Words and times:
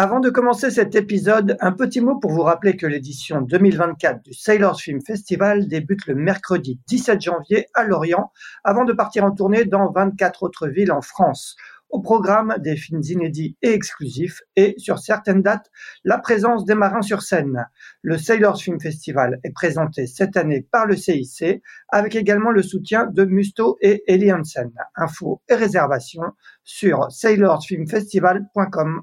Avant 0.00 0.20
de 0.20 0.30
commencer 0.30 0.70
cet 0.70 0.94
épisode, 0.94 1.56
un 1.58 1.72
petit 1.72 2.00
mot 2.00 2.20
pour 2.20 2.30
vous 2.30 2.42
rappeler 2.42 2.76
que 2.76 2.86
l'édition 2.86 3.40
2024 3.40 4.22
du 4.22 4.32
Sailors 4.32 4.80
Film 4.80 5.00
Festival 5.04 5.66
débute 5.66 6.06
le 6.06 6.14
mercredi 6.14 6.78
17 6.86 7.20
janvier 7.20 7.66
à 7.74 7.82
Lorient 7.82 8.30
avant 8.62 8.84
de 8.84 8.92
partir 8.92 9.24
en 9.24 9.32
tournée 9.32 9.64
dans 9.64 9.90
24 9.90 10.44
autres 10.44 10.68
villes 10.68 10.92
en 10.92 11.00
France. 11.00 11.56
Au 11.90 12.00
programme 12.00 12.54
des 12.60 12.76
films 12.76 13.02
inédits 13.02 13.56
et 13.60 13.72
exclusifs 13.72 14.40
et 14.54 14.76
sur 14.78 15.00
certaines 15.00 15.42
dates, 15.42 15.68
la 16.04 16.18
présence 16.18 16.64
des 16.64 16.76
marins 16.76 17.02
sur 17.02 17.22
scène. 17.22 17.66
Le 18.00 18.18
Sailors 18.18 18.60
Film 18.60 18.78
Festival 18.78 19.40
est 19.42 19.50
présenté 19.50 20.06
cette 20.06 20.36
année 20.36 20.64
par 20.70 20.86
le 20.86 20.94
CIC 20.94 21.60
avec 21.88 22.14
également 22.14 22.52
le 22.52 22.62
soutien 22.62 23.06
de 23.06 23.24
Musto 23.24 23.78
et 23.80 24.04
Eli 24.06 24.32
Hansen. 24.32 24.70
Infos 24.94 25.42
et 25.48 25.56
réservations 25.56 26.30
sur 26.62 27.10
sailorsfilmfestival.com. 27.10 29.02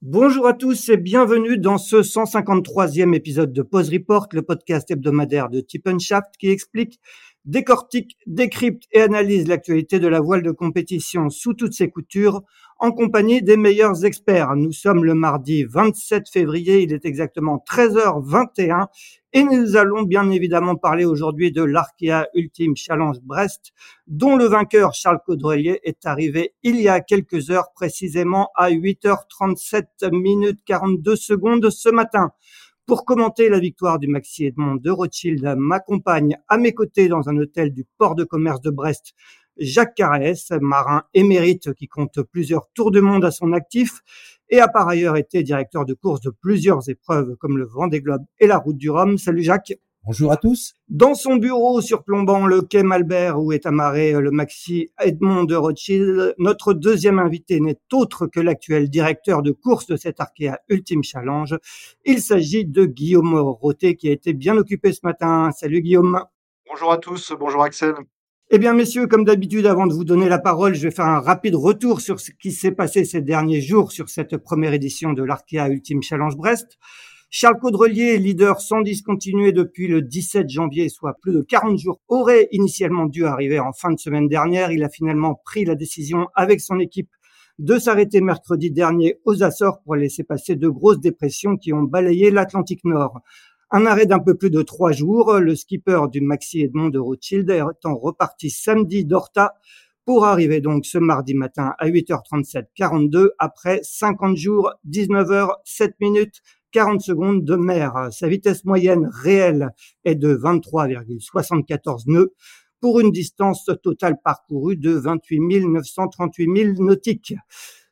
Bonjour 0.00 0.46
à 0.46 0.52
tous 0.52 0.90
et 0.90 0.96
bienvenue 0.96 1.58
dans 1.58 1.76
ce 1.76 1.96
153e 1.96 3.16
épisode 3.16 3.52
de 3.52 3.62
Pause 3.62 3.92
Report, 3.92 4.28
le 4.30 4.42
podcast 4.42 4.88
hebdomadaire 4.92 5.48
de 5.48 5.60
Shaft 5.98 6.36
qui 6.38 6.50
explique, 6.50 7.00
décortique, 7.48 8.16
décrypte 8.26 8.84
et 8.92 9.00
analyse 9.00 9.48
l'actualité 9.48 9.98
de 9.98 10.06
la 10.06 10.20
voile 10.20 10.42
de 10.42 10.50
compétition 10.50 11.30
sous 11.30 11.54
toutes 11.54 11.72
ses 11.72 11.90
coutures 11.90 12.42
en 12.78 12.92
compagnie 12.92 13.42
des 13.42 13.56
meilleurs 13.56 14.04
experts. 14.04 14.54
Nous 14.54 14.70
sommes 14.70 15.04
le 15.04 15.14
mardi 15.14 15.64
27 15.64 16.28
février, 16.28 16.82
il 16.82 16.92
est 16.92 17.06
exactement 17.06 17.64
13h21 17.68 18.86
et 19.32 19.44
nous 19.44 19.76
allons 19.76 20.02
bien 20.02 20.30
évidemment 20.30 20.76
parler 20.76 21.04
aujourd'hui 21.04 21.50
de 21.50 21.62
l'Arkea 21.62 22.26
Ultime 22.34 22.76
Challenge 22.76 23.18
Brest, 23.22 23.72
dont 24.06 24.36
le 24.36 24.44
vainqueur 24.44 24.94
Charles 24.94 25.20
Caudrelier 25.24 25.80
est 25.84 26.06
arrivé 26.06 26.54
il 26.62 26.80
y 26.80 26.88
a 26.88 27.00
quelques 27.00 27.50
heures, 27.50 27.72
précisément 27.74 28.50
à 28.56 28.70
8h37 28.70 30.12
minutes 30.12 30.60
42 30.66 31.16
secondes 31.16 31.70
ce 31.70 31.88
matin. 31.88 32.30
Pour 32.88 33.04
commenter 33.04 33.50
la 33.50 33.58
victoire 33.58 33.98
du 33.98 34.08
Maxi 34.08 34.46
Edmond 34.46 34.76
de 34.76 34.90
Rothschild, 34.90 35.44
m'accompagne 35.58 36.38
à 36.48 36.56
mes 36.56 36.72
côtés 36.72 37.08
dans 37.08 37.28
un 37.28 37.36
hôtel 37.36 37.74
du 37.74 37.84
port 37.98 38.14
de 38.14 38.24
commerce 38.24 38.62
de 38.62 38.70
Brest 38.70 39.12
Jacques 39.58 39.94
Carès, 39.94 40.50
marin 40.62 41.02
émérite 41.12 41.74
qui 41.74 41.86
compte 41.86 42.22
plusieurs 42.22 42.70
tours 42.72 42.90
de 42.90 43.00
monde 43.00 43.26
à 43.26 43.30
son 43.30 43.52
actif 43.52 44.00
et 44.48 44.60
a 44.60 44.68
par 44.68 44.88
ailleurs 44.88 45.18
été 45.18 45.42
directeur 45.42 45.84
de 45.84 45.92
course 45.92 46.22
de 46.22 46.30
plusieurs 46.30 46.88
épreuves 46.88 47.36
comme 47.36 47.58
le 47.58 47.66
Vendée 47.66 48.00
Globe 48.00 48.24
et 48.40 48.46
la 48.46 48.56
Route 48.56 48.78
du 48.78 48.88
Rhum. 48.88 49.18
Salut 49.18 49.42
Jacques. 49.42 49.74
Bonjour 50.08 50.32
à 50.32 50.38
tous. 50.38 50.72
Dans 50.88 51.14
son 51.14 51.36
bureau 51.36 51.82
surplombant 51.82 52.46
le 52.46 52.62
quai 52.62 52.82
Malbert 52.82 53.38
où 53.38 53.52
est 53.52 53.66
amarré 53.66 54.12
le 54.12 54.30
maxi 54.30 54.90
Edmond 54.98 55.44
de 55.44 55.54
Rothschild, 55.54 56.34
notre 56.38 56.72
deuxième 56.72 57.18
invité 57.18 57.60
n'est 57.60 57.78
autre 57.92 58.26
que 58.26 58.40
l'actuel 58.40 58.88
directeur 58.88 59.42
de 59.42 59.50
course 59.50 59.86
de 59.86 59.96
cet 59.96 60.18
Arkea 60.18 60.60
Ultime 60.70 61.04
Challenge. 61.04 61.58
Il 62.06 62.22
s'agit 62.22 62.64
de 62.64 62.86
Guillaume 62.86 63.34
Roté 63.34 63.96
qui 63.96 64.08
a 64.08 64.12
été 64.12 64.32
bien 64.32 64.56
occupé 64.56 64.94
ce 64.94 65.00
matin. 65.02 65.50
Salut 65.54 65.82
Guillaume. 65.82 66.24
Bonjour 66.70 66.90
à 66.90 66.96
tous, 66.96 67.34
bonjour 67.38 67.62
Axel. 67.62 67.92
Eh 68.48 68.58
bien, 68.58 68.72
messieurs, 68.72 69.08
comme 69.08 69.26
d'habitude, 69.26 69.66
avant 69.66 69.86
de 69.86 69.92
vous 69.92 70.04
donner 70.04 70.30
la 70.30 70.38
parole, 70.38 70.74
je 70.74 70.88
vais 70.88 70.90
faire 70.90 71.04
un 71.04 71.20
rapide 71.20 71.54
retour 71.54 72.00
sur 72.00 72.18
ce 72.18 72.30
qui 72.30 72.52
s'est 72.52 72.72
passé 72.72 73.04
ces 73.04 73.20
derniers 73.20 73.60
jours 73.60 73.92
sur 73.92 74.08
cette 74.08 74.38
première 74.38 74.72
édition 74.72 75.12
de 75.12 75.22
l'Arkea 75.22 75.68
Ultime 75.68 76.02
Challenge 76.02 76.34
Brest. 76.34 76.78
Charles 77.30 77.58
Caudrelier, 77.60 78.16
leader 78.16 78.58
sans 78.58 78.80
discontinuer 78.80 79.52
depuis 79.52 79.86
le 79.86 80.00
17 80.00 80.48
janvier, 80.48 80.88
soit 80.88 81.12
plus 81.20 81.34
de 81.34 81.42
40 81.42 81.78
jours, 81.78 82.00
aurait 82.08 82.48
initialement 82.52 83.04
dû 83.04 83.26
arriver 83.26 83.58
en 83.58 83.74
fin 83.74 83.92
de 83.92 83.98
semaine 83.98 84.28
dernière. 84.28 84.72
Il 84.72 84.82
a 84.82 84.88
finalement 84.88 85.38
pris 85.44 85.66
la 85.66 85.74
décision 85.74 86.28
avec 86.34 86.62
son 86.62 86.80
équipe 86.80 87.10
de 87.58 87.78
s'arrêter 87.78 88.22
mercredi 88.22 88.70
dernier 88.70 89.18
aux 89.26 89.42
Açores 89.42 89.82
pour 89.82 89.94
laisser 89.94 90.24
passer 90.24 90.56
de 90.56 90.68
grosses 90.70 91.00
dépressions 91.00 91.58
qui 91.58 91.74
ont 91.74 91.82
balayé 91.82 92.30
l'Atlantique 92.30 92.84
Nord. 92.84 93.20
Un 93.70 93.84
arrêt 93.84 94.06
d'un 94.06 94.20
peu 94.20 94.34
plus 94.34 94.50
de 94.50 94.62
trois 94.62 94.92
jours, 94.92 95.34
le 95.34 95.54
skipper 95.54 96.00
du 96.10 96.22
Maxi 96.22 96.62
Edmond 96.62 96.88
de 96.88 96.98
Rothschild 96.98 97.50
étant 97.50 97.94
reparti 97.94 98.48
samedi 98.48 99.04
d'Horta 99.04 99.52
pour 100.06 100.24
arriver 100.24 100.62
donc 100.62 100.86
ce 100.86 100.96
mardi 100.96 101.34
matin 101.34 101.74
à 101.78 101.86
8h37 101.86 102.68
42 102.74 103.32
après 103.38 103.80
50 103.82 104.38
jours, 104.38 104.72
19 104.84 105.28
h 105.28 105.50
7 105.66 105.94
minutes 106.00 106.40
40 106.72 107.00
secondes 107.00 107.44
de 107.44 107.56
mer. 107.56 108.08
Sa 108.10 108.28
vitesse 108.28 108.64
moyenne 108.64 109.08
réelle 109.12 109.70
est 110.04 110.14
de 110.14 110.34
23,74 110.34 112.02
nœuds 112.06 112.34
pour 112.80 113.00
une 113.00 113.10
distance 113.10 113.70
totale 113.82 114.16
parcourue 114.22 114.76
de 114.76 114.92
28 114.92 115.66
938 115.66 116.56
000 116.56 116.84
nautiques. 116.84 117.34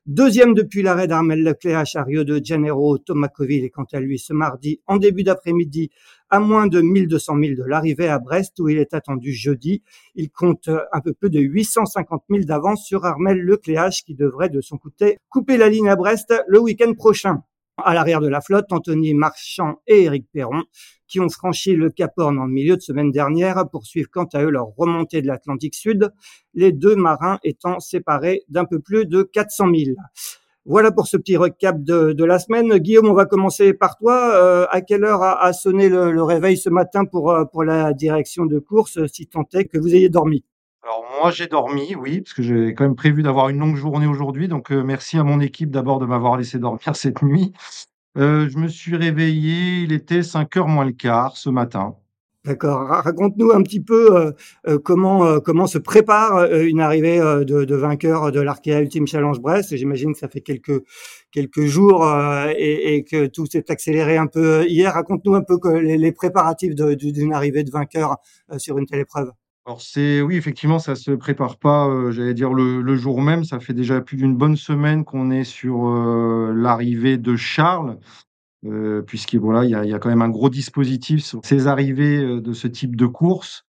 Deuxième 0.06 0.54
depuis 0.54 0.82
l'arrêt 0.82 1.08
d'Armel 1.08 1.42
Leclerc 1.42 1.82
à 1.94 2.04
Rio 2.04 2.22
de 2.22 2.40
Janeiro, 2.40 2.96
Thomas 2.96 3.26
Coville 3.26 3.64
est 3.64 3.70
quant 3.70 3.86
à 3.92 3.98
lui 3.98 4.20
ce 4.20 4.32
mardi 4.32 4.80
en 4.86 4.98
début 4.98 5.24
d'après-midi 5.24 5.90
à 6.30 6.38
moins 6.38 6.68
de 6.68 6.80
1200 6.80 7.34
000 7.40 7.54
de 7.56 7.64
l'arrivée 7.64 8.06
à 8.06 8.20
Brest 8.20 8.60
où 8.60 8.68
il 8.68 8.78
est 8.78 8.94
attendu 8.94 9.32
jeudi. 9.32 9.82
Il 10.14 10.30
compte 10.30 10.70
un 10.92 11.00
peu 11.00 11.12
plus 11.12 11.30
de 11.30 11.40
850 11.40 12.22
000 12.30 12.44
d'avance 12.44 12.84
sur 12.84 13.04
Armel 13.04 13.38
Leclerc 13.38 13.90
qui 14.06 14.14
devrait 14.14 14.48
de 14.48 14.60
son 14.60 14.78
côté 14.78 15.18
couper 15.28 15.56
la 15.56 15.68
ligne 15.68 15.88
à 15.88 15.96
Brest 15.96 16.32
le 16.46 16.60
week-end 16.60 16.94
prochain. 16.94 17.42
À 17.78 17.92
l'arrière 17.92 18.22
de 18.22 18.28
la 18.28 18.40
flotte, 18.40 18.72
Anthony 18.72 19.12
Marchand 19.12 19.82
et 19.86 20.04
Éric 20.04 20.26
Perron, 20.32 20.62
qui 21.06 21.20
ont 21.20 21.28
franchi 21.28 21.76
le 21.76 21.90
Cap 21.90 22.12
Horn 22.16 22.38
en 22.38 22.46
milieu 22.46 22.74
de 22.76 22.80
semaine 22.80 23.10
dernière, 23.10 23.68
poursuivent 23.70 24.08
quant 24.08 24.24
à 24.32 24.42
eux 24.42 24.50
leur 24.50 24.68
remontée 24.76 25.20
de 25.20 25.26
l'Atlantique 25.26 25.74
Sud, 25.74 26.10
les 26.54 26.72
deux 26.72 26.96
marins 26.96 27.38
étant 27.44 27.78
séparés 27.78 28.44
d'un 28.48 28.64
peu 28.64 28.80
plus 28.80 29.04
de 29.04 29.22
400 29.22 29.66
000. 29.74 29.96
Voilà 30.64 30.90
pour 30.90 31.06
ce 31.06 31.18
petit 31.18 31.36
recap 31.36 31.82
de, 31.82 32.24
la 32.24 32.38
semaine. 32.38 32.78
Guillaume, 32.78 33.08
on 33.08 33.14
va 33.14 33.26
commencer 33.26 33.74
par 33.74 33.98
toi. 33.98 34.34
Euh, 34.34 34.66
à 34.70 34.80
quelle 34.80 35.04
heure 35.04 35.22
a, 35.22 35.52
sonné 35.52 35.90
le, 35.90 36.22
réveil 36.22 36.56
ce 36.56 36.70
matin 36.70 37.04
euh, 37.14 37.44
pour 37.44 37.62
la 37.62 37.92
direction 37.92 38.46
de 38.46 38.58
course, 38.58 39.06
si 39.06 39.26
tant 39.26 39.44
est 39.52 39.66
que 39.66 39.78
vous 39.78 39.94
ayez 39.94 40.08
dormi? 40.08 40.44
Alors 40.86 41.04
moi 41.20 41.32
j'ai 41.32 41.48
dormi, 41.48 41.96
oui, 41.96 42.20
parce 42.20 42.32
que 42.32 42.42
j'ai 42.44 42.72
quand 42.72 42.84
même 42.84 42.94
prévu 42.94 43.24
d'avoir 43.24 43.48
une 43.48 43.58
longue 43.58 43.74
journée 43.74 44.06
aujourd'hui. 44.06 44.46
Donc 44.46 44.70
euh, 44.70 44.84
merci 44.84 45.18
à 45.18 45.24
mon 45.24 45.40
équipe 45.40 45.72
d'abord 45.72 45.98
de 45.98 46.06
m'avoir 46.06 46.36
laissé 46.36 46.60
dormir 46.60 46.80
cette 46.94 47.22
nuit. 47.22 47.52
Euh, 48.16 48.48
je 48.48 48.56
me 48.56 48.68
suis 48.68 48.94
réveillé, 48.94 49.80
il 49.82 49.92
était 49.92 50.22
5 50.22 50.56
heures 50.56 50.68
moins 50.68 50.84
le 50.84 50.92
quart 50.92 51.36
ce 51.36 51.50
matin. 51.50 51.96
D'accord. 52.44 52.86
Raconte-nous 52.86 53.50
un 53.50 53.64
petit 53.64 53.80
peu 53.80 54.32
euh, 54.68 54.78
comment 54.78 55.40
comment 55.40 55.66
se 55.66 55.78
prépare 55.78 56.44
une 56.52 56.80
arrivée 56.80 57.18
de, 57.18 57.74
vainqueur 57.74 58.30
de 58.30 58.40
l'Arkea 58.40 58.80
Ultime 58.80 59.08
Challenge 59.08 59.40
Brest. 59.40 59.76
J'imagine 59.76 60.12
que 60.12 60.20
ça 60.20 60.28
fait 60.28 60.40
quelques 60.40 60.84
quelques 61.32 61.64
jours 61.64 62.08
et, 62.56 63.04
que 63.10 63.26
tout 63.26 63.46
s'est 63.46 63.72
accéléré 63.72 64.18
un 64.18 64.28
peu 64.28 64.64
hier. 64.68 64.94
Raconte-nous 64.94 65.34
un 65.34 65.42
peu 65.42 65.58
les 65.80 66.12
préparatifs 66.12 66.76
d'une 66.76 67.32
arrivée 67.32 67.64
de 67.64 67.72
vainqueur 67.72 68.18
sur 68.58 68.78
une 68.78 68.86
telle 68.86 69.00
épreuve. 69.00 69.32
Alors 69.66 69.80
c'est 69.80 70.22
oui, 70.22 70.36
effectivement, 70.36 70.78
ça 70.78 70.94
se 70.94 71.10
prépare 71.10 71.58
pas, 71.58 71.88
euh, 71.88 72.12
j'allais 72.12 72.34
dire 72.34 72.52
le 72.54 72.96
jour 72.96 73.20
même. 73.20 73.42
Ça 73.42 73.58
fait 73.58 73.74
déjà 73.74 74.00
plus 74.00 74.16
d'une 74.16 74.36
bonne 74.36 74.56
semaine 74.56 75.04
qu'on 75.04 75.32
est 75.32 75.42
sur, 75.42 75.88
euh, 75.88 76.52
l'arrivée 76.54 77.18
de 77.18 77.34
Charles, 77.34 77.98
euh, 78.66 79.02
puisqu'il 79.02 79.40
voilà, 79.40 79.64
il 79.64 79.70
y 79.70 79.74
a 79.74 79.84
y 79.84 79.94
a 79.94 79.98
quand 79.98 80.08
même 80.08 80.22
un 80.22 80.28
gros 80.30 80.50
dispositif 80.50 81.24
sur 81.24 81.40
ces 81.44 81.66
arrivées, 81.66 82.40
de 82.40 82.52
ce 82.52 82.68
type 82.68 82.96
de 82.96 83.06
course. 83.06 83.64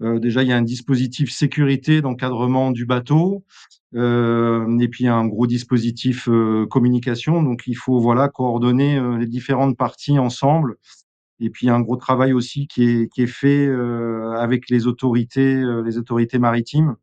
déjà, 0.00 0.42
il 0.42 0.48
y 0.48 0.52
a 0.52 0.56
un 0.56 0.62
dispositif 0.62 1.30
sécurité 1.32 2.02
d'encadrement 2.02 2.72
du 2.72 2.86
bateau, 2.86 3.44
et 3.94 4.88
puis 4.90 5.08
un 5.08 5.26
gros 5.26 5.46
dispositif, 5.46 6.28
communication. 6.70 7.42
Donc 7.42 7.64
il 7.66 7.76
faut, 7.76 8.00
voilà, 8.00 8.28
coordonner, 8.28 9.00
les 9.18 9.26
différentes 9.26 9.76
parties 9.76 10.18
ensemble 10.18 10.76
et 11.40 11.50
puis, 11.50 11.66
il 11.66 11.68
y 11.68 11.70
a 11.70 11.74
un 11.74 11.80
gros 11.80 11.96
travail 11.96 12.32
aussi 12.32 12.66
qui 12.66 12.84
est, 12.84 13.12
qui 13.12 13.22
est 13.22 13.26
fait 13.26 13.66
euh, 13.66 14.32
avec 14.38 14.70
les 14.70 14.86
autorités, 14.86 15.56
euh, 15.56 15.82
les 15.82 15.98
autorités 15.98 16.38
maritimes, 16.38 16.96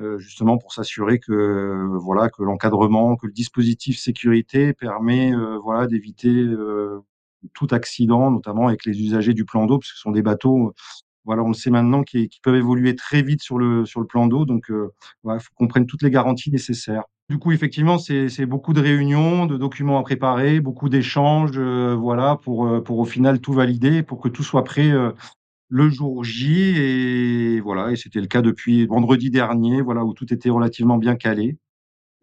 euh, 0.00 0.18
justement 0.18 0.58
pour 0.58 0.74
s'assurer 0.74 1.20
que 1.20 1.88
voilà 2.00 2.30
que 2.30 2.42
l'encadrement, 2.44 3.16
que 3.16 3.26
le 3.28 3.32
dispositif 3.32 3.98
sécurité 4.00 4.74
permet 4.74 5.32
voilà 5.64 5.86
d'éviter 5.88 6.46
tout 7.54 7.68
accident, 7.72 8.30
notamment 8.30 8.68
avec 8.68 8.84
les 8.86 9.00
usagers 9.02 9.34
du 9.34 9.44
plan 9.44 9.66
d'eau, 9.66 9.78
parce 9.78 9.90
que 9.92 9.96
ce 9.96 10.02
sont 10.02 10.10
des 10.12 10.22
bateaux, 10.22 10.74
voilà, 11.24 11.42
on 11.44 11.48
le 11.48 11.54
sait 11.54 11.70
maintenant, 11.70 12.02
qui, 12.04 12.28
qui 12.28 12.40
peuvent 12.40 12.56
évoluer 12.56 12.96
très 12.96 13.22
vite 13.22 13.42
sur 13.42 13.58
le 13.58 13.86
sur 13.86 14.00
le 14.00 14.06
plan 14.06 14.26
d'eau. 14.28 14.44
Donc, 14.46 14.66
il 14.70 15.40
faut 15.40 15.54
qu'on 15.56 15.68
prenne 15.68 15.86
toutes 15.86 16.02
les 16.02 16.10
garanties 16.10 16.50
nécessaires. 16.50 17.04
Du 17.30 17.38
coup, 17.38 17.52
effectivement, 17.52 17.96
c'est 17.96 18.44
beaucoup 18.44 18.74
de 18.74 18.80
réunions, 18.82 19.46
de 19.46 19.56
documents 19.56 19.98
à 19.98 20.02
préparer, 20.02 20.60
beaucoup 20.60 20.90
d'échanges, 20.90 21.56
heu, 21.58 21.94
voilà, 21.94 22.36
pour, 22.42 22.66
heu, 22.66 22.82
pour 22.84 22.98
au 22.98 23.06
final 23.06 23.40
tout 23.40 23.54
valider, 23.54 24.02
pour 24.02 24.20
que 24.20 24.28
tout 24.28 24.42
soit 24.42 24.62
prêt, 24.62 24.90
heu, 24.90 25.14
le 25.70 25.88
jour 25.90 26.24
J 26.24 26.52
et 26.78 27.60
voilà 27.60 27.92
et 27.92 27.96
c'était 27.96 28.20
le 28.20 28.26
cas 28.28 28.42
depuis 28.42 28.86
vendredi 28.86 29.30
dernier, 29.30 29.82
voilà, 29.82 30.04
où 30.04 30.14
tout 30.14 30.32
était 30.34 30.50
relativement 30.50 30.98
bien 30.98 31.16
calé. 31.16 31.58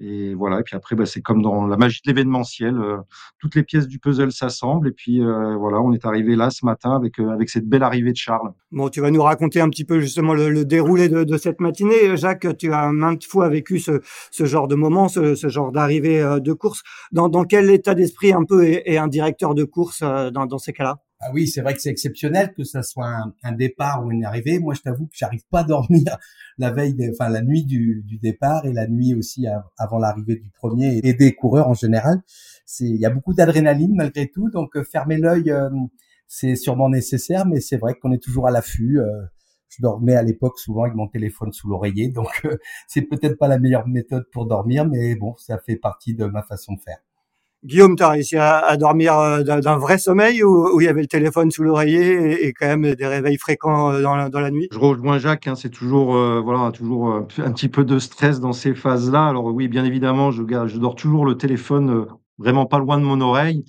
Et 0.03 0.33
voilà 0.33 0.59
et 0.59 0.63
puis 0.63 0.75
après, 0.75 0.95
bah, 0.95 1.06
c'est 1.06 1.21
comme 1.21 1.44
dans 1.44 1.68
la 1.68 1.77
magie 1.77 2.01
de 2.03 2.09
l'événementiel, 2.09 2.75
heu, 2.75 2.98
toutes 3.38 3.53
les 3.53 3.62
pièces 3.62 3.88
du 3.88 4.00
puzzle 4.00 4.31
s'assemblent 4.31 4.88
et 4.88 4.92
puis, 4.92 5.21
heu, 5.21 5.56
voilà, 5.56 5.80
on 5.80 5.94
est 5.94 6.06
arrivé 6.06 6.36
là 6.36 6.50
ce 6.50 6.65
matin 6.65 6.95
avec, 6.95 7.19
heu, 7.19 7.30
avec 7.30 7.50
cette 7.50 7.68
belle 7.68 7.83
arrivée 7.83 8.12
de 8.12 8.18
Charles. 8.18 8.51
Bon, 8.71 8.89
tu 8.89 9.00
vas 9.00 9.12
nous 9.12 9.21
raconter 9.21 9.62
un 9.62 9.69
petit 9.69 9.86
peu 9.86 10.00
justement 10.00 10.33
le, 10.33 10.50
le 10.50 10.65
déroulé 10.65 11.07
de, 11.07 11.24
de, 11.24 11.38
cette 11.38 11.59
matinée. 11.59 12.18
Jacques, 12.18 12.57
tu 12.57 12.74
as 12.74 12.92
maintes 12.92 13.25
fois 13.25 13.48
vécu 13.50 13.77
ce, 13.77 14.01
ce 14.31 14.45
genre 14.45 14.68
de 14.68 14.75
moment, 14.75 15.07
ce, 15.07 15.36
ce 15.36 15.50
genre 15.50 15.71
d'arrivée 15.71 16.19
euh, 16.19 16.39
de 16.39 16.54
course. 16.54 16.81
Dans, 17.12 17.30
dans 17.30 17.44
quel 17.44 17.69
état 17.69 17.94
d'esprit 17.94 18.33
un 18.33 18.44
peu 18.44 18.65
est, 18.65 18.81
est, 18.86 18.97
un 18.97 19.07
directeur 19.07 19.54
de 19.54 19.65
course 19.65 20.01
euh, 20.01 20.31
dans, 20.31 20.47
dans 20.47 20.57
ces 20.57 20.74
cas-là? 20.74 20.97
Ah 21.23 21.31
oui, 21.31 21.47
c'est 21.47 21.62
vrai 21.62 21.75
que 21.75 21.81
c'est 21.81 21.89
exceptionnel 21.89 22.51
que 22.53 22.63
ça 22.63 22.81
soit 22.81 23.07
un, 23.44 23.51
départ 23.51 24.03
ou 24.03 24.12
une 24.12 24.25
arrivée. 24.25 24.57
Moi, 24.57 24.73
je 24.73 24.81
t'avoue 24.81 25.06
que 25.06 25.13
j'arrive 25.13 25.44
pas 25.51 25.59
à 25.59 25.63
dormir 25.63 26.18
la 26.57 26.71
veille, 26.71 26.95
des, 26.95 27.12
enfin 27.12 27.29
la 27.29 27.44
nuit 27.44 27.63
du, 27.63 28.01
du, 28.06 28.18
départ 28.18 28.65
et 28.65 28.73
la 28.73 28.88
nuit 28.88 29.13
aussi 29.13 29.45
avant 29.77 30.00
l'arrivée 30.00 30.38
du 30.38 30.50
premier 30.50 31.00
et 31.03 31.13
des 31.13 31.33
coureurs 31.35 31.68
en 31.68 31.75
général. 31.75 32.21
C'est, 32.65 32.85
il 32.85 33.00
y 33.00 33.06
a 33.06 33.12
beaucoup 33.12 33.35
d'adrénaline 33.35 33.94
malgré 33.95 34.29
tout, 34.29 34.50
donc 34.50 34.75
euh, 34.75 34.83
fermer 34.83 35.18
l'œil, 35.18 35.51
euh, 35.51 35.69
c'est 36.27 36.56
sûrement 36.56 36.89
nécessaire, 36.89 37.45
mais 37.45 37.59
c'est 37.59 37.77
vrai 37.77 37.95
qu'on 37.95 38.12
est 38.12 38.23
toujours 38.23 38.47
à 38.47 38.51
l'affût. 38.51 39.00
Euh, 39.00 39.21
je 39.69 39.81
dormais 39.81 40.15
à 40.15 40.23
l'époque 40.23 40.57
souvent 40.59 40.83
avec 40.83 40.95
mon 40.95 41.07
téléphone 41.07 41.51
sous 41.51 41.69
l'oreiller, 41.69 42.09
donc 42.09 42.47
c'est 42.88 43.03
peut-être 43.03 43.38
pas 43.38 43.47
la 43.47 43.59
meilleure 43.59 43.88
méthode 43.88 44.25
pour 44.31 44.47
dormir, 44.47 44.88
mais 44.88 45.15
bon, 45.15 45.35
ça 45.38 45.59
fait 45.59 45.77
partie 45.77 46.15
de 46.15 46.25
ma 46.25 46.41
façon 46.41 46.73
de 46.73 46.79
faire. 46.81 46.97
Guillaume, 47.63 47.95
tu 47.95 48.01
as 48.01 48.09
réussi 48.09 48.37
à, 48.37 48.75
dormir 48.75 49.19
euh, 49.19 49.43
d'un 49.43 49.77
vrai 49.77 49.99
sommeil 49.99 50.43
où, 50.43 50.81
il 50.81 50.85
y 50.85 50.87
avait 50.87 51.01
le 51.01 51.07
téléphone 51.07 51.51
sous 51.51 51.61
l'oreiller 51.63 52.47
et, 52.47 52.53
quand 52.53 52.65
même 52.65 52.95
des 52.95 53.05
réveils 53.05 53.37
fréquents 53.37 53.91
euh, 53.91 54.01
dans 54.01 54.39
la, 54.39 54.51
nuit? 54.51 54.67
Je 54.71 54.79
rejoins 54.79 55.19
Jacques, 55.19 55.47
hein, 55.47 55.53
c'est 55.55 55.69
toujours, 55.69 56.15
euh, 56.15 56.41
voilà, 56.43 56.71
toujours 56.71 57.13
un 57.13 57.51
petit 57.51 57.69
peu 57.69 57.85
de 57.85 57.99
stress 57.99 58.39
dans 58.39 58.53
ces 58.53 58.73
phases-là. 58.73 59.27
Alors 59.27 59.45
oui, 59.45 59.67
bien 59.67 59.85
évidemment, 59.85 60.31
je, 60.31 60.41
je 60.41 60.77
dors 60.77 60.95
toujours 60.95 61.23
le 61.23 61.37
téléphone 61.37 62.07
vraiment 62.39 62.65
pas 62.65 62.79
loin 62.79 62.97
de 62.97 63.03
mon 63.03 63.21
oreille. 63.21 63.63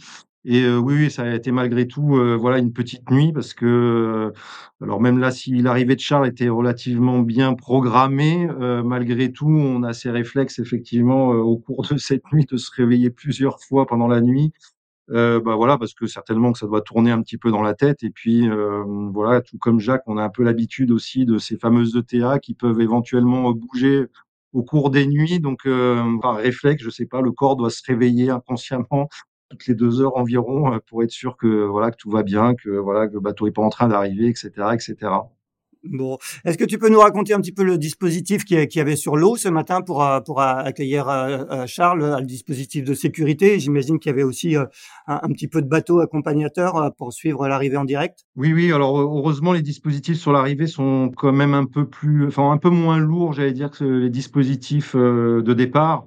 Et 0.45 0.69
oui, 0.69 0.95
oui, 1.05 1.11
ça 1.11 1.23
a 1.23 1.35
été 1.37 1.53
malgré 1.53 1.87
tout, 1.87 2.03
voilà, 2.41 2.59
une 2.59 2.73
petite 2.73 3.09
nuit 3.13 3.33
parce 3.33 3.55
que, 3.55 4.33
alors 4.83 5.01
même 5.01 5.19
là, 5.19 5.31
si 5.31 5.53
l'arrivée 5.63 5.95
de 5.95 6.01
Charles 6.01 6.27
était 6.27 6.49
relativement 6.49 7.21
bien 7.21 7.55
programmée, 7.55 8.49
malgré 8.85 9.31
tout, 9.31 9.47
on 9.49 9.85
a 9.85 9.93
ces 9.93 10.11
réflexes 10.11 10.59
effectivement, 10.59 11.29
au 11.29 11.59
cours 11.59 11.83
de 11.89 11.97
cette 11.97 12.25
nuit 12.33 12.45
de 12.51 12.57
se 12.57 12.71
réveiller 12.75 13.11
plusieurs 13.11 13.61
fois 13.63 13.87
pendant 13.87 14.09
la 14.09 14.21
nuit. 14.21 14.53
bah, 15.09 15.41
voilà, 15.57 15.79
parce 15.79 15.95
que 15.95 16.07
certainement 16.07 16.53
que 16.53 16.59
ça 16.59 16.67
doit 16.67 16.83
tourner 16.83 17.13
un 17.13 17.23
petit 17.23 17.39
peu 17.39 17.51
dans 17.53 17.63
la 17.63 17.75
tête 17.75 18.03
et 18.05 18.11
puis, 18.11 18.49
voilà, 19.13 19.43
tout 19.43 19.59
comme 19.59 19.81
Jacques, 19.81 20.05
on 20.07 20.19
a 20.19 20.25
un 20.25 20.31
peu 20.31 20.45
l'habitude 20.45 20.91
aussi 20.93 21.27
de 21.27 21.39
ces 21.39 21.59
fameuses 21.59 21.97
ETA 21.97 22.39
qui 22.41 22.55
peuvent 22.55 22.81
éventuellement, 22.81 23.53
bouger 23.53 24.07
au 24.55 24.63
cours 24.65 24.91
des 24.91 25.07
nuits 25.07 25.41
donc, 25.41 25.69
par 26.23 26.37
réflexe, 26.37 26.83
je 26.85 26.91
sais 26.91 27.07
pas, 27.07 27.21
le 27.23 27.33
corps 27.33 27.57
doit 27.57 27.71
se 27.71 27.83
réveiller 27.87 28.31
inconsciemment 28.31 29.09
toutes 29.53 29.67
les 29.67 29.75
deux 29.75 30.01
heures 30.01 30.17
environ 30.17 30.73
euh, 30.73 30.79
pour 30.89 31.03
être 31.03 31.11
sûr 31.11 31.37
que 31.37 31.65
voilà 31.67 31.91
que 31.91 31.97
tout 31.97 32.11
va 32.11 32.23
bien, 32.23 32.55
que 32.55 32.71
voilà 32.71 33.07
que 33.07 33.13
le 33.13 33.21
bateau 33.21 33.47
est 33.47 33.53
pas 33.53 33.63
en 33.63 33.69
train 33.69 33.89
d'arriver, 33.89 34.29
etc., 34.29 34.51
etc. 34.73 35.11
Bon, 35.85 36.17
est-ce 36.45 36.57
que 36.57 36.65
tu 36.65 36.79
peux 36.79 36.89
nous 36.89 37.01
raconter 37.01 37.35
un 37.35 37.41
petit 37.41 37.51
peu 37.51 37.65
le 37.65 37.77
dispositif 37.77 38.45
qui 38.45 38.55
y 38.55 38.81
avait 38.81 38.95
sur 38.95 39.17
l'eau 39.17 39.37
ce 39.37 39.49
matin 39.49 39.83
pour 39.83 40.05
euh, 40.05 40.21
pour 40.21 40.41
accueillir 40.41 41.09
euh, 41.09 41.67
Charles, 41.67 42.19
le 42.21 42.25
dispositif 42.25 42.85
de 42.85 42.95
sécurité? 42.95 43.59
J'imagine 43.59 43.99
qu'il 43.99 44.11
y 44.11 44.13
avait 44.13 44.23
aussi 44.23 44.55
un, 44.55 44.69
un, 45.09 45.29
petit 45.33 45.49
peu 45.49 45.61
de 45.61 45.67
bateau 45.67 45.99
accompagnateur 45.99 46.93
pour 46.97 47.13
suivre 47.13 47.49
l'arrivée 47.49 47.77
en 47.77 47.85
direct. 47.85 48.21
Oui, 48.37 48.53
oui. 48.53 48.73
Alors 48.73 48.99
heureusement, 48.99 49.53
les 49.53 49.63
dispositifs 49.63 50.19
sur 50.19 50.33
l'arrivée 50.33 50.69
sont 50.69 51.11
quand 51.17 51.33
même 51.33 51.53
un 51.53 51.67
peu 51.67 51.85
plus, 51.87 52.29
enfin 52.29 52.53
un 52.53 52.59
peu 52.59 52.71
moins 52.71 52.99
lourds, 52.99 53.33
j'allais 53.33 53.53
dire, 53.53 53.71
que 53.71 53.85
les 53.85 54.11
dispositifs 54.11 54.95
de 54.95 55.53
départ. 55.53 56.07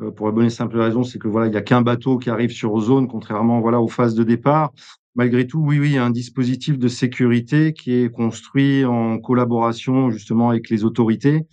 Euh, 0.00 0.10
pour 0.10 0.26
la 0.26 0.32
bonne 0.32 0.46
et 0.46 0.50
simple 0.50 0.78
raison, 0.78 1.04
c'est 1.04 1.18
que 1.18 1.28
voilà, 1.28 1.46
il 1.46 1.50
n'y 1.50 1.56
a 1.56 1.62
qu'un 1.62 1.82
bateau 1.82 2.18
qui 2.18 2.30
arrive 2.30 2.50
sur 2.50 2.78
zone, 2.80 3.08
contrairement 3.08 3.60
voilà 3.60 3.80
aux 3.80 3.88
phases 3.88 4.14
de 4.14 4.24
départ. 4.24 4.72
Malgré 5.14 5.46
tout, 5.46 5.60
oui, 5.60 5.78
oui, 5.78 5.90
il 5.90 5.94
y 5.94 5.98
a 5.98 6.04
un 6.04 6.10
dispositif 6.10 6.78
de 6.78 6.88
sécurité 6.88 7.72
qui 7.72 7.94
est 7.94 8.10
construit 8.10 8.84
en 8.84 9.18
collaboration 9.18 10.10
justement 10.10 10.50
avec 10.50 10.70
les 10.70 10.84
autorités 10.84 11.46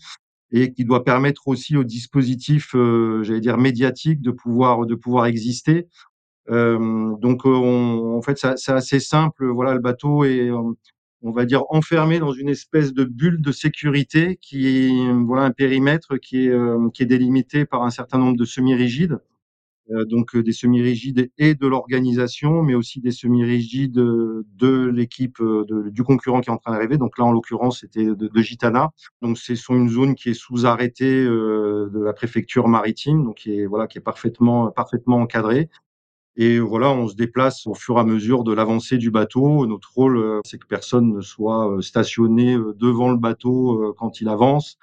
et 0.52 0.74
qui 0.74 0.84
doit 0.84 1.04
permettre 1.04 1.48
aussi 1.48 1.78
au 1.78 1.84
dispositif, 1.84 2.76
euh, 2.76 3.24
j'allais 3.24 3.40
dire 3.40 3.58
médiatique, 3.58 4.22
de 4.22 4.32
pouvoir 4.32 4.86
de 4.86 4.96
pouvoir 4.96 5.28
exister. 5.28 5.88
Euh, 6.50 7.16
donc, 7.22 7.46
on, 7.46 8.18
en 8.18 8.22
fait, 8.22 8.38
c'est 8.58 8.72
assez 8.72 9.00
simple. 9.00 9.48
Voilà, 9.48 9.74
le 9.74 9.80
bateau 9.80 10.24
est 10.26 10.50
on 11.24 11.32
va 11.32 11.46
dire 11.46 11.64
enfermé 11.70 12.20
dans 12.20 12.32
une 12.32 12.50
espèce 12.50 12.94
de 12.94 13.04
bulle 13.04 13.42
de 13.42 13.52
sécurité 13.52 14.38
qui 14.42 14.68
est 14.68 15.14
voilà 15.26 15.44
un 15.44 15.52
périmètre 15.52 16.18
qui 16.18 16.46
est 16.46 16.50
euh, 16.50 16.90
qui 16.94 17.04
est 17.04 17.08
délimité 17.08 17.66
par 17.66 17.84
un 17.84 17.92
certain 17.92 18.18
nombre 18.18 18.38
de 18.38 18.46
semi-rigides. 18.46 19.20
Euh, 19.92 20.06
donc 20.06 20.36
euh, 20.36 20.44
des 20.44 20.52
semi-rigides 20.52 21.32
et 21.38 21.56
de 21.56 21.68
l'organisation 21.68 22.62
mais 22.62 22.76
aussi 22.76 23.02
des 23.02 23.12
semi-rigides 23.12 23.94
de 23.94 24.92
l'équipe 24.94 25.38
du 25.88 26.04
concurrent 26.04 26.42
qui 26.42 26.50
est 26.50 26.54
en 26.54 26.58
train 26.58 26.72
d'arriver. 26.72 26.98
Donc 26.98 27.18
là 27.18 27.26
en 27.26 27.32
l'occurrence 27.32 27.82
c'était 27.82 28.06
de, 28.06 28.14
de, 28.28 28.42
Gitana. 28.42 28.92
Donc 29.22 29.38
c'est 29.38 29.56
sur 29.56 29.76
une 29.76 29.90
zone 29.90 30.16
qui 30.16 30.30
est 30.30 30.34
sous 30.34 30.66
arrêté 30.66 31.26
de 31.26 32.04
la 32.04 32.14
préfecture 32.14 32.68
maritime 32.68 33.24
donc 33.26 33.38
qui 33.38 33.60
est 33.60 33.66
voilà 33.66 33.88
qui 33.88 34.00
est 34.00 34.02
parfaitement 34.02 34.72
parfaitement 34.72 35.18
encadrée 35.18 35.70
et 36.38 36.60
voilà, 36.60 36.92
on 36.92 37.08
se 37.08 37.16
déplace 37.16 37.68
au 37.68 37.74
fur 37.74 37.98
et 37.98 38.00
à 38.00 38.04
mesure 38.04 38.44
de 38.44 38.54
l'avancée 38.54 38.98
du 38.98 39.12
bateau. 39.12 39.66
Notre 39.68 39.94
rôle, 39.94 40.18
euh, 40.18 40.40
c'est 40.46 40.58
que 40.58 40.68
personne 40.68 41.14
ne 41.14 41.22
soit 41.22 41.70
euh, 41.72 41.82
stationné 41.82 42.56
euh, 42.56 42.74
devant 42.78 43.12
le 43.12 43.18
bateau 43.18 43.94
quand 43.98 44.22
il 44.22 44.30
avance 44.30 44.78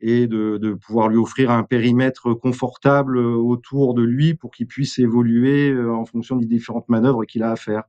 et 0.00 0.26
de, 0.26 0.58
de 0.58 0.74
pouvoir 0.74 1.08
lui 1.08 1.18
offrir 1.18 1.50
un 1.50 1.62
périmètre 1.62 2.34
confortable 2.34 3.18
autour 3.18 3.94
de 3.94 4.02
lui 4.02 4.34
pour 4.34 4.50
qu'il 4.50 4.66
puisse 4.66 4.98
évoluer 4.98 5.72
en 5.80 6.04
fonction 6.04 6.36
des 6.36 6.46
différentes 6.46 6.88
manœuvres 6.88 7.24
qu'il 7.24 7.44
a 7.44 7.52
à 7.52 7.56
faire. 7.56 7.84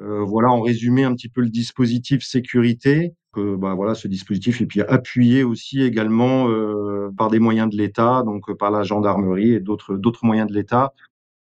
Euh, 0.00 0.22
voilà, 0.22 0.50
en 0.50 0.60
résumé 0.60 1.04
un 1.04 1.14
petit 1.14 1.28
peu 1.28 1.40
le 1.40 1.48
dispositif 1.48 2.22
sécurité. 2.22 3.14
Que, 3.32 3.56
bah, 3.56 3.74
voilà, 3.74 3.94
ce 3.94 4.08
dispositif 4.08 4.60
est 4.60 4.66
puis 4.66 4.82
appuyé 4.82 5.42
aussi 5.42 5.82
également 5.82 6.48
euh, 6.48 7.10
par 7.16 7.30
des 7.30 7.38
moyens 7.38 7.70
de 7.70 7.76
l'État, 7.76 8.22
donc 8.24 8.52
par 8.54 8.70
la 8.70 8.82
gendarmerie 8.82 9.52
et 9.52 9.60
d'autres 9.60 9.96
d'autres 9.96 10.24
moyens 10.24 10.48
de 10.48 10.54
l'État 10.54 10.92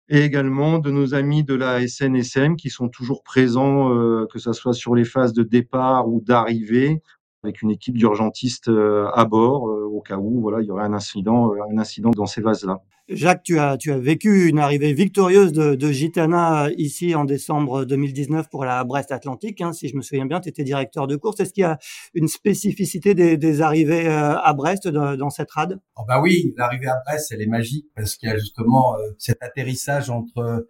et 0.10 0.24
également 0.24 0.80
de 0.80 0.92
nos 0.92 1.14
amis 1.14 1.44
de 1.44 1.54
la 1.54 1.88
SNSM 1.88 2.56
qui 2.56 2.70
sont 2.70 2.90
toujours 2.90 3.24
présents, 3.24 3.94
euh, 3.94 4.28
que 4.32 4.40
ce 4.40 4.54
soit 4.54 4.74
sur 4.74 4.96
les 4.96 5.06
phases 5.06 5.34
de 5.34 5.44
départ 5.44 6.08
ou 6.08 6.22
d'arrivée, 6.22 7.02
avec 7.44 7.62
une 7.62 7.72
équipe 7.72 7.98
d'urgentistes 7.98 8.70
euh, 8.70 9.10
à 9.14 9.26
bord, 9.26 9.68
euh, 9.68 9.86
au 9.86 10.02
cas 10.02 10.18
où 10.18 10.40
voilà, 10.42 10.62
il 10.62 10.68
y 10.68 10.72
aurait 10.72 10.84
un 10.84 10.94
incident, 10.94 11.52
un 11.70 11.78
incident 11.78 12.12
dans 12.12 12.26
ces 12.26 12.42
vases-là. 12.42 12.82
Jacques, 13.10 13.44
tu 13.44 13.60
as, 13.60 13.76
tu 13.76 13.92
as 13.92 13.98
vécu 13.98 14.48
une 14.48 14.60
arrivée 14.60 14.94
victorieuse 14.94 15.52
de, 15.52 15.76
de 15.76 15.92
Gitana 15.92 16.70
ici 16.78 17.16
en 17.16 17.26
décembre 17.26 17.84
2019 17.84 18.50
pour 18.50 18.64
la 18.64 18.82
Brest 18.86 19.12
Atlantique. 19.12 19.60
Hein, 19.60 19.74
si 19.74 19.90
je 19.90 19.98
me 19.98 20.02
souviens 20.02 20.26
bien, 20.26 20.40
tu 20.40 20.48
étais 20.48 20.64
directeur 20.64 21.06
de 21.06 21.18
course. 21.18 21.42
Est-ce 21.42 21.52
qu'il 21.52 21.64
y 21.64 21.66
a 21.66 21.78
une 22.14 22.30
spécificité 22.30 23.14
des, 23.14 23.36
des 23.36 23.62
arrivées 23.62 24.08
à 24.08 24.54
Brest 24.54 24.88
dans, 24.88 25.30
cette 25.30 25.52
rade? 25.52 25.82
Oh 25.98 26.04
bah 26.08 26.22
Oui, 26.22 26.54
l'arrivée 26.56 26.88
à 26.88 26.96
Brest, 27.06 27.34
elle 27.34 27.42
est 27.42 27.48
magique 27.48 27.88
parce 27.94 28.16
qu'il 28.16 28.30
y 28.30 28.32
a 28.32 28.38
justement 28.38 28.96
cet 29.18 29.44
atterrissage 29.44 30.10
entre 30.10 30.66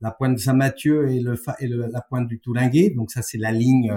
la 0.00 0.10
pointe 0.10 0.36
de 0.36 0.40
Saint-Mathieu 0.40 1.10
et, 1.10 1.20
le, 1.20 1.34
et 1.60 1.66
le, 1.66 1.86
la 1.92 2.00
pointe 2.00 2.28
du 2.28 2.40
Toulinguet. 2.40 2.94
Donc 2.96 3.10
ça, 3.10 3.20
c'est 3.20 3.38
la 3.38 3.52
ligne 3.52 3.92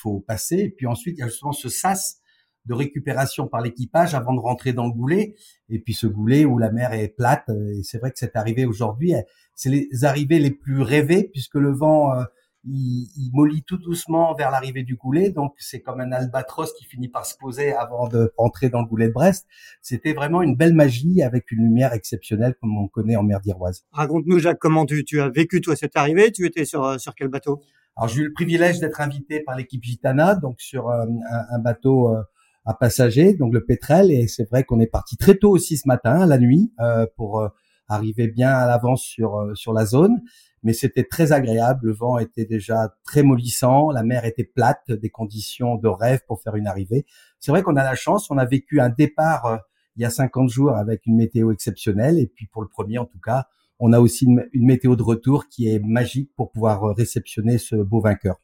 faut 0.00 0.20
passer. 0.20 0.56
Et 0.56 0.70
puis 0.70 0.86
ensuite, 0.86 1.18
il 1.18 1.20
y 1.20 1.24
a 1.24 1.28
justement 1.28 1.52
ce 1.52 1.68
sas 1.68 2.20
de 2.66 2.74
récupération 2.74 3.48
par 3.48 3.60
l'équipage 3.60 4.14
avant 4.14 4.34
de 4.34 4.40
rentrer 4.40 4.72
dans 4.72 4.86
le 4.86 4.92
goulet. 4.92 5.34
Et 5.68 5.78
puis 5.78 5.94
ce 5.94 6.06
goulet 6.06 6.44
où 6.44 6.58
la 6.58 6.70
mer 6.70 6.92
est 6.92 7.08
plate. 7.08 7.48
Et 7.48 7.82
c'est 7.82 7.98
vrai 7.98 8.10
que 8.10 8.18
cette 8.18 8.36
arrivée 8.36 8.66
aujourd'hui, 8.66 9.14
c'est 9.54 9.70
les 9.70 10.04
arrivées 10.04 10.38
les 10.38 10.50
plus 10.50 10.82
rêvées 10.82 11.24
puisque 11.32 11.56
le 11.56 11.72
vent 11.72 12.14
euh, 12.14 12.24
il, 12.64 13.08
il, 13.16 13.30
mollit 13.32 13.62
tout 13.62 13.78
doucement 13.78 14.34
vers 14.34 14.50
l'arrivée 14.50 14.82
du 14.82 14.96
goulet. 14.96 15.30
Donc 15.30 15.54
c'est 15.58 15.80
comme 15.80 16.00
un 16.00 16.12
albatros 16.12 16.72
qui 16.74 16.84
finit 16.84 17.08
par 17.08 17.24
se 17.24 17.36
poser 17.36 17.72
avant 17.72 18.08
de 18.08 18.32
rentrer 18.36 18.68
dans 18.68 18.82
le 18.82 18.86
goulet 18.86 19.08
de 19.08 19.12
Brest. 19.12 19.46
C'était 19.80 20.12
vraiment 20.12 20.42
une 20.42 20.56
belle 20.56 20.74
magie 20.74 21.22
avec 21.22 21.50
une 21.52 21.64
lumière 21.64 21.94
exceptionnelle 21.94 22.54
comme 22.60 22.76
on 22.76 22.88
connaît 22.88 23.16
en 23.16 23.22
mer 23.22 23.40
d'Iroise. 23.40 23.84
Raconte-nous 23.92 24.38
Jacques 24.38 24.58
comment 24.58 24.84
tu, 24.84 25.04
tu 25.04 25.20
as 25.20 25.30
vécu 25.30 25.60
toi 25.62 25.76
cette 25.76 25.96
arrivée? 25.96 26.30
Tu 26.32 26.46
étais 26.46 26.66
sur 26.66 27.00
sur 27.00 27.14
quel 27.14 27.28
bateau? 27.28 27.62
Alors 28.00 28.08
j'ai 28.08 28.22
eu 28.22 28.24
le 28.28 28.32
privilège 28.32 28.80
d'être 28.80 29.02
invité 29.02 29.40
par 29.40 29.56
l'équipe 29.56 29.84
Gitana, 29.84 30.34
donc 30.34 30.58
sur 30.58 30.88
euh, 30.88 31.04
un, 31.50 31.58
bateau 31.58 32.08
euh, 32.08 32.22
à 32.64 32.72
passagers, 32.72 33.34
donc 33.34 33.52
le 33.52 33.62
pétrel. 33.66 34.10
Et 34.10 34.26
c'est 34.26 34.48
vrai 34.48 34.64
qu'on 34.64 34.80
est 34.80 34.86
parti 34.86 35.18
très 35.18 35.34
tôt 35.34 35.50
aussi 35.50 35.76
ce 35.76 35.86
matin, 35.86 36.24
la 36.24 36.38
nuit, 36.38 36.72
euh, 36.80 37.04
pour 37.18 37.46
arriver 37.88 38.26
bien 38.26 38.48
à 38.48 38.66
l'avance 38.66 39.02
sur 39.02 39.50
sur 39.54 39.74
la 39.74 39.84
zone. 39.84 40.22
Mais 40.62 40.72
c'était 40.72 41.04
très 41.04 41.32
agréable. 41.32 41.88
Le 41.88 41.92
vent 41.92 42.16
était 42.16 42.46
déjà 42.46 42.94
très 43.04 43.22
mollissant, 43.22 43.90
la 43.90 44.02
mer 44.02 44.24
était 44.24 44.44
plate, 44.44 44.90
des 44.90 45.10
conditions 45.10 45.76
de 45.76 45.88
rêve 45.88 46.20
pour 46.26 46.40
faire 46.40 46.56
une 46.56 46.68
arrivée. 46.68 47.04
C'est 47.38 47.50
vrai 47.50 47.62
qu'on 47.62 47.76
a 47.76 47.84
la 47.84 47.96
chance, 47.96 48.30
on 48.30 48.38
a 48.38 48.46
vécu 48.46 48.80
un 48.80 48.88
départ 48.88 49.60
il 49.96 50.02
y 50.02 50.06
a 50.06 50.10
50 50.10 50.48
jours 50.48 50.74
avec 50.74 51.04
une 51.04 51.16
météo 51.16 51.52
exceptionnelle. 51.52 52.18
Et 52.18 52.26
puis 52.26 52.46
pour 52.46 52.62
le 52.62 52.68
premier, 52.68 52.96
en 52.96 53.04
tout 53.04 53.20
cas, 53.22 53.46
on 53.80 53.92
a 53.92 54.00
aussi 54.00 54.26
une, 54.26 54.46
météo 54.52 54.94
de 54.94 55.02
retour 55.02 55.48
qui 55.48 55.68
est 55.68 55.80
magique 55.80 56.30
pour 56.36 56.52
pouvoir 56.52 56.94
réceptionner 56.94 57.58
ce 57.58 57.76
beau 57.76 58.00
vainqueur. 58.00 58.36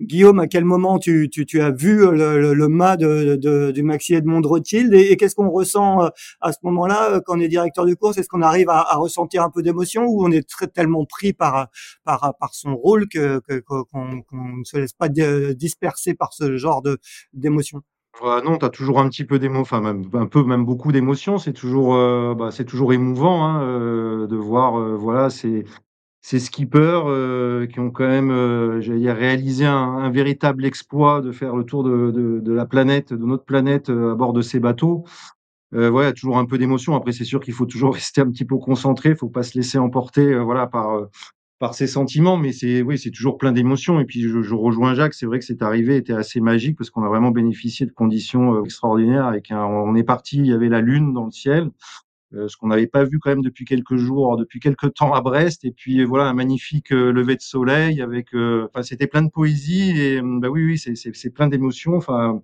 Guillaume, 0.00 0.40
à 0.40 0.46
quel 0.46 0.64
moment 0.64 0.98
tu, 0.98 1.28
as 1.60 1.70
vu 1.70 1.98
le, 2.10 2.54
le, 2.54 2.68
mât 2.68 2.96
de, 2.96 3.70
du 3.70 3.82
Maxi 3.82 4.14
Edmond 4.14 4.40
Rothschild 4.40 4.94
et, 4.94 5.14
qu'est-ce 5.18 5.34
qu'on 5.34 5.50
ressent 5.50 6.04
euh, 6.04 6.08
à 6.40 6.52
ce 6.52 6.58
moment-là 6.62 7.12
euh, 7.12 7.20
quand 7.20 7.36
on 7.36 7.40
est 7.40 7.48
directeur 7.48 7.84
de 7.84 7.92
course? 7.92 8.16
Est-ce 8.16 8.28
qu'on 8.28 8.40
arrive 8.40 8.70
à, 8.70 8.94
ressentir 8.94 9.42
un 9.42 9.50
peu 9.50 9.62
d'émotion 9.62 10.04
ou 10.06 10.24
on 10.24 10.30
est 10.30 10.48
très, 10.48 10.68
tellement 10.68 11.04
pris 11.04 11.34
par, 11.34 11.68
par, 12.02 12.34
par 12.40 12.54
son 12.54 12.74
rôle 12.74 13.08
que 13.08 13.40
qu'on 13.90 14.56
ne 14.56 14.64
se 14.64 14.78
laisse 14.78 14.94
pas 14.94 15.10
disperser 15.10 16.14
par 16.14 16.32
ce 16.32 16.56
genre 16.56 16.80
de 16.80 16.96
d'émotion? 17.34 17.82
Non, 18.44 18.58
tu 18.58 18.64
as 18.64 18.70
toujours 18.70 19.00
un 19.00 19.08
petit 19.08 19.24
peu 19.24 19.38
d'émotion, 19.38 19.62
enfin 19.62 19.80
même 19.80 20.04
un 20.12 20.26
peu, 20.26 20.44
même 20.44 20.64
beaucoup 20.64 20.92
d'émotions. 20.92 21.38
C'est 21.38 21.52
toujours, 21.52 21.94
euh, 21.94 22.34
bah, 22.34 22.50
c'est 22.50 22.64
toujours 22.64 22.92
émouvant 22.92 23.44
hein, 23.44 23.62
euh, 23.62 24.26
de 24.26 24.36
voir, 24.36 24.78
euh, 24.78 24.96
voilà, 24.96 25.30
ces, 25.30 25.64
ces 26.20 26.38
skippers 26.38 27.02
qui 27.72 27.80
ont 27.80 27.90
quand 27.90 28.06
même, 28.06 28.80
j'allais 28.80 29.00
dire, 29.00 29.16
réalisé 29.16 29.64
un, 29.66 30.10
véritable 30.10 30.64
exploit 30.64 31.20
de 31.22 31.32
faire 31.32 31.56
le 31.56 31.64
tour 31.64 31.82
de, 31.82 32.10
de, 32.10 32.40
de 32.40 32.52
la 32.52 32.66
planète, 32.66 33.12
de 33.12 33.24
notre 33.24 33.44
planète 33.44 33.88
à 33.90 34.14
bord 34.14 34.32
de 34.32 34.42
ces 34.42 34.60
bateaux. 34.60 35.04
Euh, 35.72 35.88
ouais, 35.90 36.12
toujours 36.12 36.38
un 36.38 36.46
peu 36.46 36.58
d'émotion. 36.58 36.96
Après, 36.96 37.12
c'est 37.12 37.24
sûr 37.24 37.40
qu'il 37.40 37.54
faut 37.54 37.66
toujours 37.66 37.94
rester 37.94 38.20
un 38.20 38.30
petit 38.30 38.44
peu 38.44 38.56
concentré, 38.58 39.10
il 39.10 39.16
faut 39.16 39.28
pas 39.28 39.42
se 39.42 39.56
laisser 39.56 39.78
emporter, 39.78 40.36
voilà, 40.38 40.66
par 40.66 41.08
par 41.60 41.74
ses 41.74 41.86
sentiments, 41.86 42.38
mais 42.38 42.52
c'est 42.52 42.80
oui, 42.80 42.98
c'est 42.98 43.10
toujours 43.10 43.36
plein 43.36 43.52
d'émotions. 43.52 44.00
Et 44.00 44.06
puis 44.06 44.22
je, 44.22 44.40
je, 44.40 44.54
rejoins 44.54 44.94
Jacques, 44.94 45.12
c'est 45.14 45.26
vrai 45.26 45.38
que 45.38 45.44
cette 45.44 45.62
arrivée 45.62 45.96
était 45.96 46.14
assez 46.14 46.40
magique 46.40 46.76
parce 46.76 46.88
qu'on 46.88 47.04
a 47.04 47.08
vraiment 47.08 47.30
bénéficié 47.30 47.84
de 47.86 47.92
conditions 47.92 48.54
euh, 48.54 48.64
extraordinaires. 48.64 49.26
Avec 49.26 49.50
un, 49.50 49.64
on 49.66 49.94
est 49.94 50.02
parti, 50.02 50.38
il 50.38 50.46
y 50.46 50.52
avait 50.54 50.70
la 50.70 50.80
lune 50.80 51.12
dans 51.12 51.26
le 51.26 51.30
ciel, 51.30 51.70
euh, 52.34 52.48
ce 52.48 52.56
qu'on 52.56 52.68
n'avait 52.68 52.86
pas 52.86 53.04
vu 53.04 53.18
quand 53.18 53.28
même 53.28 53.42
depuis 53.42 53.66
quelques 53.66 53.96
jours, 53.96 54.38
depuis 54.38 54.58
quelques 54.58 54.94
temps 54.94 55.12
à 55.12 55.20
Brest. 55.20 55.66
Et 55.66 55.70
puis 55.70 56.02
voilà, 56.02 56.30
un 56.30 56.34
magnifique 56.34 56.92
euh, 56.92 57.12
lever 57.12 57.36
de 57.36 57.42
soleil 57.42 58.00
avec, 58.00 58.28
enfin 58.34 58.82
c'était 58.82 59.06
plein 59.06 59.22
de 59.22 59.30
poésie 59.30 59.90
et 60.00 60.22
bah 60.22 60.48
oui, 60.48 60.64
oui, 60.64 60.78
c'est 60.78 60.94
c'est 60.96 61.30
plein 61.30 61.48
d'émotions. 61.48 61.94
Enfin 61.94 62.42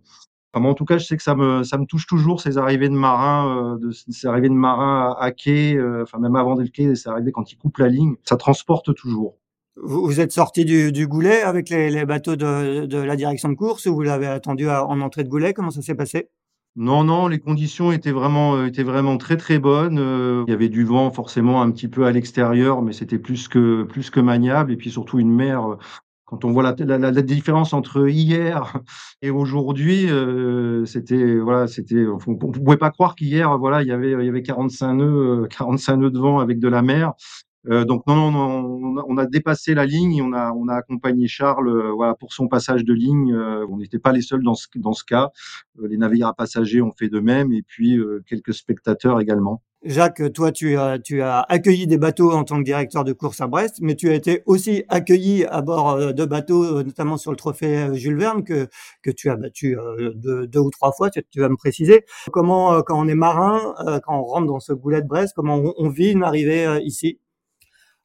en 0.64 0.74
tout 0.74 0.84
cas, 0.84 0.98
je 0.98 1.06
sais 1.06 1.16
que 1.16 1.22
ça 1.22 1.34
me, 1.34 1.62
ça 1.62 1.78
me 1.78 1.84
touche 1.84 2.06
toujours 2.06 2.40
ces 2.40 2.58
arrivées 2.58 2.88
de 2.88 2.94
marins, 2.94 3.74
euh, 3.74 3.78
de, 3.78 3.90
ces 3.90 4.26
arrivées 4.26 4.48
de 4.48 4.54
marins 4.54 5.14
à, 5.18 5.30
quai, 5.30 5.76
euh, 5.76 6.02
enfin 6.02 6.18
même 6.18 6.36
avant 6.36 6.54
le 6.54 6.66
quai, 6.68 6.94
ces 6.94 7.08
arrivées 7.08 7.32
quand 7.32 7.52
ils 7.52 7.56
coupent 7.56 7.78
la 7.78 7.88
ligne, 7.88 8.14
ça 8.24 8.36
transporte 8.36 8.94
toujours. 8.94 9.36
Vous, 9.82 10.20
êtes 10.20 10.32
sorti 10.32 10.64
du, 10.64 10.90
du, 10.90 11.06
goulet 11.06 11.42
avec 11.42 11.68
les, 11.68 11.90
les 11.90 12.06
bateaux 12.06 12.36
de, 12.36 12.86
de, 12.86 12.96
la 12.96 13.14
direction 13.14 13.50
de 13.50 13.54
course 13.54 13.84
ou 13.84 13.94
vous 13.94 14.02
l'avez 14.02 14.26
attendu 14.26 14.70
en 14.70 15.00
entrée 15.02 15.22
de 15.22 15.28
goulet? 15.28 15.52
Comment 15.52 15.70
ça 15.70 15.82
s'est 15.82 15.94
passé? 15.94 16.30
Non, 16.76 17.04
non, 17.04 17.28
les 17.28 17.38
conditions 17.38 17.92
étaient 17.92 18.12
vraiment, 18.12 18.56
euh, 18.56 18.66
étaient 18.66 18.82
vraiment 18.82 19.18
très 19.18 19.36
très 19.36 19.58
bonnes. 19.58 20.44
il 20.46 20.50
y 20.50 20.54
avait 20.54 20.70
du 20.70 20.84
vent 20.84 21.10
forcément 21.10 21.60
un 21.60 21.70
petit 21.70 21.88
peu 21.88 22.06
à 22.06 22.12
l'extérieur, 22.12 22.80
mais 22.80 22.94
c'était 22.94 23.18
plus 23.18 23.48
que 23.48 23.82
plus 23.82 24.08
que 24.08 24.20
maniable. 24.20 24.72
Et 24.72 24.76
puis 24.76 24.90
surtout 24.90 25.18
une 25.18 25.34
mer 25.34 25.76
quand 26.26 26.44
on 26.44 26.52
voit 26.52 26.62
la, 26.62 26.74
la, 26.78 26.98
la, 26.98 27.22
différence 27.22 27.72
entre 27.72 28.08
hier 28.08 28.80
et 29.22 29.30
aujourd'hui, 29.30 30.10
euh, 30.10 30.84
c'était 30.84 31.36
voilà, 31.36 31.66
c'était 31.68 32.04
on, 32.06 32.18
on, 32.26 32.36
pouvait 32.36 32.76
pas 32.76 32.90
croire 32.90 33.14
qu'hier 33.14 33.56
voilà 33.58 33.82
il 33.82 33.88
y 33.88 33.92
avait 33.92 34.10
il 34.10 34.24
y 34.24 34.28
avait 34.28 34.42
45 34.42 34.94
nœuds 34.94 35.46
45 35.50 35.92
euh, 35.92 35.96
nœuds 35.96 36.10
de 36.10 36.18
vent 36.18 36.40
avec 36.40 36.58
de 36.58 36.68
la 36.68 36.82
mer. 36.82 37.14
Euh, 37.68 37.84
donc 37.84 38.06
non, 38.06 38.30
non, 38.30 38.38
on, 38.38 38.96
a, 38.98 39.04
on, 39.08 39.16
a, 39.16 39.26
dépassé 39.26 39.74
la 39.74 39.86
ligne 39.86 40.22
on 40.22 40.32
a, 40.32 40.52
on 40.52 40.68
a 40.68 40.74
accompagné 40.74 41.26
Charles 41.26 41.68
euh, 41.68 41.90
voilà, 41.90 42.14
pour 42.14 42.32
son 42.32 42.46
passage 42.48 42.84
de 42.84 42.92
ligne. 42.92 43.32
Euh, 43.32 43.66
on 43.68 43.78
n'était 43.78 43.98
pas 43.98 44.12
les 44.12 44.20
seuls 44.22 44.42
dans 44.42 44.54
ce, 44.54 44.66
dans 44.76 44.92
ce 44.92 45.04
cas. 45.04 45.30
les 45.82 45.96
navires 45.96 46.28
à 46.28 46.34
passagers 46.34 46.80
ont 46.80 46.92
fait 46.92 47.08
de 47.08 47.18
même 47.18 47.52
et 47.52 47.62
puis 47.62 47.98
quelques 48.26 48.54
spectateurs 48.54 49.20
également. 49.20 49.62
Jacques, 49.86 50.32
toi, 50.32 50.50
tu 50.50 50.76
as, 50.76 51.40
accueilli 51.48 51.86
des 51.86 51.96
bateaux 51.96 52.32
en 52.32 52.44
tant 52.44 52.58
que 52.58 52.64
directeur 52.64 53.04
de 53.04 53.12
course 53.12 53.40
à 53.40 53.46
Brest, 53.46 53.76
mais 53.80 53.94
tu 53.94 54.10
as 54.10 54.14
été 54.14 54.42
aussi 54.46 54.84
accueilli 54.88 55.44
à 55.44 55.62
bord 55.62 56.12
de 56.12 56.24
bateaux, 56.24 56.82
notamment 56.82 57.16
sur 57.16 57.30
le 57.30 57.36
trophée 57.36 57.88
Jules 57.94 58.18
Verne, 58.18 58.42
que, 58.42 58.68
que 59.02 59.10
tu 59.10 59.30
as 59.30 59.36
battu 59.36 59.76
deux, 60.14 60.46
deux 60.46 60.60
ou 60.60 60.70
trois 60.70 60.92
fois, 60.92 61.08
tu, 61.10 61.22
vas 61.40 61.48
me 61.48 61.56
préciser. 61.56 62.04
Comment, 62.32 62.82
quand 62.82 62.98
on 62.98 63.06
est 63.06 63.14
marin, 63.14 63.74
quand 64.04 64.18
on 64.18 64.24
rentre 64.24 64.46
dans 64.46 64.60
ce 64.60 64.72
goulet 64.72 65.02
de 65.02 65.06
Brest, 65.06 65.34
comment 65.36 65.56
on, 65.56 65.74
on 65.78 65.88
vit 65.88 66.10
une 66.10 66.24
arrivée 66.24 66.80
ici? 66.82 67.20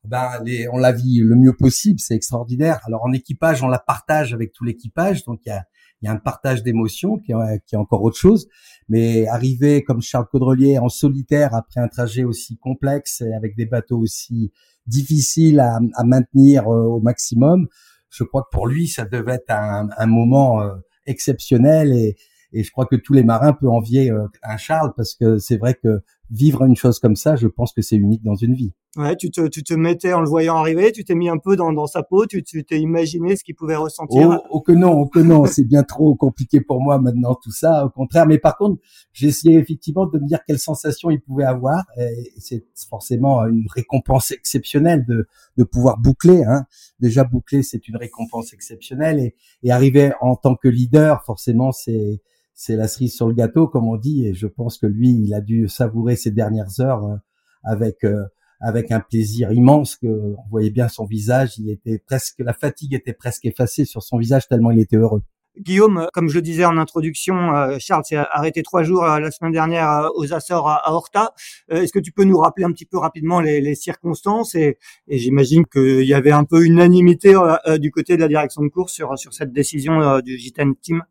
Ben 0.04 0.30
les, 0.44 0.68
on 0.70 0.78
la 0.78 0.92
vit 0.92 1.20
le 1.20 1.36
mieux 1.36 1.54
possible, 1.54 2.00
c'est 2.00 2.16
extraordinaire. 2.16 2.80
Alors 2.86 3.04
en 3.06 3.14
équipage, 3.14 3.64
on 3.64 3.68
la 3.68 3.80
partage 3.80 4.34
avec 4.34 4.52
tout 4.54 4.64
l'équipage, 4.64 5.24
donc 5.26 5.42
il 5.46 5.50
y 5.50 5.52
a, 5.52 5.64
y 6.02 6.08
a 6.08 6.12
un 6.12 6.18
partage 6.18 6.64
d'émotions 6.64 7.18
qui, 7.18 7.34
qui 7.66 7.76
est 7.76 7.78
encore 7.78 8.02
autre 8.02 8.18
chose. 8.18 8.48
Mais 8.90 9.28
arriver 9.28 9.84
comme 9.84 10.02
Charles 10.02 10.28
Caudrelier 10.32 10.80
en 10.80 10.90
solitaire 10.90 11.54
après 11.54 11.80
un 11.80 11.88
trajet 11.88 12.24
aussi 12.24 12.58
complexe 12.58 13.22
et 13.22 13.34
avec 13.34 13.56
des 13.56 13.66
bateaux 13.66 14.00
aussi 14.00 14.52
difficiles 14.88 15.60
à, 15.60 15.80
à 15.96 16.04
maintenir 16.04 16.68
euh, 16.68 16.84
au 16.86 17.00
maximum, 17.00 17.68
je 18.10 18.24
crois 18.24 18.42
que 18.44 18.50
pour 18.52 18.68
lui, 18.68 18.88
ça 18.88 19.06
devait 19.06 19.36
être 19.36 19.52
un, 19.52 19.90
un 19.96 20.06
moment 20.08 20.62
euh, 20.62 20.74
exceptionnel 21.06 21.94
et, 21.94 22.18
et 22.52 22.64
je 22.64 22.72
crois 22.72 22.86
que 22.86 22.96
tous 22.96 23.14
les 23.14 23.24
marins 23.24 23.54
peuvent 23.54 23.70
envier 23.70 24.12
euh, 24.12 24.28
un 24.44 24.58
Charles 24.58 24.94
parce 24.98 25.14
que 25.14 25.38
c'est 25.38 25.58
vrai 25.58 25.76
que 25.76 26.02
vivre 26.32 26.64
une 26.64 26.76
chose 26.76 27.00
comme 27.00 27.18
ça, 27.18 27.36
je 27.36 27.48
pense 27.48 27.74
que 27.74 27.82
c'est 27.82 27.98
unique 27.98 28.24
dans 28.24 28.36
une 28.36 28.54
vie. 28.54 28.72
Ouais, 28.98 29.16
tu 29.16 29.32
te, 29.32 29.48
tu 29.48 29.64
te 29.64 29.74
mettais 29.74 30.14
en 30.14 30.22
le 30.22 30.28
voyant 30.28 30.56
arriver, 30.56 30.92
tu 30.92 31.04
t'es 31.04 31.16
mis 31.16 31.30
un 31.30 31.38
peu 31.38 31.56
dans, 31.56 31.72
dans 31.72 31.88
sa 31.88 32.04
peau, 32.04 32.26
tu 32.26 32.44
t'es 32.44 32.80
imaginé 32.80 33.36
ce 33.36 33.44
qu'il 33.44 33.56
pouvait 33.56 33.76
ressentir. 33.76 34.30
Oh, 34.30 34.48
oh 34.50 34.62
que 34.62 34.72
non, 34.72 34.92
oh 34.94 35.08
que 35.08 35.20
non, 35.20 35.46
c'est 35.46 35.64
bien 35.64 35.84
trop 35.84 36.16
compliqué 36.16 36.62
pour 36.62 36.82
moi 36.82 37.00
maintenant 37.00 37.36
tout 37.36 37.52
ça. 37.52 37.86
Au 37.86 37.90
contraire, 37.90 38.26
mais 38.26 38.38
par 38.38 38.58
contre, 38.58 38.82
essayé 39.22 39.58
effectivement 39.58 40.06
de 40.08 40.20
me 40.20 40.28
dire 40.28 40.40
quelle 40.46 40.60
sensation 40.60 41.10
il 41.10 41.22
pouvait 41.22 41.46
avoir. 41.46 41.84
Et 41.98 42.32
c'est 42.40 42.66
forcément 42.90 43.46
une 43.46 43.66
récompense 43.74 44.32
exceptionnelle 44.32 45.06
de, 45.06 45.28
de 45.58 45.64
pouvoir 45.64 45.98
boucler. 45.98 46.44
Hein. 46.44 46.66
Déjà 47.00 47.24
boucler, 47.24 47.64
c'est 47.64 47.88
une 47.88 47.98
récompense 47.98 48.54
exceptionnelle 48.54 49.20
et, 49.20 49.36
et 49.64 49.72
arriver 49.72 50.12
en 50.22 50.36
tant 50.36 50.56
que 50.56 50.68
leader, 50.68 51.24
forcément, 51.24 51.72
c'est 51.72 52.22
c'est 52.54 52.76
la 52.76 52.88
cerise 52.88 53.16
sur 53.16 53.28
le 53.28 53.34
gâteau, 53.34 53.68
comme 53.68 53.88
on 53.88 53.98
dit. 53.98 54.28
Et 54.28 54.34
je 54.34 54.48
pense 54.48 54.78
que 54.78 54.86
lui, 54.86 55.10
il 55.10 55.34
a 55.34 55.42
dû 55.42 55.68
savourer 55.68 56.16
ces 56.16 56.32
dernières 56.32 56.80
heures 56.80 57.06
euh, 57.06 57.16
avec 57.64 58.04
euh, 58.04 58.26
avec 58.60 58.92
un 58.92 59.00
plaisir 59.00 59.52
immense 59.52 59.96
que 59.96 60.08
on 60.08 60.48
voyait 60.50 60.70
bien 60.70 60.88
son 60.88 61.06
visage. 61.06 61.58
Il 61.58 61.70
était 61.72 61.98
presque, 61.98 62.36
la 62.40 62.54
fatigue 62.54 62.94
était 62.94 63.14
presque 63.14 63.46
effacée 63.46 63.86
sur 63.86 64.04
son 64.04 64.20
visage 64.20 64.48
tellement 64.48 64.70
il 64.70 64.80
était 64.80 64.98
heureux. 64.98 65.24
Guillaume, 65.60 66.08
comme 66.14 66.30
je 66.30 66.36
le 66.36 66.42
disais 66.44 66.64
en 66.64 66.78
introduction, 66.78 67.54
euh, 67.56 67.78
Charles 67.80 68.06
s'est 68.06 68.16
arrêté 68.16 68.62
trois 68.62 68.84
jours 68.84 69.04
la 69.04 69.32
semaine 69.32 69.52
dernière 69.52 70.10
aux 70.16 70.32
Açores 70.32 70.70
à, 70.70 70.94
Horta. 70.94 71.34
Est-ce 71.70 71.92
que 71.92 72.00
tu 72.00 72.12
peux 72.12 72.24
nous 72.24 72.38
rappeler 72.38 72.64
un 72.64 72.72
petit 72.72 72.86
peu 72.86 73.00
rapidement 73.00 73.42
les, 73.42 73.60
les 73.60 73.76
circonstances 73.76 74.54
et, 74.54 74.78
et 75.08 75.18
j'imagine 75.18 75.66
qu'il 75.66 76.06
y 76.06 76.14
avait 76.14 76.32
un 76.32 76.46
peu 76.46 76.64
unanimité 76.64 77.34
du 77.80 77.92
côté 77.92 78.16
de 78.16 78.22
la 78.22 78.28
direction 78.28 78.62
de 78.62 78.70
course 78.70 78.94
sur, 78.94 79.18
sur 79.18 79.34
cette 79.34 79.52
décision 79.52 80.20
du 80.20 80.38
Gitan 80.38 80.72
Team? 80.82 81.04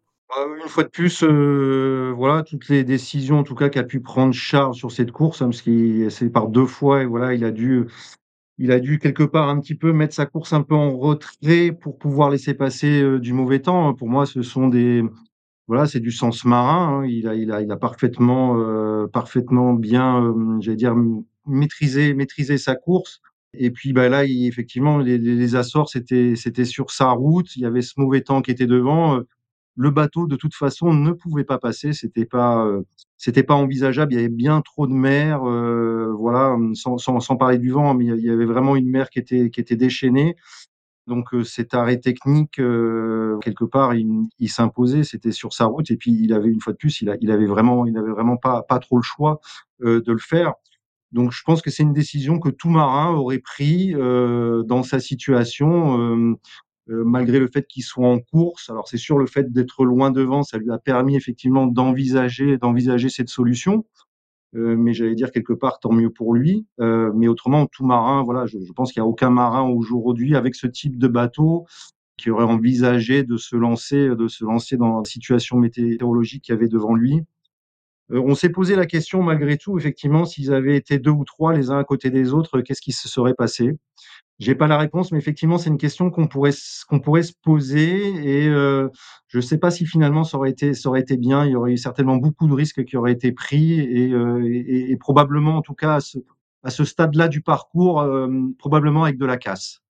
Une 0.62 0.68
fois 0.68 0.84
de 0.84 0.88
plus, 0.88 1.22
euh, 1.22 2.12
voilà, 2.16 2.42
toutes 2.42 2.68
les 2.68 2.84
décisions, 2.84 3.38
en 3.38 3.42
tout 3.42 3.54
cas, 3.54 3.68
qu'a 3.68 3.82
pu 3.82 4.00
prendre 4.00 4.32
Charles 4.32 4.74
sur 4.74 4.92
cette 4.92 5.10
course, 5.10 5.42
hein, 5.42 5.46
parce 5.46 5.62
qu'il 5.62 6.10
c'est 6.10 6.30
par 6.30 6.48
deux 6.48 6.66
fois, 6.66 7.02
et 7.02 7.06
voilà, 7.06 7.34
il 7.34 7.44
a 7.44 7.50
dû, 7.50 7.86
il 8.58 8.72
a 8.72 8.80
dû 8.80 8.98
quelque 8.98 9.24
part 9.24 9.48
un 9.48 9.60
petit 9.60 9.74
peu 9.74 9.92
mettre 9.92 10.14
sa 10.14 10.26
course 10.26 10.52
un 10.52 10.62
peu 10.62 10.74
en 10.74 10.96
retrait 10.96 11.72
pour 11.72 11.98
pouvoir 11.98 12.30
laisser 12.30 12.54
passer 12.54 13.02
euh, 13.02 13.18
du 13.18 13.32
mauvais 13.32 13.60
temps. 13.60 13.94
Pour 13.94 14.08
moi, 14.08 14.26
ce 14.26 14.42
sont 14.42 14.68
des, 14.68 15.02
voilà, 15.66 15.86
c'est 15.86 16.00
du 16.00 16.12
sens 16.12 16.44
marin. 16.44 17.00
Hein. 17.00 17.06
Il 17.06 17.26
a, 17.28 17.34
il 17.34 17.50
a, 17.52 17.62
il 17.62 17.70
a 17.72 17.76
parfaitement, 17.76 18.56
euh, 18.58 19.06
parfaitement 19.08 19.72
bien, 19.72 20.34
j'allais 20.60 20.76
dire, 20.76 20.94
maîtrisé, 21.46 22.14
maîtrisé 22.14 22.58
sa 22.58 22.76
course. 22.76 23.20
Et 23.52 23.72
puis 23.72 23.92
bah 23.92 24.08
là, 24.08 24.24
il, 24.24 24.46
effectivement, 24.46 24.98
les, 24.98 25.18
les 25.18 25.56
Açores, 25.56 25.88
c'était, 25.88 26.36
c'était 26.36 26.64
sur 26.64 26.92
sa 26.92 27.10
route. 27.10 27.56
Il 27.56 27.62
y 27.62 27.66
avait 27.66 27.82
ce 27.82 27.94
mauvais 27.96 28.20
temps 28.20 28.42
qui 28.42 28.52
était 28.52 28.66
devant 28.66 29.20
le 29.76 29.90
bateau 29.90 30.26
de 30.26 30.36
toute 30.36 30.54
façon 30.54 30.92
ne 30.92 31.12
pouvait 31.12 31.44
pas 31.44 31.58
passer, 31.58 31.92
c'était 31.92 32.24
pas 32.24 32.64
euh, 32.66 32.82
c'était 33.16 33.42
pas 33.42 33.54
envisageable, 33.54 34.12
il 34.12 34.16
y 34.16 34.18
avait 34.18 34.28
bien 34.28 34.60
trop 34.62 34.86
de 34.86 34.92
mer, 34.92 35.42
euh, 35.48 36.12
voilà, 36.18 36.56
sans, 36.74 36.98
sans, 36.98 37.20
sans, 37.20 37.36
parler 37.36 37.58
du 37.58 37.70
vent, 37.70 37.94
mais 37.94 38.06
il 38.06 38.24
y 38.24 38.30
avait 38.30 38.46
vraiment 38.46 38.76
une 38.76 38.90
mer 38.90 39.10
qui 39.10 39.18
était 39.18 39.50
qui 39.50 39.60
était 39.60 39.76
déchaînée. 39.76 40.36
Donc 41.06 41.34
euh, 41.34 41.44
cet 41.44 41.74
arrêt 41.74 41.98
technique 41.98 42.56
quelque 42.56 43.64
part 43.64 43.94
il, 43.94 44.08
il 44.38 44.48
s'imposait, 44.48 45.04
c'était 45.04 45.32
sur 45.32 45.52
sa 45.52 45.66
route 45.66 45.90
et 45.90 45.96
puis 45.96 46.12
il 46.12 46.32
avait 46.32 46.50
une 46.50 46.60
fois 46.60 46.72
de 46.72 46.78
plus, 46.78 47.00
il, 47.02 47.08
avait 47.08 47.46
vraiment 47.46 47.86
il 47.86 47.96
avait 47.96 48.10
vraiment 48.10 48.36
pas 48.36 48.62
pas 48.62 48.78
trop 48.78 48.96
le 48.96 49.02
choix 49.02 49.40
de 49.80 50.02
le 50.06 50.18
faire. 50.18 50.54
Donc 51.12 51.32
je 51.32 51.42
pense 51.42 51.62
que 51.62 51.70
c'est 51.70 51.82
une 51.82 51.92
décision 51.92 52.38
que 52.38 52.50
tout 52.50 52.68
marin 52.68 53.12
aurait 53.12 53.38
pris 53.40 53.94
dans 53.94 54.82
sa 54.82 55.00
situation. 55.00 55.98
Euh, 55.98 56.34
malgré 56.90 57.38
le 57.38 57.48
fait 57.48 57.66
qu'il 57.66 57.82
soit 57.82 58.08
en 58.08 58.18
course. 58.18 58.68
Alors 58.70 58.88
c'est 58.88 58.96
sûr, 58.98 59.18
le 59.18 59.26
fait 59.26 59.52
d'être 59.52 59.84
loin 59.84 60.10
devant, 60.10 60.42
ça 60.42 60.58
lui 60.58 60.70
a 60.70 60.78
permis 60.78 61.16
effectivement 61.16 61.66
d'envisager 61.66 62.58
d'envisager 62.58 63.08
cette 63.08 63.28
solution. 63.28 63.84
Euh, 64.56 64.76
mais 64.76 64.92
j'allais 64.94 65.14
dire 65.14 65.30
quelque 65.30 65.52
part 65.52 65.78
tant 65.78 65.92
mieux 65.92 66.10
pour 66.10 66.34
lui. 66.34 66.66
Euh, 66.80 67.12
mais 67.14 67.28
autrement, 67.28 67.66
tout 67.66 67.84
marin, 67.84 68.22
voilà, 68.24 68.46
je, 68.46 68.58
je 68.58 68.72
pense 68.72 68.92
qu'il 68.92 69.00
n'y 69.00 69.06
a 69.06 69.08
aucun 69.08 69.30
marin 69.30 69.62
aujourd'hui 69.62 70.34
avec 70.34 70.54
ce 70.54 70.66
type 70.66 70.98
de 70.98 71.08
bateau 71.08 71.66
qui 72.16 72.30
aurait 72.30 72.44
envisagé 72.44 73.22
de 73.22 73.36
se 73.36 73.56
lancer, 73.56 74.08
de 74.08 74.28
se 74.28 74.44
lancer 74.44 74.76
dans 74.76 74.98
la 74.98 75.04
situation 75.04 75.56
météorologique 75.56 76.44
qu'il 76.44 76.54
y 76.54 76.58
avait 76.58 76.68
devant 76.68 76.94
lui. 76.94 77.20
on 78.10 78.34
s'est 78.34 78.50
posé 78.50 78.76
la 78.76 78.86
question 78.86 79.22
malgré 79.22 79.56
tout, 79.56 79.78
effectivement, 79.78 80.24
s'ils 80.26 80.52
avaient 80.52 80.76
été 80.76 80.98
deux 80.98 81.12
ou 81.12 81.24
trois 81.24 81.54
les 81.54 81.70
uns 81.70 81.78
à 81.78 81.84
côté 81.84 82.10
des 82.10 82.34
autres, 82.34 82.60
qu'est-ce 82.60 82.82
qui 82.82 82.92
se 82.92 83.08
serait 83.08 83.34
passé? 83.34 83.78
J'ai 84.40 84.54
pas 84.54 84.66
la 84.66 84.78
réponse, 84.78 85.12
mais 85.12 85.18
effectivement, 85.18 85.58
c'est 85.58 85.68
une 85.68 85.76
question 85.76 86.10
qu'on 86.10 86.26
pourrait 86.26 86.52
qu'on 86.88 86.98
pourrait 86.98 87.22
se 87.22 87.34
poser. 87.42 88.08
Et 88.24 88.48
euh, 88.48 88.88
je 89.28 89.38
sais 89.38 89.58
pas 89.58 89.70
si 89.70 89.84
finalement 89.84 90.24
ça 90.24 90.38
aurait 90.38 90.50
été 90.50 90.72
ça 90.72 90.88
aurait 90.88 91.02
été 91.02 91.18
bien. 91.18 91.44
Il 91.44 91.52
y 91.52 91.56
aurait 91.56 91.72
eu 91.72 91.76
certainement 91.76 92.16
beaucoup 92.16 92.48
de 92.48 92.54
risques 92.54 92.84
qui 92.86 92.96
auraient 92.96 93.12
été 93.12 93.32
pris 93.32 93.80
et, 93.80 94.12
euh, 94.14 94.96
probablement, 94.98 95.56
en 95.56 95.62
tout 95.62 95.74
cas, 95.74 95.96
à 95.96 96.00
ce, 96.00 96.18
à 96.64 96.70
ce 96.70 96.84
stade-là 96.84 97.28
du 97.28 97.42
parcours, 97.42 98.00
euh, 98.00 98.28
probablement 98.58 99.04
avec 99.04 99.18
de 99.18 99.26
la 99.26 99.36
casse. 99.36 99.82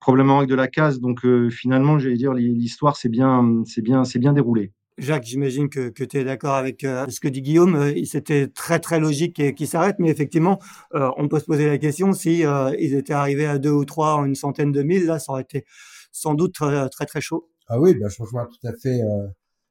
Probablement 0.00 0.38
avec 0.38 0.50
de 0.50 0.56
la 0.56 0.66
casse. 0.66 0.98
Donc 0.98 1.24
finalement, 1.50 1.98
j'allais 2.00 2.16
dire, 2.16 2.32
l'histoire 2.34 2.96
c'est 2.96 3.08
bien, 3.08 3.62
c'est 3.66 3.82
bien, 3.82 4.04
c'est 4.04 4.18
bien 4.18 4.32
déroulé. 4.32 4.72
Jacques, 4.98 5.24
j'imagine 5.24 5.70
que, 5.70 5.88
que 5.88 6.04
tu 6.04 6.18
es 6.18 6.24
d'accord 6.24 6.54
avec 6.54 6.84
euh, 6.84 7.06
ce 7.08 7.18
que 7.18 7.28
dit 7.28 7.40
Guillaume. 7.40 7.76
Euh, 7.76 8.04
C'était 8.04 8.48
très 8.48 8.78
très 8.78 9.00
logique 9.00 9.54
qu'il 9.54 9.66
s'arrête, 9.66 9.96
mais 9.98 10.10
effectivement, 10.10 10.58
euh, 10.94 11.10
on 11.16 11.28
peut 11.28 11.38
se 11.38 11.46
poser 11.46 11.66
la 11.66 11.78
question 11.78 12.12
si 12.12 12.44
ils 12.78 12.94
étaient 12.94 13.12
arrivés 13.12 13.46
à 13.46 13.58
deux 13.58 13.70
ou 13.70 13.84
trois 13.84 14.22
une 14.26 14.34
centaine 14.34 14.70
de 14.70 14.82
mille, 14.82 15.06
là, 15.06 15.18
ça 15.18 15.32
aurait 15.32 15.42
été 15.42 15.64
sans 16.12 16.34
doute 16.34 16.54
très 16.54 16.88
très, 16.90 17.06
très 17.06 17.20
chaud. 17.20 17.48
Ah 17.68 17.80
oui, 17.80 17.94
ben, 17.94 18.08
je 18.08 18.22
rejoins 18.22 18.46
tout 18.46 18.66
à 18.66 18.72
fait 18.74 19.00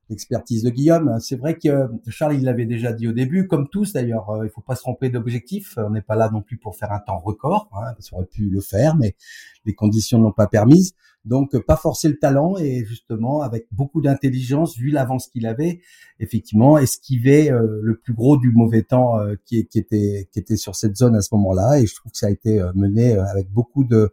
l'expertise 0.09 0.63
de 0.63 0.71
Guillaume. 0.71 1.17
C'est 1.19 1.35
vrai 1.35 1.55
que 1.55 1.87
Charles, 2.07 2.35
il 2.35 2.43
l'avait 2.43 2.65
déjà 2.65 2.91
dit 2.91 3.07
au 3.07 3.11
début, 3.11 3.47
comme 3.47 3.67
tous 3.69 3.93
d'ailleurs, 3.93 4.41
il 4.43 4.49
faut 4.49 4.61
pas 4.61 4.75
se 4.75 4.81
tromper 4.81 5.09
d'objectif. 5.09 5.75
On 5.77 5.91
n'est 5.91 6.01
pas 6.01 6.15
là 6.15 6.29
non 6.31 6.41
plus 6.41 6.57
pour 6.57 6.75
faire 6.75 6.91
un 6.91 6.99
temps 6.99 7.19
record. 7.19 7.69
Hein, 7.73 7.93
ça 7.99 8.15
aurait 8.15 8.25
pu 8.25 8.49
le 8.49 8.59
faire, 8.59 8.95
mais 8.95 9.15
les 9.65 9.75
conditions 9.75 10.17
n'ont 10.17 10.31
pas 10.31 10.47
permis. 10.47 10.93
Donc, 11.23 11.55
pas 11.65 11.75
forcer 11.75 12.07
le 12.07 12.17
talent 12.17 12.57
et 12.57 12.83
justement, 12.83 13.41
avec 13.41 13.67
beaucoup 13.71 14.01
d'intelligence, 14.01 14.75
vu 14.75 14.89
l'avance 14.89 15.27
qu'il 15.27 15.45
avait, 15.45 15.81
effectivement, 16.19 16.79
esquiver 16.79 17.51
euh, 17.51 17.79
le 17.83 17.99
plus 17.99 18.13
gros 18.13 18.37
du 18.37 18.51
mauvais 18.51 18.81
temps 18.81 19.19
euh, 19.19 19.35
qui, 19.45 19.67
qui, 19.67 19.77
était 19.77 20.27
qui 20.31 20.39
était 20.39 20.57
sur 20.57 20.75
cette 20.75 20.95
zone 20.95 21.15
à 21.15 21.21
ce 21.21 21.29
moment-là. 21.35 21.79
Et 21.79 21.85
je 21.85 21.93
trouve 21.93 22.11
que 22.11 22.17
ça 22.17 22.27
a 22.27 22.31
été 22.31 22.59
euh, 22.59 22.71
mené 22.73 23.13
avec 23.13 23.51
beaucoup 23.51 23.83
de 23.83 24.11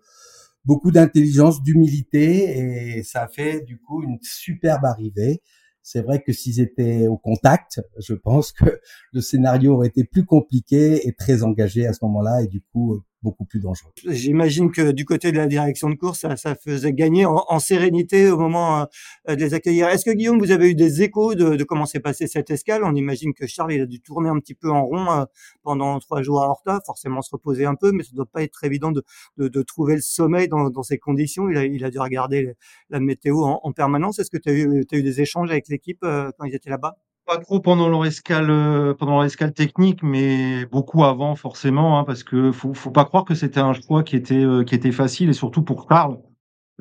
beaucoup 0.67 0.91
d'intelligence, 0.91 1.63
d'humilité, 1.63 2.99
et 2.99 3.03
ça 3.03 3.23
a 3.23 3.29
fait 3.29 3.63
du 3.63 3.79
coup 3.79 4.03
une 4.03 4.19
superbe 4.21 4.85
arrivée. 4.85 5.41
C'est 5.83 6.03
vrai 6.03 6.23
que 6.23 6.35
s'ils 6.35 6.61
étaient 6.61 7.07
au 7.07 7.17
contact, 7.17 7.81
je 7.99 8.13
pense 8.13 8.53
que 8.53 8.79
le 9.13 9.23
scénario 9.23 9.75
aurait 9.75 9.89
été 9.89 10.05
plus 10.05 10.27
compliqué 10.27 11.09
et 11.09 11.15
très 11.15 11.43
engagé 11.43 11.87
à 11.87 11.95
ce 11.95 12.01
moment-là, 12.03 12.43
et 12.43 12.49
du 12.49 12.61
coup 12.61 13.03
beaucoup 13.23 13.45
plus 13.45 13.61
dangereux. 13.61 13.91
J'imagine 14.07 14.71
que 14.71 14.93
du 14.93 15.05
côté 15.05 15.33
de 15.33 15.37
la 15.37 15.47
direction 15.47 15.91
de 15.91 15.95
course, 15.95 16.21
ça, 16.21 16.37
ça 16.37 16.55
faisait 16.55 16.93
gagner 16.93 17.27
en, 17.27 17.59
sérénité 17.59 18.31
au 18.31 18.39
moment 18.39 18.87
euh, 19.29 19.35
de 19.35 19.41
les 19.41 19.55
accueillir. 19.55 19.89
Est-ce 19.89 20.05
que 20.05 20.11
Guillaume, 20.11 20.39
vous 20.39 20.53
avez 20.53 20.71
eu 20.71 20.75
des 20.75 21.03
échos 21.03 21.35
de, 21.35 21.57
de 21.57 21.65
comment 21.65 21.87
s'est 21.87 22.01
passée 22.01 22.27
cette 22.27 22.51
escale? 22.51 22.85
On 22.85 22.95
imagine 22.95 23.35
que 23.35 23.47
Charles, 23.47 23.73
il 23.73 23.81
a 23.81 23.87
dû 23.87 24.01
tourner 24.01 24.29
un 24.29 24.39
petit 24.39 24.55
peu 24.55 24.71
en 24.71 24.85
rond 24.85 25.11
euh, 25.11 25.25
pendant 25.63 25.99
trois 25.99 26.23
jours 26.23 26.43
à 26.43 26.49
Horta, 26.49 26.81
forcément 26.87 27.23
se 27.23 27.31
reposer 27.33 27.65
un 27.65 27.75
peu, 27.75 27.93
mais 27.93 28.05
ça 28.05 28.11
doit 28.15 28.27
pas 28.27 28.43
être 28.43 28.63
évident 28.65 28.93
de, 28.93 29.03
de, 29.37 29.49
de 29.49 29.63
trouver 29.63 29.97
le 29.97 30.01
sommeil 30.01 30.49
dans, 30.49 30.71
dans 30.71 30.83
ces 30.83 30.99
conditions. 30.99 31.49
Il 31.51 31.57
a, 31.57 31.65
il 31.65 31.85
a 31.85 31.91
dû 31.91 31.99
regarder 31.99 32.55
la 32.91 33.01
météo 33.01 33.43
en, 33.43 33.61
en 33.63 33.73
permanence. 33.73 34.19
Est-ce 34.19 34.31
que 34.31 34.39
tu 34.39 34.49
as 34.49 34.53
eu 34.53 35.03
des 35.03 35.21
échanges 35.21 35.51
avec 35.51 35.69
l'équipe 35.69 36.03
euh, 36.05 36.31
quand 36.39 36.45
ils 36.45 36.55
étaient 36.55 36.71
là-bas? 36.71 36.97
Pas 37.29 37.39
trop 37.39 37.61
pendant 37.61 37.89
leur 37.91 38.07
escale, 38.07 38.51
euh, 38.51 38.95
pendant 38.95 39.17
leur 39.17 39.25
escale 39.25 39.53
technique, 39.53 40.03
mais 40.03 40.65
beaucoup 40.67 41.05
avant 41.05 41.37
forcément, 41.37 41.99
hein, 41.99 42.05
parce 42.05 42.25
que 42.25 42.53
faut, 42.53 42.73
faut 42.73 42.91
pas 42.91 43.05
croire 43.05 43.25
que 43.27 43.35
c'était 43.35 43.61
un 43.61 43.75
choix 43.75 44.03
qui 44.03 44.17
était 44.17 44.45
euh, 44.45 44.65
qui 44.65 44.75
était 44.75 44.93
facile 44.93 45.29
et 45.29 45.35
surtout 45.35 45.63
pour 45.63 45.87
Karl. 45.87 46.19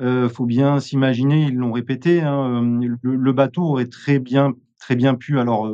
Euh, 0.00 0.28
faut 0.28 0.46
bien 0.46 0.80
s'imaginer, 0.80 1.44
ils 1.48 1.54
l'ont 1.56 1.72
répété, 1.72 2.22
hein, 2.22 2.62
euh, 2.64 2.96
le, 3.02 3.32
bateau 3.32 3.62
aurait 3.64 3.88
très 3.88 4.18
bien 4.20 4.54
très 4.80 4.96
bien 4.96 5.14
pu. 5.16 5.38
Alors 5.38 5.70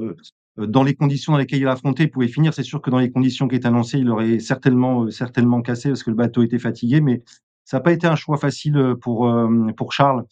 dans 0.56 0.82
les 0.82 0.94
conditions 0.94 1.32
dans 1.32 1.38
lesquelles 1.38 1.60
il 1.60 1.68
affrontait, 1.68 2.04
il 2.04 2.10
pouvait 2.10 2.28
finir. 2.28 2.52
C'est 2.54 2.62
sûr 2.64 2.82
que 2.82 2.90
dans 2.90 2.98
les 2.98 3.12
conditions 3.12 3.48
qui 3.48 3.56
étaient 3.56 3.68
annoncées, 3.68 3.98
il 3.98 4.10
aurait 4.10 4.40
certainement 4.40 5.08
certainement 5.10 5.62
cassé 5.62 5.90
parce 5.90 6.02
que 6.02 6.10
le 6.10 6.16
bateau 6.16 6.42
était 6.42 6.58
fatigué, 6.58 7.00
mais 7.00 7.22
ça 7.64 7.76
n'a 7.76 7.82
pas 7.82 7.92
été 7.92 8.06
un 8.08 8.16
choix 8.16 8.38
facile 8.38 8.94
pour 9.00 9.32
pour 9.76 9.92
Charles. 9.92 10.24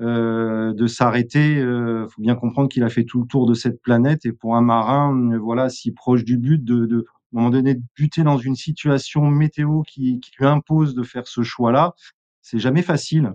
Euh, 0.00 0.72
de 0.74 0.86
s'arrêter. 0.86 1.54
Il 1.54 1.58
euh, 1.58 2.06
faut 2.06 2.22
bien 2.22 2.36
comprendre 2.36 2.68
qu'il 2.68 2.84
a 2.84 2.88
fait 2.88 3.02
tout 3.02 3.20
le 3.20 3.26
tour 3.26 3.48
de 3.48 3.54
cette 3.54 3.82
planète 3.82 4.26
et 4.26 4.32
pour 4.32 4.54
un 4.54 4.60
marin, 4.60 5.32
euh, 5.32 5.38
voilà, 5.38 5.68
si 5.70 5.90
proche 5.90 6.22
du 6.22 6.38
but, 6.38 6.62
de, 6.62 6.86
de 6.86 6.98
à 6.98 7.00
un 7.00 7.40
moment 7.40 7.50
donné 7.50 7.74
de 7.74 7.82
buter 7.96 8.22
dans 8.22 8.38
une 8.38 8.54
situation 8.54 9.26
météo 9.26 9.82
qui, 9.82 10.20
qui 10.20 10.30
lui 10.38 10.46
impose 10.46 10.94
de 10.94 11.02
faire 11.02 11.26
ce 11.26 11.42
choix-là, 11.42 11.94
c'est 12.42 12.60
jamais 12.60 12.82
facile. 12.82 13.34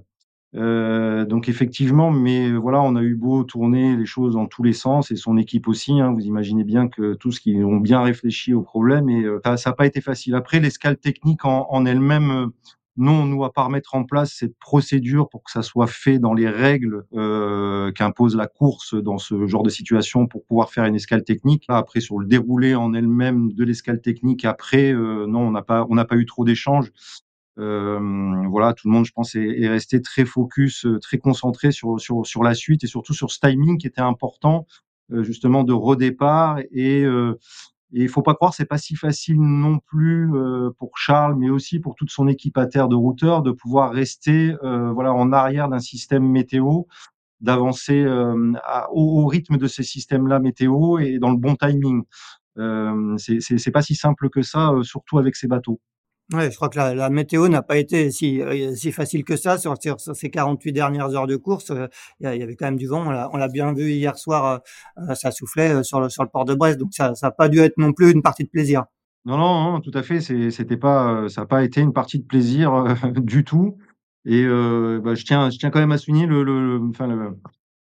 Euh, 0.56 1.26
donc 1.26 1.50
effectivement, 1.50 2.12
mais 2.12 2.54
voilà, 2.54 2.82
on 2.82 2.96
a 2.96 3.02
eu 3.02 3.16
beau 3.16 3.44
tourner 3.44 3.98
les 3.98 4.06
choses 4.06 4.36
dans 4.36 4.46
tous 4.46 4.64
les 4.64 4.72
sens 4.72 5.12
et 5.12 5.18
son 5.18 5.36
équipe 5.36 5.68
aussi. 5.68 6.00
Hein, 6.00 6.14
vous 6.14 6.22
imaginez 6.22 6.64
bien 6.64 6.88
que 6.88 7.16
tous 7.16 7.42
qui 7.42 7.62
ont 7.62 7.78
bien 7.82 8.02
réfléchi 8.02 8.54
au 8.54 8.62
problème 8.62 9.10
et 9.10 9.26
ça 9.44 9.58
n'a 9.66 9.76
pas 9.76 9.86
été 9.86 10.00
facile. 10.00 10.34
Après, 10.34 10.62
l'escale 10.62 10.96
technique 10.96 11.44
en, 11.44 11.68
en 11.70 11.86
elle-même 11.86 12.52
non, 12.96 13.26
nous, 13.26 13.44
à 13.44 13.52
part 13.52 13.70
mettre 13.70 13.96
en 13.96 14.04
place 14.04 14.34
cette 14.34 14.58
procédure 14.60 15.28
pour 15.30 15.44
que 15.44 15.52
ça 15.52 15.64
soit 15.64 15.88
fait 15.88 16.20
dans 16.20 16.34
les 16.34 16.48
règles 16.48 17.06
euh, 17.14 17.92
qu'impose 17.92 18.36
la 18.36 18.48
course 18.48 18.94
dans 18.94 19.18
ce 19.18 19.48
genre 19.48 19.64
de 19.64 19.70
situation 19.70 20.28
pour 20.28 20.46
pouvoir 20.46 20.70
faire 20.72 20.86
une 20.86 20.96
escale 20.96 21.24
technique. 21.24 21.66
après, 21.70 22.02
sur 22.02 22.20
le 22.20 22.28
déroulé 22.28 22.76
en 22.76 22.94
elle-même 22.94 23.52
de 23.54 23.64
l'escale 23.64 24.00
technique, 24.02 24.46
après, 24.46 24.94
euh, 24.94 25.26
non, 25.26 25.42
on 25.42 25.52
n'a 25.52 25.64
pas, 25.64 25.88
on 25.90 25.96
n'a 25.96 26.06
pas 26.06 26.18
eu 26.18 26.26
trop 26.26 26.46
d'échanges. 26.46 26.92
Euh, 27.60 28.00
voilà, 28.50 28.74
tout 28.74 28.88
le 28.88 28.94
monde, 28.94 29.06
je 29.06 29.12
pense, 29.12 29.36
est, 29.36 29.62
est, 29.62 29.70
resté 29.70 30.02
très 30.02 30.26
focus, 30.26 30.86
euh, 30.86 31.00
très 31.00 31.18
concentré 31.18 31.72
sur, 31.72 32.00
sur, 32.00 32.26
sur 32.26 32.44
la 32.44 32.54
suite 32.56 32.84
et 32.84 32.88
surtout 32.88 33.14
sur 33.14 33.32
ce 33.32 33.40
timing 33.40 33.78
qui 33.78 33.88
était 33.88 34.02
important, 34.02 34.66
euh, 35.12 35.24
justement, 35.24 35.64
de 35.64 35.74
redépart 35.74 36.60
et 36.72 37.04
euh, 37.04 37.38
et 37.94 38.02
il 38.02 38.10
faut 38.10 38.24
pas 38.24 38.34
croire, 38.34 38.54
c'est 38.54 38.66
pas 38.66 38.80
si 38.80 38.96
facile 38.96 39.40
non 39.40 39.78
plus 39.78 40.34
euh, 40.36 40.72
pour 40.80 40.98
Charles, 40.98 41.36
mais 41.38 41.50
aussi 41.52 41.80
pour 41.80 41.94
toute 41.96 42.10
son 42.10 42.28
équipe 42.28 42.58
à 42.58 42.66
terre 42.66 42.88
de 42.88 42.96
routeurs, 42.96 43.44
de 43.44 43.52
pouvoir 43.52 43.92
rester 43.92 44.56
euh, 44.64 44.92
voilà 44.92 45.14
en 45.14 45.32
arrière 45.32 45.70
d'un 45.70 45.80
système 45.80 46.28
météo, 46.28 46.84
d'avancer 47.40 48.02
euh, 48.04 48.54
au, 48.92 49.28
rythme 49.28 49.58
de 49.58 49.68
ces 49.68 49.84
systèmes-là 49.84 50.40
météo 50.40 50.98
et 50.98 51.20
dans 51.20 51.30
le 51.30 51.38
bon 51.38 51.56
timing. 51.56 52.04
Euh, 52.58 53.16
c'est 53.18 53.72
pas 53.72 53.82
si 53.84 53.96
simple 53.96 54.30
que 54.30 54.42
ça, 54.42 54.72
surtout 54.82 55.20
avec 55.20 55.36
ces 55.36 55.48
bateaux. 55.48 55.80
Ouais, 56.32 56.50
je 56.50 56.56
crois 56.56 56.70
que 56.70 56.78
la, 56.78 56.96
la 56.96 57.10
météo 57.10 57.50
n'a 57.50 57.62
pas 57.62 57.78
été 57.78 58.10
si, 58.10 58.42
euh, 58.42 58.74
si 58.76 58.92
facile 58.94 59.26
que 59.26 59.36
ça 59.36 59.58
sur, 59.58 59.76
sur, 59.82 60.00
ces 60.00 60.30
48 60.30 60.72
dernières 60.72 61.14
heures 61.14 61.28
de 61.28 61.36
course. 61.36 61.70
Euh, 61.72 61.88
il 62.22 62.34
y, 62.36 62.42
avait 62.42 62.56
quand 62.56 62.66
même 62.66 62.78
du 62.78 62.88
vent. 62.88 63.06
On 63.34 63.38
l'a 63.38 63.48
bien 63.50 63.74
vu 63.74 63.92
hier 63.92 64.18
soir, 64.18 64.62
euh, 64.98 65.16
ça 65.16 65.32
soufflait 65.32 65.84
sur 65.84 66.00
le, 66.00 66.10
sur 66.10 66.24
le 66.24 66.30
port 66.30 66.46
de 66.46 66.56
Brest, 66.56 66.80
donc 66.80 66.94
ça 66.94 67.12
n'a 67.22 67.32
pas 67.32 67.50
dû 67.50 67.60
être 67.60 67.78
non 67.78 67.92
plus 67.92 68.12
une 68.12 68.22
partie 68.22 68.46
de 68.46 68.50
plaisir. 68.50 68.86
Non, 69.26 69.38
non, 69.38 69.74
non 69.74 69.82
tout 69.82 69.92
à 69.94 70.02
fait. 70.02 70.22
C'était 70.22 70.78
pas, 70.78 71.28
ça 71.30 71.42
n'a 71.42 71.48
pas 71.48 71.64
été 71.64 71.82
une 71.82 71.94
partie 71.94 72.20
de 72.20 72.26
plaisir 72.26 72.86
du 73.18 73.44
tout. 73.44 73.78
Et 74.26 74.46
bah, 74.46 75.16
je 75.16 75.26
tiens, 75.26 75.50
je 75.50 75.58
tiens 75.58 75.70
quand 75.72 75.80
même 75.80 75.92
à 75.92 75.98
souligner 75.98 76.26
le, 76.26 76.44
le, 76.44 76.80
enfin 76.90 77.08
le, 77.08 77.38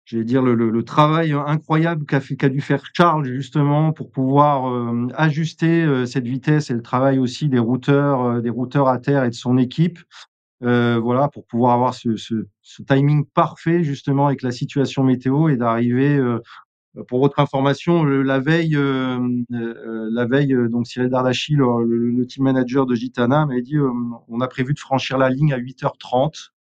j'allais 0.06 0.24
dire 0.24 0.40
le, 0.40 0.54
le, 0.54 0.70
le, 0.70 0.84
travail 0.84 1.32
incroyable 1.32 2.06
qu'a 2.06 2.48
dû 2.48 2.60
faire 2.60 2.82
Charles 2.94 3.26
justement 3.26 3.92
pour 3.92 4.10
pouvoir 4.10 4.72
euh, 4.72 5.08
ajuster 5.14 5.82
euh, 5.84 6.06
cette 6.06 6.26
vitesse 6.26 6.70
et 6.70 6.74
le 6.74 6.82
travail 6.82 7.18
aussi 7.18 7.48
des 7.48 7.58
routeurs, 7.58 8.22
euh, 8.22 8.40
des 8.40 8.50
routeurs 8.50 8.88
à 8.88 8.98
terre 8.98 9.24
et 9.24 9.30
de 9.30 9.34
son 9.34 9.58
équipe. 9.58 9.98
voilà, 10.60 11.28
pour 11.28 11.44
pouvoir 11.46 11.74
avoir 11.74 11.94
ce, 11.94 12.16
ce, 12.16 12.46
ce, 12.62 12.82
timing 12.82 13.26
parfait 13.26 13.82
justement 13.82 14.26
avec 14.28 14.42
la 14.42 14.52
situation 14.52 15.02
météo 15.02 15.48
et 15.48 15.56
d'arriver. 15.56 16.20
pour 17.08 17.20
votre 17.20 17.40
information, 17.40 18.04
la 18.04 18.38
veille, 18.40 18.78
la 19.50 20.24
veille, 20.26 20.56
donc 20.70 20.86
Cyril 20.86 21.10
Dardachi, 21.10 21.54
le, 21.56 22.24
team 22.26 22.44
manager 22.44 22.86
de 22.86 22.94
Gitana, 22.94 23.46
m'a 23.46 23.60
dit 23.60 23.76
on 24.28 24.40
a 24.40 24.48
prévu 24.48 24.72
de 24.72 24.78
franchir 24.78 25.18
la 25.18 25.30
ligne 25.30 25.52
à 25.52 25.58
8h30. 25.58 26.52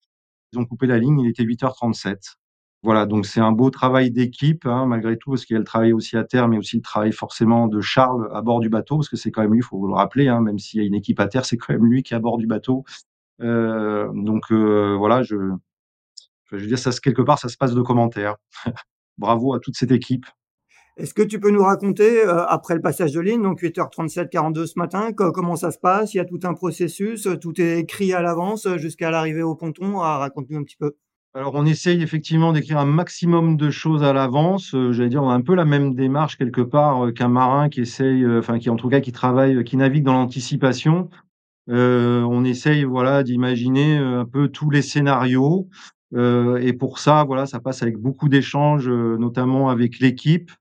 Ils 0.52 0.58
ont 0.58 0.64
coupé 0.64 0.86
la 0.86 0.98
ligne, 0.98 1.20
il 1.20 1.28
était 1.28 1.44
8h37. 1.44 2.36
Voilà, 2.84 3.06
donc 3.06 3.24
c'est 3.24 3.40
un 3.40 3.52
beau 3.52 3.70
travail 3.70 4.10
d'équipe, 4.10 4.66
hein, 4.66 4.84
malgré 4.84 5.16
tout, 5.16 5.30
parce 5.30 5.46
qu'il 5.46 5.54
y 5.54 5.56
a 5.56 5.58
le 5.58 5.64
travail 5.64 5.94
aussi 5.94 6.18
à 6.18 6.24
terre, 6.24 6.48
mais 6.48 6.58
aussi 6.58 6.76
le 6.76 6.82
travail 6.82 7.12
forcément 7.12 7.66
de 7.66 7.80
Charles 7.80 8.28
à 8.34 8.42
bord 8.42 8.60
du 8.60 8.68
bateau, 8.68 8.96
parce 8.96 9.08
que 9.08 9.16
c'est 9.16 9.30
quand 9.30 9.40
même 9.40 9.52
lui, 9.52 9.60
il 9.60 9.64
faut 9.64 9.86
le 9.86 9.94
rappeler, 9.94 10.28
hein, 10.28 10.42
même 10.42 10.58
s'il 10.58 10.80
y 10.80 10.84
a 10.84 10.86
une 10.86 10.94
équipe 10.94 11.18
à 11.18 11.26
terre, 11.26 11.46
c'est 11.46 11.56
quand 11.56 11.72
même 11.72 11.86
lui 11.86 12.02
qui 12.02 12.12
est 12.12 12.16
à 12.18 12.20
bord 12.20 12.36
du 12.36 12.46
bateau. 12.46 12.84
Euh, 13.40 14.10
donc 14.12 14.52
euh, 14.52 14.96
voilà, 14.98 15.22
je, 15.22 15.34
je 16.52 16.56
veux 16.56 16.66
dire, 16.66 16.78
quelque 17.02 17.22
part, 17.22 17.38
ça 17.38 17.48
se 17.48 17.56
passe 17.56 17.72
de 17.72 17.80
commentaires. 17.80 18.36
Bravo 19.16 19.54
à 19.54 19.60
toute 19.60 19.76
cette 19.76 19.92
équipe. 19.92 20.26
Est-ce 20.98 21.14
que 21.14 21.22
tu 21.22 21.40
peux 21.40 21.50
nous 21.50 21.64
raconter, 21.64 22.22
euh, 22.22 22.44
après 22.44 22.74
le 22.74 22.82
passage 22.82 23.12
de 23.12 23.20
ligne, 23.20 23.42
donc 23.42 23.62
8h37, 23.62 24.28
42 24.28 24.66
ce 24.66 24.78
matin, 24.78 25.10
comment 25.14 25.56
ça 25.56 25.70
se 25.70 25.78
passe? 25.78 26.12
Il 26.12 26.18
y 26.18 26.20
a 26.20 26.26
tout 26.26 26.40
un 26.42 26.52
processus, 26.52 27.26
tout 27.40 27.58
est 27.62 27.78
écrit 27.78 28.12
à 28.12 28.20
l'avance 28.20 28.68
jusqu'à 28.76 29.10
l'arrivée 29.10 29.42
au 29.42 29.54
ponton. 29.54 30.02
Ah, 30.02 30.18
raconte-nous 30.18 30.58
un 30.58 30.64
petit 30.64 30.76
peu. 30.76 30.94
Alors, 31.36 31.56
on 31.56 31.66
essaye 31.66 32.00
effectivement 32.00 32.52
d'écrire 32.52 32.78
un 32.78 32.84
maximum 32.84 33.56
de 33.56 33.68
choses 33.68 34.04
à 34.04 34.12
l'avance. 34.12 34.72
Euh, 34.72 34.92
j'allais 34.92 35.08
dire, 35.08 35.24
on 35.24 35.30
a 35.30 35.34
un 35.34 35.40
peu 35.40 35.56
la 35.56 35.64
même 35.64 35.92
démarche 35.92 36.36
quelque 36.38 36.60
part 36.60 37.06
euh, 37.06 37.10
qu'un 37.10 37.26
marin 37.26 37.68
qui 37.68 37.80
essaye, 37.80 38.22
euh, 38.22 38.38
enfin 38.38 38.60
qui 38.60 38.70
en 38.70 38.76
tout 38.76 38.88
cas 38.88 39.00
qui 39.00 39.10
travaille, 39.10 39.64
qui 39.64 39.76
navigue 39.76 40.04
dans 40.04 40.12
l'anticipation. 40.12 41.10
on 41.66 42.44
essaye, 42.44 42.84
voilà, 42.84 43.24
d'imaginer 43.24 43.96
un 43.96 44.24
peu 44.26 44.48
tous 44.48 44.70
les 44.70 44.82
scénarios. 44.82 45.68
et 46.14 46.72
pour 46.72 46.98
ça, 47.00 47.24
voilà, 47.24 47.46
ça 47.46 47.58
passe 47.58 47.82
avec 47.82 47.96
beaucoup 47.98 48.28
d'échanges, 48.28 48.88
notamment 48.88 49.70
avec 49.70 49.98
l'équipe. 49.98 50.52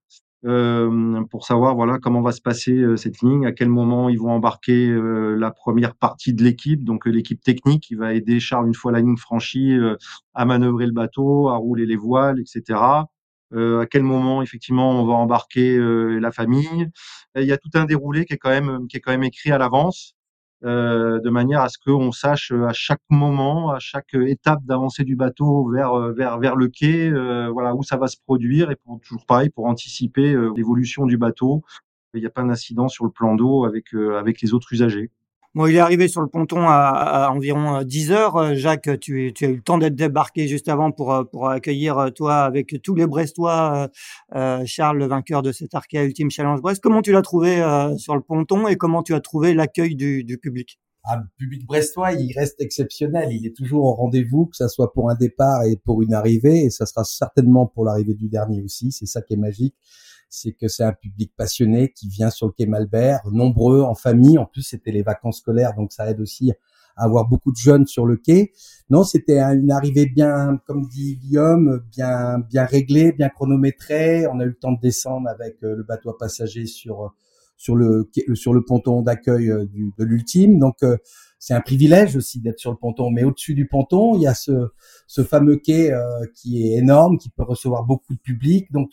Pour 0.43 1.45
savoir 1.45 1.75
voilà 1.75 1.99
comment 1.99 2.21
va 2.21 2.31
se 2.33 2.41
passer 2.41 2.83
cette 2.97 3.21
ligne, 3.21 3.45
à 3.45 3.53
quel 3.53 3.69
moment 3.69 4.09
ils 4.09 4.19
vont 4.19 4.31
embarquer 4.31 4.93
la 5.37 5.51
première 5.51 5.95
partie 5.95 6.33
de 6.33 6.43
l'équipe, 6.43 6.83
donc 6.83 7.05
l'équipe 7.05 7.41
technique 7.41 7.83
qui 7.83 7.95
va 7.95 8.13
aider 8.13 8.39
Charles 8.39 8.67
une 8.67 8.73
fois 8.73 8.91
la 8.91 8.99
ligne 8.99 9.17
franchie 9.17 9.77
à 10.33 10.45
manœuvrer 10.45 10.85
le 10.85 10.91
bateau, 10.91 11.49
à 11.49 11.55
rouler 11.55 11.85
les 11.85 11.95
voiles, 11.95 12.39
etc. 12.39 12.79
à 12.79 13.85
quel 13.89 14.03
moment 14.03 14.41
effectivement 14.41 14.91
on 14.91 15.05
va 15.05 15.13
embarquer 15.13 15.77
la 15.79 16.31
famille. 16.31 16.89
il 17.35 17.45
y 17.45 17.53
a 17.53 17.57
tout 17.57 17.71
un 17.75 17.85
déroulé 17.85 18.25
qui 18.25 18.33
est 18.33 18.37
quand 18.37 18.49
même 18.49 18.87
qui 18.89 18.97
est 18.97 18.99
quand 18.99 19.11
même 19.11 19.23
écrit 19.23 19.51
à 19.51 19.57
l'avance. 19.57 20.15
Euh, 20.65 21.19
de 21.19 21.29
manière 21.29 21.59
à 21.61 21.67
ce 21.67 21.77
qu'on 21.77 22.13
sache 22.13 22.53
euh, 22.53 22.67
à 22.67 22.71
chaque 22.71 23.01
moment, 23.09 23.71
à 23.71 23.79
chaque 23.79 24.13
étape 24.13 24.63
d'avancée 24.63 25.03
du 25.03 25.17
bateau 25.17 25.69
vers 25.69 25.91
euh, 25.91 26.13
vers 26.13 26.39
vers 26.39 26.55
le 26.55 26.69
quai, 26.69 27.11
voilà 27.51 27.75
où 27.75 27.83
ça 27.83 27.97
va 27.97 28.07
se 28.07 28.15
produire 28.25 28.71
et 28.71 28.77
pour 28.77 29.01
toujours 29.01 29.25
pareil 29.25 29.49
pour 29.49 29.65
anticiper 29.65 30.35
l'évolution 30.55 31.05
du 31.05 31.17
bateau. 31.17 31.63
Il 32.13 32.21
n'y 32.21 32.27
a 32.27 32.29
pas 32.29 32.43
d'incident 32.43 32.87
sur 32.87 33.03
le 33.05 33.11
plan 33.11 33.35
d'eau 33.35 33.65
avec 33.65 33.93
avec 33.93 34.41
les 34.41 34.53
autres 34.53 34.71
usagers. 34.71 35.11
Bon, 35.55 35.67
il 35.67 35.75
est 35.75 35.79
arrivé 35.79 36.07
sur 36.07 36.21
le 36.21 36.27
ponton 36.27 36.67
à, 36.67 37.29
environ 37.31 37.83
10 37.83 38.11
euh, 38.11 38.15
heures. 38.15 38.37
Euh, 38.37 38.55
Jacques, 38.55 38.99
tu, 38.99 39.31
tu 39.35 39.45
as 39.45 39.49
eu 39.49 39.57
le 39.57 39.61
temps 39.61 39.77
d'être 39.77 39.95
débarqué 39.95 40.47
juste 40.47 40.67
avant 40.67 40.91
pour, 40.91 41.13
euh, 41.13 41.23
pour 41.25 41.47
accueillir 41.47 42.11
toi 42.15 42.37
avec 42.37 42.81
tous 42.81 42.95
les 42.95 43.05
Brestois, 43.05 43.87
euh, 44.33 44.63
Charles, 44.65 44.97
le 44.97 45.05
vainqueur 45.05 45.43
de 45.43 45.51
cet 45.51 45.75
Arkea 45.75 46.05
Ultime 46.05 46.31
Challenge 46.31 46.59
Brest. 46.59 46.81
Comment 46.81 47.03
tu 47.03 47.11
l'as 47.11 47.21
trouvé 47.21 47.57
sur 47.97 48.15
le 48.15 48.21
ponton 48.21 48.67
et 48.67 48.77
comment 48.77 49.03
tu 49.03 49.13
as 49.13 49.21
trouvé 49.21 49.53
l'accueil 49.53 49.95
du, 49.95 50.23
du 50.23 50.39
public? 50.39 50.79
Ah, 51.03 51.17
le 51.17 51.25
public 51.37 51.67
brestois, 51.67 52.13
il 52.13 52.33
reste 52.33 52.59
exceptionnel. 52.59 53.31
Il 53.31 53.45
est 53.45 53.55
toujours 53.55 53.85
au 53.85 53.93
rendez-vous, 53.93 54.47
que 54.47 54.55
ça 54.55 54.69
soit 54.69 54.91
pour 54.91 55.11
un 55.11 55.15
départ 55.15 55.65
et 55.65 55.77
pour 55.85 56.01
une 56.01 56.15
arrivée, 56.15 56.63
et 56.63 56.69
ça 56.71 56.87
sera 56.87 57.03
certainement 57.03 57.67
pour 57.67 57.85
l'arrivée 57.85 58.15
du 58.15 58.27
dernier 58.27 58.63
aussi. 58.63 58.91
C'est 58.91 59.05
ça 59.05 59.21
qui 59.21 59.35
est 59.35 59.37
magique 59.37 59.75
c'est 60.33 60.53
que 60.53 60.67
c'est 60.67 60.83
un 60.83 60.93
public 60.93 61.31
passionné 61.37 61.89
qui 61.89 62.07
vient 62.09 62.31
sur 62.31 62.47
le 62.47 62.53
quai 62.53 62.65
Malbert, 62.65 63.21
nombreux 63.31 63.81
en 63.81 63.93
famille. 63.93 64.39
En 64.39 64.45
plus, 64.45 64.63
c'était 64.63 64.91
les 64.91 65.03
vacances 65.03 65.37
scolaires, 65.37 65.75
donc 65.75 65.93
ça 65.93 66.09
aide 66.09 66.19
aussi 66.19 66.51
à 66.95 67.03
avoir 67.03 67.27
beaucoup 67.27 67.51
de 67.51 67.57
jeunes 67.57 67.85
sur 67.85 68.07
le 68.07 68.17
quai. 68.17 68.51
Non, 68.89 69.03
c'était 69.03 69.39
une 69.39 69.71
arrivée 69.71 70.07
bien, 70.07 70.59
comme 70.65 70.87
dit 70.87 71.17
Guillaume, 71.17 71.83
bien 71.91 72.39
bien 72.39 72.65
réglée, 72.65 73.11
bien 73.11 73.29
chronométrée. 73.29 74.25
On 74.27 74.39
a 74.39 74.43
eu 74.43 74.49
le 74.49 74.57
temps 74.57 74.71
de 74.71 74.81
descendre 74.81 75.29
avec 75.29 75.57
euh, 75.63 75.75
le 75.75 75.83
bateau 75.83 76.09
à 76.09 76.17
passagers 76.17 76.65
sur 76.65 77.13
sur 77.55 77.75
le 77.75 78.09
sur 78.33 78.53
le 78.53 78.65
ponton 78.65 79.03
d'accueil 79.03 79.51
euh, 79.51 79.65
de 79.97 80.03
l'ultime. 80.03 80.57
Donc 80.57 80.77
euh, 80.81 80.97
c'est 81.43 81.53
un 81.53 81.61
privilège 81.61 82.15
aussi 82.15 82.39
d'être 82.39 82.59
sur 82.59 82.71
le 82.71 82.77
ponton. 82.77 83.11
Mais 83.11 83.25
au-dessus 83.25 83.53
du 83.53 83.67
ponton, 83.67 84.15
il 84.15 84.21
y 84.21 84.27
a 84.27 84.33
ce, 84.33 84.69
ce 85.07 85.23
fameux 85.23 85.57
quai 85.57 85.91
qui 86.35 86.63
est 86.63 86.77
énorme, 86.77 87.17
qui 87.17 87.29
peut 87.29 87.43
recevoir 87.43 87.83
beaucoup 87.83 88.13
de 88.13 88.19
public. 88.19 88.71
Donc 88.71 88.91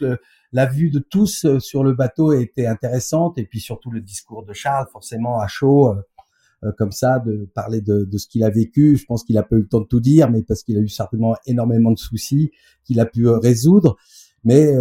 la 0.53 0.67
vue 0.67 0.91
de 0.91 0.99
tous 0.99 1.45
euh, 1.45 1.61
sur 1.61 1.85
le 1.85 1.93
bateau 1.95 2.33
était 2.33 2.67
intéressante 2.67 3.39
et 3.39 3.45
puis 3.45 3.61
surtout 3.61 3.91
le 3.91 4.01
discours 4.01 4.45
de 4.45 4.53
Charles, 4.53 4.87
forcément 4.91 5.39
à 5.39 5.47
chaud, 5.47 5.89
euh, 5.89 6.03
euh, 6.65 6.73
comme 6.77 6.93
ça, 6.93 7.21
de 7.21 7.49
parler 7.55 7.81
de, 7.81 8.07
ce 8.19 8.27
qu'il 8.27 8.43
a 8.43 8.51
vécu. 8.51 8.97
Je 8.97 9.05
pense 9.05 9.23
qu'il 9.23 9.39
a 9.39 9.43
pas 9.43 9.57
eu 9.57 9.61
le 9.61 9.69
temps 9.69 9.81
de 9.81 9.87
tout 9.87 10.01
dire, 10.01 10.31
mais 10.31 10.43
parce 10.43 10.63
qu'il 10.63 10.77
a 10.77 10.81
eu 10.81 10.89
certainement 10.89 11.37
énormément 11.47 11.93
de 11.93 11.99
soucis 11.99 12.51
qu'il 12.85 13.01
a 13.01 13.07
pu 13.07 13.29
résoudre. 13.29 13.97
Mais 14.43 14.73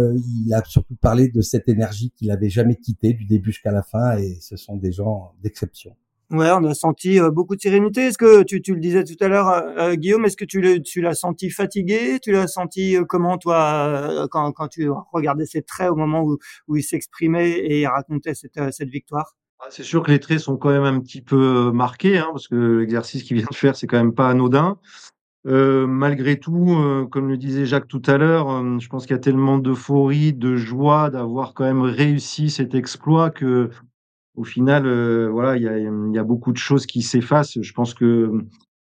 il 0.46 0.54
a 0.54 0.64
surtout 0.64 0.96
parlé 0.96 1.28
de 1.28 1.42
cette 1.42 1.68
énergie 1.68 2.12
qu'il 2.16 2.30
avait 2.30 2.48
jamais 2.48 2.76
quittée 2.76 3.12
du 3.12 3.26
début 3.26 3.52
jusqu'à 3.52 3.70
la 3.70 3.82
fin, 3.82 4.16
et 4.16 4.38
ce 4.40 4.56
sont 4.56 4.76
des 4.76 4.90
gens 4.90 5.34
d'exception. 5.42 5.94
Ouais, 6.30 6.48
on 6.52 6.62
a 6.62 6.74
senti 6.74 7.18
euh, 7.18 7.32
beaucoup 7.32 7.56
de 7.56 7.60
sérénité. 7.60 8.02
Est-ce 8.02 8.18
que 8.18 8.44
tu, 8.44 8.62
le 8.72 8.78
disais 8.78 9.02
tout 9.02 9.16
à 9.18 9.26
l'heure, 9.26 9.48
euh, 9.48 9.62
euh, 9.78 9.94
Guillaume, 9.96 10.24
est-ce 10.26 10.36
que 10.36 10.44
tu, 10.44 10.60
l'as 11.00 11.14
senti 11.14 11.50
fatigué? 11.50 12.20
Tu 12.22 12.30
l'as 12.30 12.46
senti 12.46 12.96
comment 13.08 13.36
toi 13.36 14.28
quand, 14.30 14.68
tu 14.68 14.88
regardais 15.12 15.46
ses 15.46 15.62
traits 15.62 15.90
au 15.90 15.96
moment 15.96 16.22
où, 16.22 16.76
il 16.76 16.84
s'exprimait 16.84 17.50
et 17.50 17.80
il 17.80 17.86
racontait 17.86 18.34
cette, 18.34 18.88
victoire? 18.88 19.34
Ah, 19.58 19.66
C'est 19.70 19.82
sûr 19.82 20.04
que 20.04 20.12
les 20.12 20.20
traits 20.20 20.38
sont 20.38 20.56
quand 20.56 20.70
même 20.70 20.84
un 20.84 21.00
petit 21.00 21.20
peu 21.20 21.72
marqués, 21.72 22.18
hein, 22.18 22.28
parce 22.30 22.46
que 22.46 22.78
l'exercice 22.78 23.24
qu'il 23.24 23.36
vient 23.36 23.48
de 23.50 23.56
faire, 23.56 23.74
c'est 23.74 23.88
quand 23.88 23.98
même 23.98 24.14
pas 24.14 24.28
anodin. 24.28 24.78
Malgré 25.44 26.38
tout, 26.38 27.08
comme 27.10 27.28
le 27.28 27.38
disait 27.38 27.66
Jacques 27.66 27.88
tout 27.88 28.02
à 28.06 28.18
l'heure, 28.18 28.78
je 28.78 28.88
pense 28.88 29.06
qu'il 29.06 29.16
y 29.16 29.18
a 29.18 29.20
tellement 29.20 29.58
d'euphorie, 29.58 30.32
de 30.32 30.54
joie 30.54 31.10
d'avoir 31.10 31.54
quand 31.54 31.64
même 31.64 31.82
réussi 31.82 32.50
cet 32.50 32.76
exploit 32.76 33.30
que 33.30 33.70
au 34.40 34.44
final, 34.44 34.86
euh, 34.86 35.28
voilà, 35.28 35.58
il 35.58 36.12
y 36.14 36.18
a, 36.18 36.24
beaucoup 36.24 36.52
de 36.52 36.56
choses 36.56 36.86
qui 36.86 37.02
s'effacent. 37.02 37.60
Je 37.60 37.72
pense 37.74 37.92
que, 37.92 38.32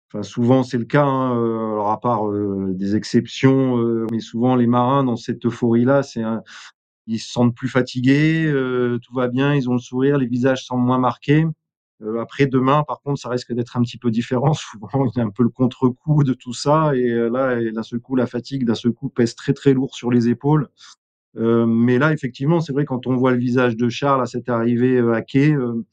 enfin, 0.07 0.21
souvent 0.21 0.61
c'est 0.61 0.77
le 0.77 0.85
cas. 0.85 1.03
Hein, 1.03 1.35
euh, 1.35 1.71
alors 1.71 1.89
à 1.89 1.99
part 1.99 2.29
euh, 2.29 2.73
des 2.75 2.95
exceptions, 2.95 3.77
mais 4.11 4.19
souvent 4.19 4.55
les 4.55 4.67
marins 4.67 5.03
dans 5.03 5.15
cette 5.15 5.43
euphorie-là, 5.47 6.03
c'est 6.03 6.21
ils 7.07 7.17
se 7.17 7.31
sentent 7.31 7.55
plus 7.55 7.69
fatigués, 7.69 8.51
tout 9.01 9.13
va 9.15 9.29
bien, 9.29 9.55
ils 9.55 9.67
ont 9.67 9.73
le 9.73 9.79
sourire, 9.79 10.17
les 10.19 10.27
visages 10.27 10.63
semblent 10.65 10.85
moins 10.85 10.99
marqués. 10.99 11.47
après 12.21 12.45
demain, 12.45 12.83
par 12.83 13.01
contre, 13.01 13.19
ça 13.19 13.29
risque 13.29 13.53
d'être 13.53 13.77
un 13.77 13.81
petit 13.81 13.97
peu 13.97 14.11
différent. 14.11 14.53
Souvent, 14.53 15.05
il 15.05 15.17
y 15.17 15.21
a 15.21 15.23
un 15.23 15.31
peu 15.31 15.41
le 15.41 15.49
contre-coup 15.49 16.23
de 16.23 16.33
tout 16.33 16.53
ça, 16.53 16.95
et 16.95 17.09
là, 17.31 17.59
d'un 17.71 17.83
seul 17.83 17.99
coup, 17.99 18.15
la 18.15 18.27
fatigue, 18.27 18.63
d'un 18.63 18.75
seul 18.75 18.91
coup, 18.91 19.09
pèse 19.09 19.33
très 19.33 19.53
très 19.53 19.73
lourd 19.73 19.95
sur 19.95 20.11
les 20.11 20.29
épaules. 20.29 20.69
Euh, 21.37 21.65
mais 21.65 21.99
là, 21.99 22.11
effectivement, 22.11 22.59
c'est 22.59 22.73
vrai 22.73 22.85
quand 22.85 23.07
on 23.07 23.15
voit 23.15 23.31
le 23.31 23.37
visage 23.37 23.75
de 23.75 23.89
Charles 23.89 24.21
à 24.21 24.25
cette 24.25 24.49
arrivée 24.49 24.97
euh, 24.97 25.13
à 25.13 25.21
quai, 25.21 25.51
euh, 25.51 25.85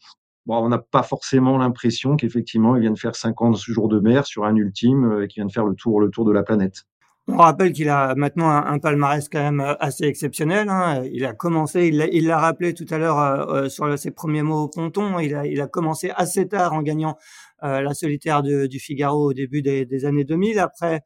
on 0.46 0.68
n'a 0.68 0.78
pas 0.78 1.02
forcément 1.02 1.58
l'impression 1.58 2.16
qu'effectivement 2.16 2.76
il 2.76 2.82
vient 2.82 2.90
de 2.90 2.98
faire 2.98 3.16
50 3.16 3.56
jours 3.56 3.88
de 3.88 3.98
mer 3.98 4.26
sur 4.26 4.44
un 4.44 4.54
ultime 4.56 5.22
et 5.22 5.28
qu'il 5.28 5.40
vient 5.40 5.46
de 5.46 5.52
faire 5.52 5.64
le 5.64 5.74
tour, 5.74 6.00
le 6.00 6.10
tour 6.10 6.24
de 6.24 6.32
la 6.32 6.42
planète. 6.42 6.84
On 7.26 7.38
rappelle 7.38 7.72
qu'il 7.72 7.88
a 7.88 8.14
maintenant 8.14 8.50
un, 8.50 8.78
palmarès 8.78 9.26
quand 9.30 9.40
même 9.40 9.76
assez 9.80 10.04
exceptionnel. 10.04 10.68
Hein. 10.68 11.02
Il 11.10 11.24
a 11.24 11.32
commencé, 11.32 11.88
il 11.88 12.26
l'a 12.26 12.38
rappelé 12.38 12.74
tout 12.74 12.84
à 12.90 12.98
l'heure 12.98 13.70
sur 13.70 13.98
ses 13.98 14.10
premiers 14.10 14.42
mots 14.42 14.64
au 14.64 14.68
ponton, 14.68 15.18
il 15.18 15.34
a, 15.34 15.66
commencé 15.66 16.10
assez 16.14 16.46
tard 16.46 16.74
en 16.74 16.82
gagnant 16.82 17.16
la 17.62 17.94
solitaire 17.94 18.42
du 18.42 18.78
Figaro 18.78 19.30
au 19.30 19.32
début 19.32 19.62
des, 19.62 19.86
des 19.86 20.04
années 20.04 20.24
2000. 20.24 20.58
Après, 20.58 21.00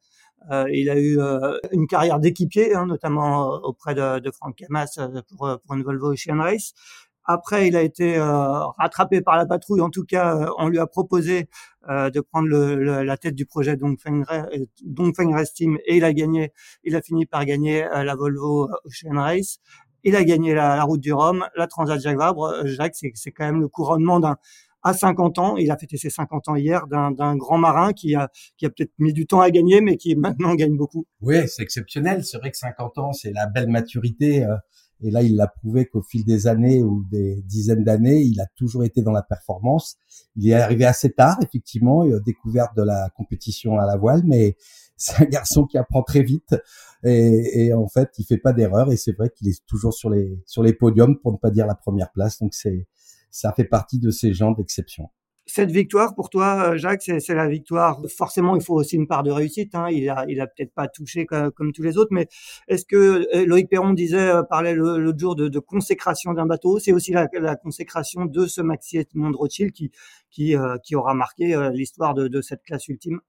il 0.71 0.89
a 0.89 0.97
eu 0.97 1.19
euh, 1.19 1.57
une 1.71 1.87
carrière 1.87 2.19
d'équipier, 2.19 2.73
hein, 2.73 2.85
notamment 2.85 3.53
euh, 3.53 3.57
auprès 3.63 3.93
de, 3.93 4.19
de 4.19 4.31
Franck 4.31 4.55
Camas 4.55 4.99
pour, 5.29 5.59
pour 5.65 5.75
une 5.75 5.83
Volvo 5.83 6.13
Ocean 6.13 6.39
Race. 6.39 6.73
Après, 7.25 7.67
il 7.67 7.75
a 7.75 7.83
été 7.83 8.17
rattrapé 8.19 9.21
par 9.21 9.37
la 9.37 9.45
patrouille. 9.45 9.81
En 9.81 9.91
tout 9.91 10.03
cas, 10.03 10.49
on 10.57 10.67
lui 10.67 10.79
a 10.79 10.87
proposé 10.87 11.47
de 11.87 12.19
prendre 12.21 12.47
le, 12.47 13.03
la 13.03 13.17
tête 13.17 13.35
du 13.35 13.45
projet 13.45 13.77
Dongfeng, 13.77 14.23
Race 15.31 15.53
Team 15.53 15.77
et 15.85 15.97
il 15.97 16.03
a 16.03 16.11
gagné. 16.11 16.53
Il 16.83 16.95
a 16.95 17.03
fini 17.03 17.27
par 17.27 17.45
gagner 17.45 17.81
la 17.81 18.15
Volvo 18.15 18.67
Ocean 18.83 19.19
Race. 19.19 19.59
Il 20.03 20.15
a 20.15 20.23
gagné 20.23 20.55
la, 20.55 20.75
la 20.75 20.83
route 20.83 21.01
du 21.01 21.13
Rhum, 21.13 21.45
la 21.55 21.67
Transat 21.67 21.99
Jacques 21.99 22.17
Vabre. 22.17 22.65
Jacques, 22.65 22.95
c'est 22.95 23.31
quand 23.31 23.45
même 23.45 23.61
le 23.61 23.67
couronnement 23.67 24.19
d'un 24.19 24.37
à 24.83 24.93
50 24.93 25.39
ans. 25.39 25.57
Il 25.57 25.71
a 25.71 25.77
fêté 25.77 25.97
ses 25.97 26.09
50 26.09 26.49
ans 26.49 26.55
hier 26.55 26.87
d'un 26.87 27.35
grand 27.35 27.57
marin 27.57 27.93
qui 27.93 28.15
a, 28.15 28.29
qui 28.57 28.65
a 28.65 28.69
peut-être 28.69 28.93
mis 28.97 29.13
du 29.13 29.25
temps 29.25 29.41
à 29.41 29.51
gagner, 29.51 29.81
mais 29.81 29.97
qui 29.97 30.15
maintenant 30.15 30.55
gagne 30.55 30.77
beaucoup. 30.77 31.05
Oui, 31.21 31.47
c'est 31.47 31.63
exceptionnel. 31.63 32.23
C'est 32.23 32.37
vrai 32.37 32.51
que 32.51 32.57
50 32.57 32.97
ans, 32.97 33.13
c'est 33.13 33.31
la 33.31 33.47
belle 33.47 33.69
maturité. 33.69 34.43
Euh, 34.45 34.55
et 35.01 35.11
là, 35.11 35.23
il 35.23 35.35
l'a 35.37 35.47
prouvé 35.47 35.85
qu'au 35.85 36.01
fil 36.01 36.25
des 36.25 36.47
années 36.47 36.83
ou 36.83 37.05
des 37.09 37.41
dizaines 37.43 37.85
d'années, 37.85 38.21
il 38.21 38.41
a 38.41 38.47
toujours 38.57 38.83
été 38.83 39.01
dans 39.01 39.13
la 39.13 39.21
performance. 39.21 39.95
Il 40.35 40.49
est 40.49 40.53
arrivé 40.53 40.85
assez 40.85 41.11
tard, 41.11 41.37
effectivement, 41.41 42.03
il 42.03 42.13
a 42.13 42.19
découvert 42.19 42.73
de 42.75 42.83
la 42.83 43.09
compétition 43.15 43.77
à 43.79 43.85
la 43.85 43.95
voile, 43.95 44.23
mais 44.25 44.57
c'est 44.97 45.23
un 45.23 45.25
garçon 45.25 45.65
qui 45.65 45.77
apprend 45.77 46.03
très 46.03 46.21
vite 46.21 46.53
et, 47.03 47.67
et 47.67 47.73
en 47.73 47.87
fait, 47.87 48.09
il 48.17 48.25
fait 48.25 48.37
pas 48.37 48.51
d'erreur 48.51 48.91
et 48.91 48.97
c'est 48.97 49.13
vrai 49.13 49.29
qu'il 49.29 49.47
est 49.47 49.65
toujours 49.65 49.93
sur 49.93 50.09
les 50.09 50.43
sur 50.45 50.61
les 50.61 50.73
podiums 50.73 51.17
pour 51.17 51.31
ne 51.31 51.37
pas 51.37 51.51
dire 51.51 51.65
la 51.65 51.75
première 51.75 52.11
place. 52.11 52.39
Donc 52.39 52.53
c'est 52.53 52.85
ça 53.31 53.53
fait 53.53 53.65
partie 53.65 53.99
de 53.99 54.11
ces 54.11 54.33
gens 54.33 54.51
d'exception. 54.51 55.09
Cette 55.51 55.71
victoire 55.71 56.13
pour 56.13 56.29
toi, 56.29 56.73
euh, 56.73 56.77
Jacques, 56.77 57.01
c'est 57.01 57.33
la 57.33 57.47
victoire. 57.47 57.99
Forcément, 58.15 58.55
il 58.55 58.61
faut 58.61 58.75
aussi 58.75 58.97
une 58.97 59.07
part 59.07 59.23
de 59.23 59.31
réussite. 59.31 59.73
Hein. 59.73 59.87
Il 59.89 60.07
a, 60.07 60.23
il 60.29 60.39
a 60.41 60.45
peut-être 60.45 60.75
pas 60.75 60.87
touché 60.87 61.25
comme, 61.25 61.73
tous 61.73 61.81
les 61.81 61.97
autres, 61.97 62.11
mais 62.11 62.27
est-ce 62.67 62.85
que 62.85 63.25
euh, 63.35 63.45
Loïc 63.47 63.67
Perron 63.67 63.93
disait, 63.93 64.29
euh, 64.29 64.43
parlait 64.43 64.75
l'autre 64.75 65.17
jour 65.17 65.35
de, 65.35 65.47
de, 65.47 65.57
consécration 65.57 66.33
d'un 66.33 66.45
bateau 66.45 66.77
C'est 66.77 66.91
aussi 66.91 67.13
la, 67.13 67.27
la, 67.33 67.55
consécration 67.55 68.25
de 68.25 68.45
ce 68.45 68.61
Maxi 68.61 68.97
Edmond 68.97 69.31
Rothschild 69.35 69.71
qui, 69.71 69.89
qui, 70.29 70.55
qui 70.83 70.95
aura 70.95 71.15
marqué 71.15 71.71
l'histoire 71.73 72.13
de, 72.13 72.27
de 72.27 72.41
cette 72.41 72.61
classe 72.61 72.87
ultime. 72.87 73.19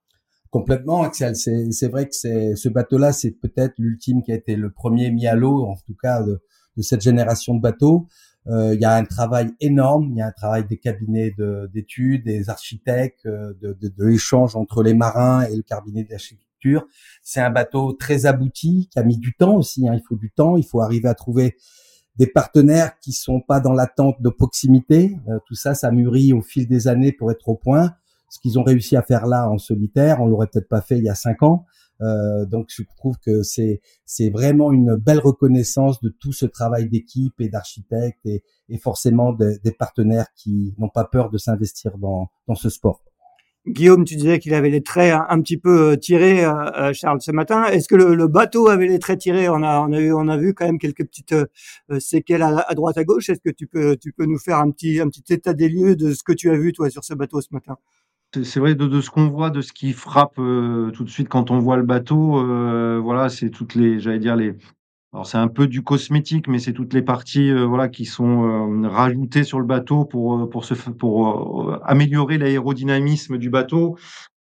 Complètement, 0.51 1.03
Axel. 1.05 1.35
C'est 1.37 1.89
vrai 1.89 2.07
que 2.07 2.15
ce 2.15 2.69
bateau-là, 2.69 3.15
c'est 3.15 3.31
peut-être 3.31 3.73
l'ultime 3.79 4.23
qui 4.23 4.33
a 4.33 4.35
été 4.35 4.57
le 4.57 4.71
premier 4.71 5.11
mis 5.11 5.27
à 5.27 5.35
l'eau, 5.35 5.65
en 5.65 5.77
tout 5.87 5.97
cas 6.03 6.23
de, 6.23 6.43
de 6.77 6.83
cette 6.83 7.01
génération 7.01 7.55
de 7.55 7.61
bateaux. 7.61 8.09
Euh, 8.46 8.74
il 8.74 8.81
y 8.81 8.85
a 8.85 8.94
un 8.94 9.05
travail 9.05 9.50
énorme, 9.61 10.09
il 10.11 10.16
y 10.16 10.22
a 10.22 10.26
un 10.26 10.33
travail 10.33 10.64
des 10.66 10.79
cabinets 10.79 11.35
d'études, 11.72 12.24
des 12.24 12.48
architectes, 12.48 13.26
euh, 13.26 13.53
de, 13.61 13.76
de, 13.81 13.88
de 13.88 14.05
l'échange 14.05 14.57
entre 14.57 14.83
les 14.83 14.94
marins 14.94 15.42
et 15.42 15.57
le 15.57 15.62
cabinet 15.62 16.05
d'architecture. 16.05 16.87
C'est 17.22 17.40
un 17.40 17.50
bateau 17.50 17.92
très 17.92 18.26
abouti 18.26 18.88
qui 18.90 18.98
a 18.98 19.03
mis 19.03 19.18
du 19.18 19.35
temps 19.35 19.57
aussi. 19.57 19.88
Hein. 19.88 19.94
Il 19.94 20.03
faut 20.07 20.16
du 20.16 20.31
temps, 20.31 20.57
il 20.57 20.64
faut 20.64 20.81
arriver 20.81 21.09
à 21.09 21.14
trouver 21.14 21.57
des 22.16 22.26
partenaires 22.26 22.98
qui 22.98 23.12
sont 23.12 23.40
pas 23.40 23.61
dans 23.61 23.72
l'attente 23.72 24.20
de 24.20 24.29
proximité. 24.29 25.16
Euh, 25.29 25.38
tout 25.46 25.55
ça, 25.55 25.74
ça 25.74 25.90
mûrit 25.90 26.33
au 26.33 26.40
fil 26.40 26.66
des 26.66 26.88
années 26.88 27.12
pour 27.12 27.31
être 27.31 27.48
au 27.48 27.55
point. 27.55 27.94
Ce 28.29 28.38
qu'ils 28.38 28.59
ont 28.59 28.62
réussi 28.62 28.96
à 28.96 29.03
faire 29.03 29.26
là 29.26 29.50
en 29.50 29.59
solitaire, 29.59 30.20
on 30.20 30.26
l'aurait 30.26 30.46
peut-être 30.46 30.68
pas 30.68 30.81
fait 30.81 30.98
il 30.98 31.05
y 31.05 31.09
a 31.09 31.14
cinq 31.14 31.42
ans. 31.42 31.66
Euh, 32.03 32.47
donc 32.47 32.69
je 32.69 32.83
trouve 32.97 33.17
que 33.19 33.43
c'est 33.43 34.31
vraiment 34.31 34.73
une 34.73 34.97
belle 34.97 35.21
reconnaissance 35.21 36.01
de 36.01 36.09
tout 36.09 36.33
ce 36.33 36.47
travail 36.47 36.89
d'équipe 36.89 37.41
et 37.41 37.49
d'architectes 37.49 38.25
et, 38.27 38.43
forcément 38.79 39.33
des 39.33 39.73
partenaires 39.79 40.27
qui 40.37 40.75
n'ont 40.79 40.89
pas 40.89 41.05
peur 41.05 41.31
de 41.31 41.39
s'investir 41.39 41.99
dans 41.99 42.31
ce 42.55 42.69
sport. 42.69 43.03
Guillaume, 43.67 44.05
tu 44.07 44.17
disais 44.17 44.39
qu'il 44.39 44.55
avait 44.55 44.71
les 44.71 44.83
traits 44.83 45.15
un, 45.29 45.41
petit 45.43 45.59
peu 45.59 45.93
euh, 45.93 45.97
tirés, 45.97 46.45
euh, 46.45 46.53
euh, 46.79 46.93
Charles, 46.95 47.21
ce 47.21 47.31
matin. 47.31 47.67
Est-ce 47.67 47.89
que 47.89 47.95
le, 47.95 48.27
bateau 48.27 48.69
avait 48.69 48.87
les 48.87 48.99
traits 48.99 49.21
tirés? 49.21 49.51
On 49.51 49.63
a, 49.63 50.37
vu 50.39 50.55
quand 50.55 50.65
même 50.65 50.79
quelques 50.79 51.05
petites 51.05 51.35
séquelles 51.99 52.43
à, 52.43 52.75
droite, 52.75 52.97
à 52.97 53.05
gauche. 53.05 53.29
Est-ce 53.29 53.41
que 53.41 53.51
tu 53.51 53.67
peux, 53.67 53.99
nous 54.21 54.39
faire 54.39 54.59
un 54.59 54.71
petit 54.71 55.01
état 55.29 55.53
des 55.53 55.69
lieux 55.69 55.95
de 55.95 56.15
ce 56.15 56.23
que 56.23 56.33
tu 56.33 56.51
as 56.51 56.57
vu 56.57 56.73
toi 56.73 56.89
sur 56.89 57.05
ce 57.05 57.13
bateau 57.13 57.43
ce 57.43 57.49
matin? 57.53 57.77
C'est 58.35 58.61
vrai 58.61 58.75
de, 58.75 59.01
ce 59.01 59.11
qu'on 59.11 59.29
voit, 59.29 59.51
de 59.51 59.61
ce 59.61 59.73
qui 59.73 59.93
frappe 59.93 60.37
tout 60.37 61.05
de 61.05 61.11
suite 61.11 61.29
quand 61.29 61.51
on 61.51 61.59
voit 61.59 61.77
le 61.77 61.83
bateau. 61.83 63.03
voilà, 63.03 63.29
c'est 63.29 63.51
toutes 63.51 63.75
les, 63.75 64.01
j'allais 64.01 64.19
dire 64.19 64.37
les, 64.37 64.57
alors 65.12 65.27
c'est 65.27 65.38
un 65.38 65.49
peu 65.49 65.66
du 65.66 65.83
cosmétique, 65.83 66.47
mais 66.47 66.61
c'est 66.61 66.73
toutes 66.73 66.95
les 66.95 67.03
parties 67.03 67.51
euh, 67.51 67.64
voilà 67.64 67.88
qui 67.88 68.05
sont 68.05 68.85
euh, 68.85 68.88
rajoutées 68.88 69.43
sur 69.43 69.59
le 69.59 69.66
bateau 69.66 70.05
pour 70.05 70.38
euh, 70.38 70.47
pour 70.49 70.64
se 70.64 70.75
pour 70.75 71.77
améliorer 71.85 72.38
l'aérodynamisme 72.38 73.37
du 73.37 73.51
bateau. 73.51 73.97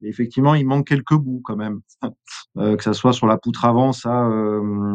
Et 0.03 0.09
effectivement, 0.09 0.55
il 0.55 0.67
manque 0.67 0.87
quelques 0.87 1.15
bouts 1.15 1.41
quand 1.43 1.57
même, 1.57 1.81
que 2.57 2.83
ça 2.83 2.93
soit 2.93 3.13
sur 3.13 3.27
la 3.27 3.39
poutre 3.39 3.65
avant, 3.65 3.93
ça 3.93 4.31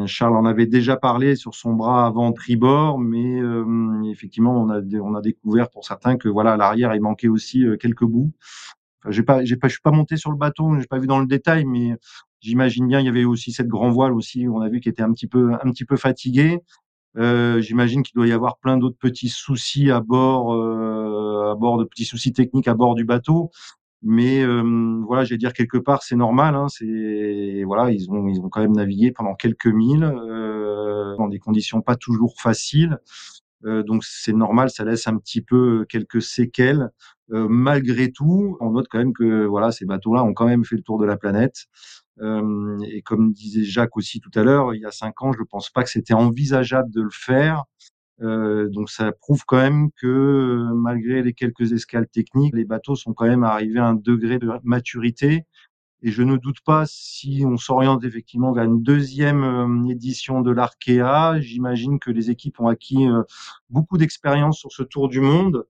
Charles 0.06 0.36
en 0.38 0.46
avait 0.46 0.68
déjà 0.68 0.96
parlé 0.96 1.36
sur 1.36 1.56
son 1.56 1.74
bras 1.74 2.06
avant 2.06 2.32
tribord, 2.34 3.00
mais 3.00 3.42
effectivement 4.12 4.62
on 4.62 4.70
a 4.70 4.82
on 5.02 5.16
a 5.16 5.22
découvert 5.22 5.70
pour 5.70 5.86
certains 5.86 6.18
que 6.18 6.30
voilà 6.30 6.54
à 6.54 6.58
l'arrière 6.58 6.94
il 6.94 7.02
manquait 7.02 7.30
aussi 7.30 7.66
quelques 7.80 8.06
bouts. 8.06 8.32
Enfin, 9.00 9.12
j'ai 9.12 9.24
pas 9.24 9.44
j'ai 9.44 9.56
pas 9.58 9.68
je 9.68 9.74
suis 9.74 9.82
pas 9.82 9.92
monté 9.92 10.18
sur 10.18 10.30
le 10.30 10.38
bateau, 10.38 10.78
j'ai 10.80 10.86
pas 10.86 11.00
vu 11.00 11.08
dans 11.08 11.20
le 11.20 11.26
détail, 11.26 11.66
mais 11.66 11.98
J'imagine 12.42 12.88
bien, 12.88 13.00
il 13.00 13.06
y 13.06 13.10
avait 13.10 13.24
aussi 13.24 13.52
cette 13.52 13.68
grand 13.68 13.92
voile 13.92 14.14
aussi, 14.14 14.48
on 14.50 14.62
a 14.62 14.70
vu 14.70 14.80
qu'il 14.80 14.92
était 14.92 15.04
un 15.04 15.14
petit 15.14 15.28
peu, 15.28 15.54
un 15.54 15.72
petit 15.72 15.86
peu 15.86 15.96
fatigué. 15.96 16.60
Euh, 17.18 17.62
J'imagine 17.62 18.02
qu'il 18.02 18.16
doit 18.16 18.28
y 18.28 18.32
avoir 18.32 18.58
plein 18.58 18.78
d'autres 18.78 18.98
petits 18.98 19.30
soucis 19.30 19.92
à 19.92 20.00
bord, 20.00 20.54
euh, 20.56 21.52
à 21.52 21.56
bord 21.56 21.78
de 21.78 21.84
petits 21.84 22.06
soucis 22.06 22.34
techniques 22.34 22.68
à 22.68 22.74
bord 22.74 22.96
du 22.96 23.06
bateau. 23.06 23.52
Mais 24.04 24.44
euh, 24.44 25.02
voilà, 25.06 25.24
je 25.26 25.32
vais 25.32 25.38
dire 25.38 25.54
quelque 25.54 25.78
part, 25.78 26.02
c'est 26.04 26.16
normal. 26.16 26.56
Hein, 26.56 26.68
c'est 26.70 27.64
voilà, 27.66 27.92
ils 27.92 28.10
ont 28.10 28.28
ils 28.28 28.40
ont 28.42 28.50
quand 28.50 28.62
même 28.62 28.74
navigué 28.76 29.12
pendant 29.12 29.36
quelques 29.36 29.68
milles 29.68 30.04
euh, 30.04 31.16
dans 31.18 31.28
des 31.28 31.40
conditions 31.40 31.82
pas 31.82 31.96
toujours 31.96 32.36
faciles. 32.40 32.98
Euh, 33.66 33.84
donc 33.84 34.04
c'est 34.04 34.34
normal, 34.34 34.72
ça 34.72 34.84
laisse 34.86 35.08
un 35.08 35.18
petit 35.18 35.42
peu 35.42 35.86
quelques 35.90 36.22
séquelles. 36.22 36.90
Malgré 37.34 38.12
tout, 38.12 38.58
on 38.60 38.72
note 38.72 38.88
quand 38.90 38.98
même 38.98 39.14
que 39.14 39.46
voilà, 39.46 39.72
ces 39.72 39.86
bateaux-là 39.86 40.22
ont 40.26 40.34
quand 40.34 40.48
même 40.48 40.66
fait 40.66 40.76
le 40.76 40.82
tour 40.82 41.00
de 41.00 41.06
la 41.06 41.16
planète. 41.16 41.68
Et 42.22 43.02
comme 43.04 43.32
disait 43.32 43.64
Jacques 43.64 43.96
aussi 43.96 44.20
tout 44.20 44.32
à 44.36 44.44
l'heure, 44.44 44.74
il 44.76 44.82
y 44.82 44.86
a 44.86 44.92
cinq 44.92 45.22
ans, 45.22 45.32
je 45.32 45.40
ne 45.40 45.46
pense 45.46 45.70
pas 45.70 45.84
que 45.84 45.90
c'était 45.90 46.14
envisageable 46.14 46.92
de 46.92 47.02
le 47.02 47.10
faire. 47.10 47.64
Euh, 48.22 48.70
donc 48.70 48.90
ça 48.90 49.12
prouve 49.12 49.44
quand 49.46 49.58
même 49.58 49.90
que 50.00 50.68
malgré 50.76 51.24
les 51.24 51.34
quelques 51.34 51.72
escales 51.72 52.08
techniques, 52.08 52.56
les 52.56 52.66
bateaux 52.66 52.96
sont 52.96 53.14
quand 53.14 53.28
même 53.28 53.44
arrivés 53.44 53.80
à 53.80 53.88
un 53.88 53.96
degré 53.96 54.40
de 54.40 54.50
maturité. 54.64 55.46
Et 56.04 56.12
je 56.12 56.24
ne 56.24 56.38
doute 56.38 56.62
pas 56.66 56.86
si 56.88 57.44
on 57.46 57.58
s'oriente 57.58 58.04
effectivement 58.04 58.54
vers 58.54 58.64
une 58.64 58.82
deuxième 58.82 59.44
euh, 59.44 59.90
édition 59.90 60.42
de 60.42 60.52
l'Arkea, 60.52 61.40
j'imagine 61.42 62.00
que 62.00 62.10
les 62.12 62.32
équipes 62.32 62.60
ont 62.60 62.68
acquis 62.68 63.08
beaucoup 63.70 63.98
d'expérience 63.98 64.58
sur 64.60 64.72
ce 64.72 64.84
tour 64.84 65.10
du 65.10 65.20
monde. 65.20 65.66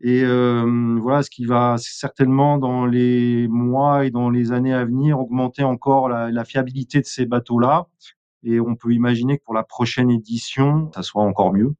Et 0.00 0.22
euh, 0.24 0.96
voilà, 1.00 1.22
ce 1.22 1.30
qui 1.30 1.44
va 1.44 1.76
certainement 1.78 2.58
dans 2.58 2.86
les 2.86 3.48
mois 3.48 4.06
et 4.06 4.10
dans 4.10 4.30
les 4.30 4.52
années 4.52 4.74
à 4.74 4.84
venir 4.84 5.18
augmenter 5.18 5.64
encore 5.64 6.08
la, 6.08 6.30
la 6.30 6.44
fiabilité 6.44 7.00
de 7.00 7.06
ces 7.06 7.26
bateaux-là. 7.26 7.88
Et 8.44 8.60
on 8.60 8.76
peut 8.76 8.92
imaginer 8.92 9.38
que 9.38 9.44
pour 9.44 9.54
la 9.54 9.64
prochaine 9.64 10.10
édition, 10.10 10.90
ça 10.94 11.02
soit 11.02 11.22
encore 11.22 11.52
mieux. 11.52 11.74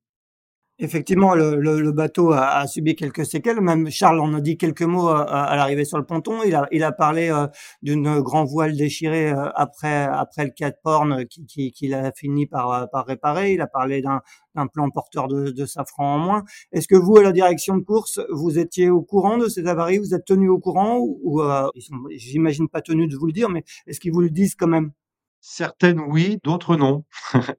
Effectivement, 0.81 1.35
le, 1.35 1.57
le, 1.57 1.91
bateau 1.91 2.31
a, 2.31 2.59
a, 2.59 2.67
subi 2.69 2.95
quelques 2.95 3.27
séquelles. 3.27 3.61
Même 3.61 3.91
Charles 3.91 4.21
en 4.21 4.33
a 4.35 4.41
dit 4.41 4.57
quelques 4.57 4.83
mots 4.83 5.09
à, 5.09 5.25
à 5.25 5.57
l'arrivée 5.57 5.85
sur 5.85 5.99
le 5.99 6.05
ponton. 6.05 6.45
Il 6.45 6.55
a, 6.55 6.69
il 6.71 6.85
a 6.85 6.93
parlé 6.93 7.31
euh, 7.31 7.49
d'une 7.83 8.21
grand 8.21 8.45
voile 8.45 8.77
déchirée 8.77 9.33
euh, 9.33 9.51
après 9.57 10.05
après 10.05 10.45
le 10.45 10.53
Cap 10.53 10.77
Horn 10.85 11.27
qu'il 11.27 11.47
qui, 11.47 11.73
qui 11.73 11.93
a 11.93 12.13
fini 12.13 12.47
par, 12.47 12.71
euh, 12.71 12.87
par 12.87 13.07
réparer. 13.07 13.55
Il 13.55 13.61
a 13.61 13.67
parlé 13.67 14.03
d'un 14.03 14.21
plan 14.69 14.89
porteur 14.91 15.27
de, 15.27 15.51
de 15.51 15.67
safran 15.67 16.15
en 16.15 16.19
moins. 16.19 16.45
Est-ce 16.71 16.87
que 16.87 16.95
vous, 16.95 17.17
à 17.17 17.25
la 17.25 17.33
direction 17.33 17.77
de 17.77 17.83
course, 17.83 18.21
vous 18.31 18.61
étiez 18.61 18.89
au 18.89 19.03
courant 19.03 19.37
de 19.37 19.49
ces 19.49 19.67
avaries? 19.67 19.99
Vous 19.99 20.15
êtes 20.15 20.27
tenu 20.27 20.49
au 20.49 20.61
courant 20.61 20.99
ou, 21.01 21.43
ils 21.75 21.83
sont, 21.83 21.97
j'imagine, 22.15 22.69
pas 22.69 22.83
tenus 22.83 23.09
de 23.09 23.17
vous 23.17 23.27
le 23.27 23.33
dire, 23.33 23.49
mais 23.49 23.65
est-ce 23.89 23.99
qu'ils 23.99 24.13
vous 24.13 24.21
le 24.21 24.31
disent 24.31 24.55
quand 24.55 24.69
même? 24.69 24.93
Certaines 25.41 26.01
oui, 26.01 26.39
d'autres 26.43 26.77
non. 26.77 27.05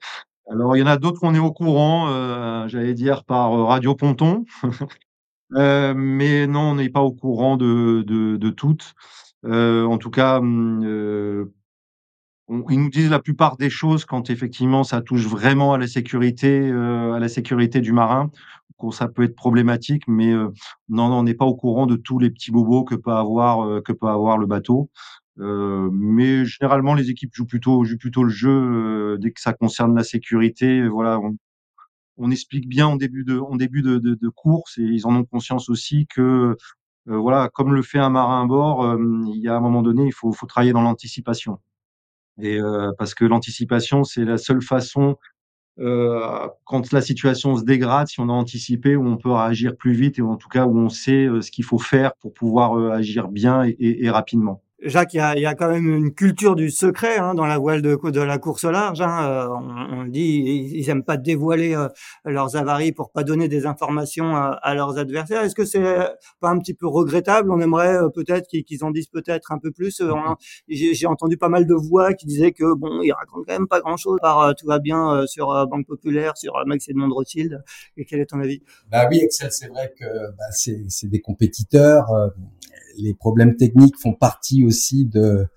Alors, 0.52 0.76
il 0.76 0.80
y 0.80 0.84
en 0.84 0.88
a 0.88 0.98
d'autres, 0.98 1.20
on 1.24 1.36
est 1.36 1.40
au 1.40 1.52
courant, 1.52 2.10
euh, 2.10 2.68
j'allais 2.68 2.96
dire 2.96 3.24
par 3.24 3.54
euh, 3.54 3.66
Radio 3.66 3.94
Ponton. 3.96 4.46
euh, 5.56 5.94
mais 5.96 6.48
non, 6.48 6.72
on 6.72 6.76
n'est 6.76 6.90
pas 6.90 7.02
au 7.02 7.12
courant 7.12 7.56
de, 7.56 8.04
de, 8.04 8.50
toutes. 8.50 8.96
En 9.44 9.98
tout 10.00 10.10
cas, 10.10 10.40
hum, 10.40 10.82
euh, 10.84 11.54
ils 12.70 12.80
nous 12.82 12.90
disent 12.90 13.12
la 13.12 13.20
plupart 13.20 13.58
des 13.58 13.70
choses 13.70 14.06
quand 14.06 14.32
effectivement 14.32 14.84
ça 14.84 15.02
touche 15.02 15.28
vraiment 15.28 15.74
à 15.74 15.78
la 15.78 15.88
sécurité, 15.88 16.72
à 16.72 17.20
la 17.20 17.30
sécurité 17.30 17.80
du 17.80 17.92
marin, 17.94 18.32
quand 18.78 18.90
ça 18.90 19.08
peut 19.08 19.22
être 19.24 19.36
problématique. 19.36 20.04
Mais 20.08 20.34
non, 20.34 21.10
non, 21.10 21.20
on 21.20 21.24
n'est 21.24 21.36
pas 21.36 21.46
au 21.46 21.56
courant 21.56 21.86
de 21.86 21.96
tous 21.96 22.18
les 22.18 22.32
petits 22.32 22.50
bobos 22.50 22.86
que 22.86 22.96
peut 22.96 23.12
avoir 23.12 23.84
que 23.84 23.92
peut 23.94 24.08
avoir 24.08 24.40
le 24.40 24.48
bateau. 24.48 24.90
Euh, 25.40 25.90
mais 25.94 26.46
généralement, 26.46 26.94
les 26.96 27.10
équipes 27.10 27.34
jouent 27.34 27.46
plutôt, 27.46 27.84
jouent 27.86 27.98
plutôt 27.98 28.24
le 28.24 28.30
jeu 28.30 28.50
euh, 28.50 29.18
dès 29.18 29.32
que 29.32 29.42
ça 29.42 29.54
concerne 29.54 29.96
la 29.96 30.04
sécurité. 30.04 30.88
Voilà, 30.88 31.20
on, 31.20 31.38
on, 32.18 32.32
explique 32.32 32.68
bien 32.68 32.88
en 32.88 32.96
début 32.98 33.24
de, 33.24 33.40
en 33.40 33.56
début 33.56 33.82
de, 33.82 33.98
de, 34.00 34.16
de, 34.16 34.30
course 34.30 34.78
et 34.78 34.84
ils 34.84 35.08
en 35.08 35.16
ont 35.16 35.24
conscience 35.26 35.70
aussi 35.70 36.08
que 36.08 36.58
euh, 37.08 37.18
voilà, 37.18 37.50
comme 37.54 37.74
le 37.74 37.82
fait 37.82 38.00
un 38.00 38.10
marin 38.10 38.44
à 38.44 38.46
bord, 38.48 38.98
il 39.34 39.42
y 39.42 39.48
a 39.48 39.56
un 39.56 39.62
moment 39.62 39.82
donné, 39.82 40.06
il 40.06 40.14
faut, 40.14 40.32
faut 40.34 40.46
travailler 40.46 40.74
dans 40.74 40.82
l'anticipation. 40.82 41.60
Et 42.42 42.60
parce 42.98 43.14
que 43.16 43.26
l'anticipation, 43.26 44.04
c'est 44.04 44.26
la 44.26 44.38
seule 44.38 44.62
façon 44.62 45.18
euh, 45.80 46.48
quand 46.66 46.92
la 46.92 47.02
situation 47.02 47.56
se 47.58 47.64
dégrade, 47.64 48.08
si 48.08 48.20
on 48.20 48.30
a 48.30 48.34
anticipé, 48.34 48.96
où 48.96 49.06
on 49.08 49.18
peut 49.18 49.32
réagir 49.32 49.76
plus 49.78 49.94
vite 49.94 50.20
et 50.20 50.22
en 50.22 50.36
tout 50.38 50.50
cas 50.50 50.66
où 50.66 50.78
on 50.78 50.90
sait 50.90 51.28
ce 51.42 51.52
qu'il 51.52 51.66
faut 51.66 51.80
faire 51.80 52.16
pour 52.16 52.34
pouvoir 52.34 52.78
agir 52.94 53.30
bien 53.30 53.64
et, 53.64 53.76
et 53.80 54.10
rapidement. 54.10 54.62
Jacques, 54.82 55.14
il 55.14 55.18
y 55.18 55.20
a, 55.20 55.36
il 55.36 55.42
y 55.42 55.46
a, 55.46 55.56
quand 55.56 55.70
même 55.70 55.88
une 55.90 56.14
culture 56.14 56.56
du 56.56 56.70
secret 56.70 57.18
hein, 57.18 57.34
dans 57.34 57.46
la 57.46 57.58
voile 57.58 57.82
de, 57.82 57.98
de 58.12 58.22
la 58.22 58.38
course 58.38 58.64
large. 58.64 59.02
Hein. 59.02 59.28
Euh, 59.28 59.48
on, 59.50 60.00
on, 60.00 60.06
dit 60.06 60.70
ils 60.74 60.90
aiment 60.90 61.04
pas 61.04 61.18
dévoiler 61.18 61.76
euh, 61.76 61.90
leurs 62.24 62.56
avaries 62.56 62.94
pour 62.94 63.12
pas 63.12 63.24
donner 63.24 63.50
des 63.50 63.66
informations 63.66 64.38
à, 64.38 64.58
à 64.62 64.74
leurs 64.76 64.98
adversaires. 64.98 65.44
Est-ce 65.44 65.56
que 65.56 65.66
c'est 65.66 65.84
pas 66.40 66.50
un 66.50 66.60
petit 66.60 66.74
peu 66.74 66.88
regrettable? 66.88 67.52
On 67.52 67.60
aimerait 67.60 67.98
euh, 67.98 68.10
peut-être 68.10 68.48
qu'ils 68.48 68.84
en 68.86 68.92
disent 68.92 69.08
peut-être 69.08 69.52
un 69.52 69.60
peu 69.60 69.72
plus. 69.72 70.02
J'ai 70.70 71.08
entendu 71.08 71.38
pas 71.38 71.50
mal 71.50 71.66
de 71.66 71.74
voix 71.74 72.14
qui 72.14 72.26
disaient 72.26 72.54
que 72.54 72.74
bon, 72.74 73.02
ils 73.02 73.12
racontent 73.12 73.44
quand 73.46 73.54
même 73.54 73.68
pas 73.68 73.82
grand-chose. 73.82 74.20
Par 74.22 74.56
tout 74.56 74.66
va 74.66 74.80
bien 74.80 75.26
sur 75.28 75.48
Banque 75.68 75.88
Populaire, 75.88 76.38
sur 76.38 76.54
Max 76.66 76.88
Edmond 76.88 77.14
Rothschild. 77.14 77.62
Et 77.98 78.06
quel 78.06 78.22
est 78.22 78.28
ton 78.28 78.40
avis? 78.40 78.62
Bah 78.90 79.08
oui, 79.10 79.20
Excel, 79.22 79.52
c'est 79.52 79.68
vrai 79.68 79.94
que 80.00 80.06
bah, 80.38 80.46
c'est 80.52 81.10
des 81.10 81.22
compétiteurs 81.22 82.08
les 83.02 83.14
problèmes 83.14 83.56
techniques 83.56 83.98
font 83.98 84.14
partie 84.14 84.64
aussi 84.64 85.06
de 85.06 85.48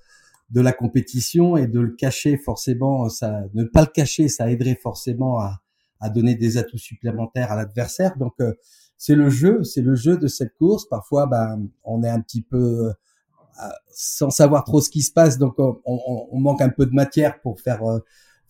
de 0.53 0.61
la 0.61 0.73
compétition 0.73 1.57
et 1.57 1.67
de 1.67 1.81
le 1.81 1.93
cacher 1.93 2.37
forcément, 2.37 3.09
ça, 3.09 3.43
ne 3.55 3.65
pas 3.65 3.81
le 3.81 3.87
cacher, 3.87 4.29
ça 4.29 4.51
aiderait 4.51 4.79
forcément 4.81 5.41
à, 5.41 5.63
à 5.99 6.11
donner 6.11 6.35
des 6.35 6.59
atouts 6.59 6.79
supplémentaires 6.79 7.51
à 7.51 7.57
l'adversaire. 7.57 8.17
Donc 8.19 8.35
euh, 8.41 8.53
c'est 8.99 9.15
le 9.15 9.31
jeu, 9.31 9.65
c'est 9.65 9.81
le 9.81 9.95
jeu 9.95 10.19
de 10.19 10.27
cette 10.27 10.55
course. 10.55 10.87
Parfois, 10.87 11.27
ben, 11.27 11.67
on 11.85 12.03
est 12.03 12.09
un 12.09 12.21
petit 12.21 12.43
peu 12.43 12.91
euh, 12.91 12.93
sans 13.93 14.31
savoir 14.31 14.65
trop 14.65 14.81
ce 14.81 14.91
qui 14.91 15.03
se 15.03 15.13
passe, 15.13 15.39
donc 15.39 15.55
on, 15.59 15.81
on, 15.85 16.39
manque 16.39 16.61
un 16.61 16.71
peu 16.71 16.87
de 16.87 16.93
matière 16.93 17.41
pour 17.41 17.61
faire 17.61 17.83
euh, 17.85 18.01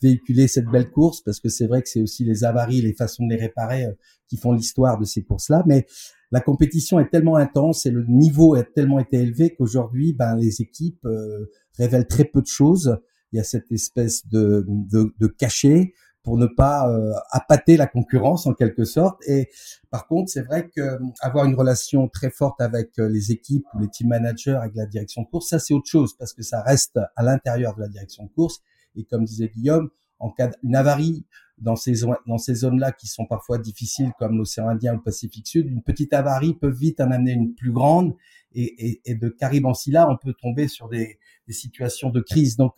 véhiculer 0.01 0.49
cette 0.49 0.67
belle 0.67 0.91
course, 0.91 1.21
parce 1.21 1.39
que 1.39 1.49
c'est 1.49 1.67
vrai 1.67 1.83
que 1.83 1.89
c'est 1.89 2.03
aussi 2.03 2.25
les 2.25 2.43
avaries, 2.43 2.81
les 2.81 2.95
façons 2.95 3.25
de 3.27 3.33
les 3.33 3.41
réparer 3.41 3.87
qui 4.29 4.37
font 4.37 4.53
l'histoire 4.53 4.99
de 4.99 5.05
ces 5.05 5.23
courses-là. 5.23 5.63
Mais 5.67 5.87
la 6.33 6.41
compétition 6.41 6.99
est 6.99 7.11
tellement 7.11 7.37
intense 7.37 7.87
et 7.87 7.91
le 7.91 8.05
niveau 8.07 8.57
est 8.57 8.73
tellement 8.75 8.99
été 8.99 9.19
élevé 9.19 9.55
qu'aujourd'hui, 9.55 10.15
ben, 10.15 10.35
les 10.35 10.61
équipes 10.61 11.05
euh, 11.05 11.51
révèlent 11.79 12.09
très 12.09 12.25
peu 12.25 12.41
de 12.41 12.47
choses. 12.47 12.99
Il 13.33 13.37
y 13.37 13.41
a 13.41 13.45
cette 13.45 13.71
espèce 13.71 14.27
de, 14.27 14.67
de, 14.69 15.15
de 15.19 15.27
cachet 15.27 15.95
pour 16.23 16.39
ne 16.39 16.47
pas 16.47 16.89
euh, 16.89 17.13
appâter 17.31 17.77
la 17.77 17.87
concurrence 17.87 18.47
en 18.47 18.55
quelque 18.55 18.85
sorte. 18.85 19.21
Et 19.27 19.49
par 19.91 20.07
contre, 20.07 20.31
c'est 20.31 20.43
vrai 20.43 20.71
que 20.75 20.81
euh, 20.81 20.99
avoir 21.21 21.45
une 21.45 21.55
relation 21.55 22.09
très 22.09 22.31
forte 22.31 22.61
avec 22.61 22.99
euh, 22.99 23.09
les 23.09 23.33
équipes 23.33 23.67
ou 23.75 23.81
les 23.81 23.89
team 23.89 24.09
managers, 24.09 24.55
avec 24.55 24.75
la 24.75 24.87
direction 24.87 25.23
de 25.23 25.29
course, 25.29 25.49
ça 25.49 25.59
c'est 25.59 25.75
autre 25.75 25.89
chose 25.89 26.17
parce 26.17 26.33
que 26.33 26.43
ça 26.43 26.63
reste 26.63 26.99
à 27.17 27.23
l'intérieur 27.23 27.75
de 27.75 27.81
la 27.81 27.89
direction 27.89 28.25
de 28.25 28.31
course. 28.31 28.61
Et 28.97 29.05
comme 29.05 29.25
disait 29.25 29.49
Guillaume, 29.49 29.91
en 30.23 30.31
cas 30.31 30.51
d'une 30.63 30.77
avarie 30.77 31.27
dans 31.59 31.77
ces, 31.77 32.01
dans 32.27 32.39
ces 32.39 32.55
zones-là 32.55 32.93
qui 32.93 33.07
sont 33.07 33.27
parfois 33.27 33.59
difficiles 33.59 34.13
comme 34.19 34.39
l'océan 34.39 34.69
Indien 34.69 34.95
ou 34.95 34.97
le 34.97 35.03
Pacifique 35.03 35.47
Sud, 35.47 35.69
une 35.69 35.83
petite 35.83 36.13
avarie 36.13 36.55
peut 36.55 36.71
vite 36.71 37.01
en 37.01 37.11
amener 37.11 37.33
une 37.33 37.55
plus 37.55 37.73
grande 37.73 38.15
et, 38.53 38.91
et, 38.91 39.01
et 39.05 39.15
de 39.15 39.29
Caribansi 39.29 39.91
là, 39.91 40.09
on 40.11 40.17
peut 40.17 40.35
tomber 40.41 40.69
sur 40.69 40.89
des, 40.89 41.19
des 41.47 41.53
situations 41.53 42.11
de 42.11 42.21
crise. 42.21 42.57
Donc, 42.57 42.75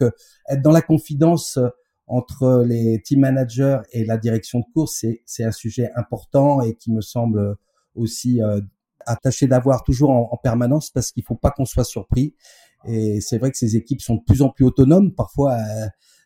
être 0.49 0.63
dans 0.63 0.71
la 0.71 0.83
confidence 0.83 1.59
entre 2.07 2.65
les 2.67 3.01
team 3.03 3.21
managers 3.21 3.79
et 3.93 4.05
la 4.05 4.19
direction 4.19 4.61
de 4.61 4.67
course, 4.73 5.05
c'est, 5.25 5.45
un 5.45 5.53
sujet 5.53 5.91
important 5.97 6.61
et 6.61 6.75
qui 6.75 6.93
me 6.93 7.01
semble 7.01 7.57
aussi 7.95 8.41
attaché 9.07 9.47
d'avoir 9.47 9.83
toujours 9.85 10.11
en, 10.11 10.29
en, 10.31 10.37
permanence 10.37 10.91
parce 10.91 11.13
qu'il 11.13 11.23
faut 11.25 11.37
pas 11.37 11.51
qu'on 11.51 11.65
soit 11.65 11.85
surpris. 11.85 12.35
Et 12.87 13.21
c'est 13.21 13.39
vrai 13.39 13.51
que 13.51 13.57
ces 13.57 13.77
équipes 13.77 14.03
sont 14.03 14.17
de 14.17 14.23
plus 14.23 14.43
en 14.43 14.51
plus 14.51 14.65
autonomes. 14.65 15.15
Parfois, 15.15 15.57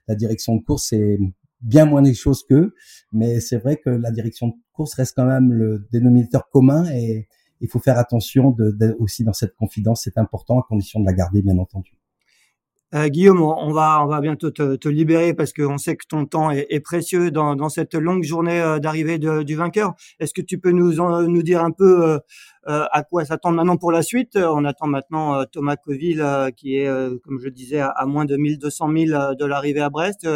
la 0.09 0.15
direction 0.15 0.57
de 0.57 0.63
course, 0.63 0.89
c'est 0.89 1.19
bien 1.61 1.85
moins 1.85 2.03
des 2.03 2.15
choses 2.15 2.45
qu'eux, 2.49 2.75
mais 3.13 3.41
c'est 3.41 3.59
vrai 3.59 3.77
que 3.77 3.91
la 3.91 4.11
direction 4.11 4.49
de 4.49 4.55
course 4.73 4.95
reste 4.95 5.15
quand 5.17 5.27
même 5.27 5.53
le 5.53 5.87
dénominateur 5.93 6.49
commun 6.51 6.89
et 6.91 7.29
il 7.61 7.69
faut 7.69 7.81
faire 7.81 7.99
attention 7.99 8.51
de, 8.51 8.97
aussi 8.99 9.25
dans 9.25 9.33
cette 9.33 9.55
confidence, 9.57 10.03
c'est 10.05 10.19
important 10.19 10.61
à 10.61 10.63
condition 10.69 11.01
de 11.01 11.07
la 11.07 11.13
garder 11.13 11.43
bien 11.43 11.59
entendu. 11.59 11.98
Euh, 12.95 13.09
Guillaume, 13.09 13.43
on 13.43 13.71
va 13.71 14.03
on 14.03 14.07
va 14.07 14.21
bientôt 14.21 14.51
te, 14.51 14.77
te 14.77 14.89
libérer 14.89 15.35
parce 15.35 15.53
qu'on 15.53 15.77
sait 15.77 15.97
que 15.97 16.07
ton 16.09 16.25
temps 16.25 16.51
est, 16.51 16.67
est 16.71 16.81
précieux 16.81 17.31
dans, 17.31 17.55
dans, 17.55 17.69
cette 17.69 17.95
longue 17.95 18.23
journée 18.25 18.61
euh, 18.61 18.79
d'arrivée 18.79 19.19
du 19.19 19.57
vainqueur. 19.57 19.95
Est-ce 20.21 20.33
que 20.33 20.41
tu 20.41 20.59
peux 20.59 20.71
nous 20.71 20.95
nous 21.29 21.43
dire 21.43 21.63
un 21.63 21.71
peu 21.71 22.09
euh, 22.09 22.19
euh, 22.69 22.87
à 22.91 23.03
quoi 23.03 23.27
s'attendre 23.27 23.57
maintenant 23.57 23.77
pour 23.77 23.93
la 23.93 24.03
suite? 24.03 24.37
On 24.37 24.65
attend 24.65 24.87
maintenant 24.87 25.45
Thomas 25.47 25.77
Coville 25.77 26.25
qui 26.57 26.77
est, 26.77 26.89
comme 27.25 27.39
je 27.41 27.49
disais, 27.51 27.81
à, 27.81 27.89
à 27.89 28.07
moins 28.07 28.25
de 28.25 28.37
1200 28.37 28.89
000 29.07 29.35
de 29.35 29.45
l'arrivée 29.45 29.81
à 29.81 29.91
Brest. 29.91 30.27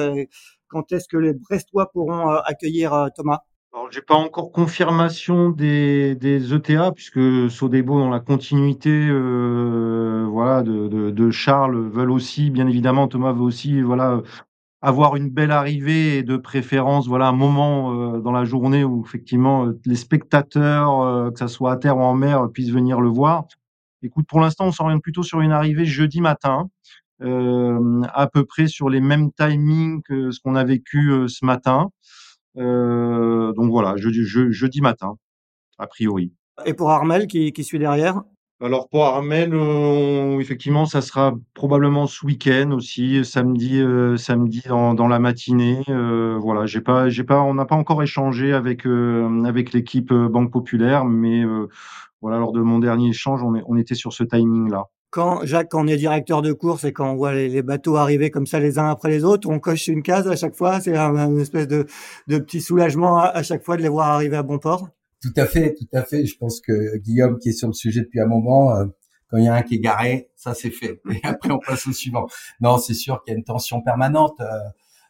Quand 0.72 0.90
est-ce 0.90 1.06
que 1.06 1.18
les 1.18 1.34
Brestois 1.34 1.90
pourront 1.92 2.30
euh, 2.30 2.38
accueillir 2.46 2.94
euh, 2.94 3.08
Thomas? 3.14 3.40
Alors, 3.74 3.90
j'ai 3.90 4.02
pas 4.02 4.16
encore 4.16 4.52
confirmation 4.52 5.48
des, 5.50 6.14
des 6.14 6.52
ETA 6.52 6.92
puisque 6.92 7.50
Sodebo 7.50 7.98
dans 7.98 8.10
la 8.10 8.20
continuité, 8.20 8.90
euh, 8.90 10.26
voilà, 10.30 10.62
de, 10.62 10.88
de, 10.88 11.10
de, 11.10 11.30
Charles 11.30 11.88
veulent 11.88 12.10
aussi, 12.10 12.50
bien 12.50 12.66
évidemment, 12.66 13.08
Thomas 13.08 13.32
veut 13.32 13.40
aussi, 13.40 13.80
voilà, 13.80 14.20
avoir 14.82 15.16
une 15.16 15.30
belle 15.30 15.52
arrivée 15.52 16.18
et 16.18 16.22
de 16.22 16.36
préférence, 16.36 17.08
voilà, 17.08 17.28
un 17.28 17.32
moment 17.32 18.18
dans 18.18 18.32
la 18.32 18.44
journée 18.44 18.84
où 18.84 19.04
effectivement 19.06 19.66
les 19.86 19.96
spectateurs, 19.96 21.32
que 21.32 21.38
ça 21.38 21.48
soit 21.48 21.72
à 21.72 21.76
terre 21.78 21.96
ou 21.96 22.02
en 22.02 22.14
mer, 22.14 22.48
puissent 22.52 22.72
venir 22.72 23.00
le 23.00 23.08
voir. 23.08 23.44
Écoute, 24.02 24.26
pour 24.28 24.40
l'instant, 24.40 24.66
on 24.66 24.72
s'oriente 24.72 25.02
plutôt 25.02 25.22
sur 25.22 25.40
une 25.40 25.52
arrivée 25.52 25.86
jeudi 25.86 26.20
matin. 26.20 26.68
Euh, 27.22 28.02
à 28.14 28.26
peu 28.26 28.44
près 28.44 28.66
sur 28.66 28.88
les 28.90 29.00
mêmes 29.00 29.30
timings 29.32 30.02
que 30.02 30.32
ce 30.32 30.40
qu'on 30.40 30.56
a 30.56 30.64
vécu 30.64 31.10
euh, 31.12 31.28
ce 31.28 31.44
matin. 31.44 31.90
Euh, 32.58 33.52
donc 33.52 33.70
voilà, 33.70 33.96
jeudi, 33.96 34.20
jeudi 34.24 34.80
matin, 34.80 35.16
a 35.78 35.86
priori. 35.86 36.32
Et 36.66 36.74
pour 36.74 36.90
Armel 36.90 37.26
qui, 37.26 37.52
qui 37.52 37.64
suit 37.64 37.78
derrière? 37.78 38.22
Alors 38.60 38.88
pour 38.88 39.04
Armel, 39.04 39.52
effectivement, 40.40 40.86
ça 40.86 41.00
sera 41.00 41.34
probablement 41.52 42.06
ce 42.06 42.24
week-end 42.24 42.70
aussi, 42.70 43.24
samedi, 43.24 43.82
samedi 44.16 44.62
dans, 44.68 44.94
dans, 44.94 45.08
la 45.08 45.18
matinée. 45.18 45.82
voilà, 45.88 46.66
j'ai 46.66 46.80
pas, 46.80 47.08
j'ai 47.08 47.24
pas, 47.24 47.40
on 47.40 47.54
n'a 47.54 47.64
pas 47.64 47.74
encore 47.74 48.04
échangé 48.04 48.52
avec 48.52 48.86
avec 48.86 49.72
l'équipe 49.72 50.12
Banque 50.12 50.52
Populaire, 50.52 51.04
mais 51.04 51.42
voilà, 52.20 52.38
lors 52.38 52.52
de 52.52 52.60
mon 52.60 52.78
dernier 52.78 53.08
échange, 53.08 53.42
on, 53.42 53.56
est, 53.56 53.62
on 53.66 53.76
était 53.76 53.96
sur 53.96 54.12
ce 54.12 54.22
timing-là 54.22 54.86
quand 55.12 55.44
Jacques, 55.44 55.68
quand 55.70 55.84
on 55.84 55.86
est 55.86 55.98
directeur 55.98 56.40
de 56.40 56.52
course 56.52 56.84
et 56.84 56.92
quand 56.94 57.12
on 57.12 57.16
voit 57.16 57.34
les, 57.34 57.62
bateaux 57.62 57.96
arriver 57.96 58.30
comme 58.30 58.46
ça 58.46 58.58
les 58.58 58.78
uns 58.78 58.88
après 58.88 59.10
les 59.10 59.24
autres, 59.24 59.48
on 59.48 59.60
coche 59.60 59.86
une 59.88 60.02
case 60.02 60.26
à 60.26 60.36
chaque 60.36 60.56
fois. 60.56 60.80
C'est 60.80 60.96
un, 60.96 61.36
espèce 61.38 61.68
de, 61.68 61.86
petit 62.26 62.62
soulagement 62.62 63.18
à, 63.18 63.42
chaque 63.42 63.62
fois 63.62 63.76
de 63.76 63.82
les 63.82 63.90
voir 63.90 64.08
arriver 64.08 64.36
à 64.36 64.42
bon 64.42 64.58
port. 64.58 64.88
Tout 65.20 65.34
à 65.36 65.44
fait, 65.44 65.74
tout 65.74 65.86
à 65.92 66.02
fait. 66.02 66.24
Je 66.24 66.36
pense 66.36 66.62
que 66.62 66.96
Guillaume, 66.96 67.38
qui 67.38 67.50
est 67.50 67.52
sur 67.52 67.68
le 67.68 67.74
sujet 67.74 68.00
depuis 68.00 68.20
un 68.20 68.26
moment, 68.26 68.74
euh, 68.74 68.86
quand 69.28 69.36
il 69.36 69.44
y 69.44 69.48
a 69.48 69.54
un 69.54 69.62
qui 69.62 69.74
est 69.74 69.80
garé, 69.80 70.30
ça 70.34 70.54
c'est 70.54 70.70
fait. 70.70 71.02
Et 71.10 71.20
après 71.24 71.50
on 71.50 71.58
passe 71.58 71.86
au 71.86 71.92
suivant. 71.92 72.26
Non, 72.62 72.78
c'est 72.78 72.94
sûr 72.94 73.22
qu'il 73.22 73.32
y 73.32 73.34
a 73.34 73.38
une 73.38 73.44
tension 73.44 73.82
permanente. 73.82 74.40
Euh, 74.40 74.46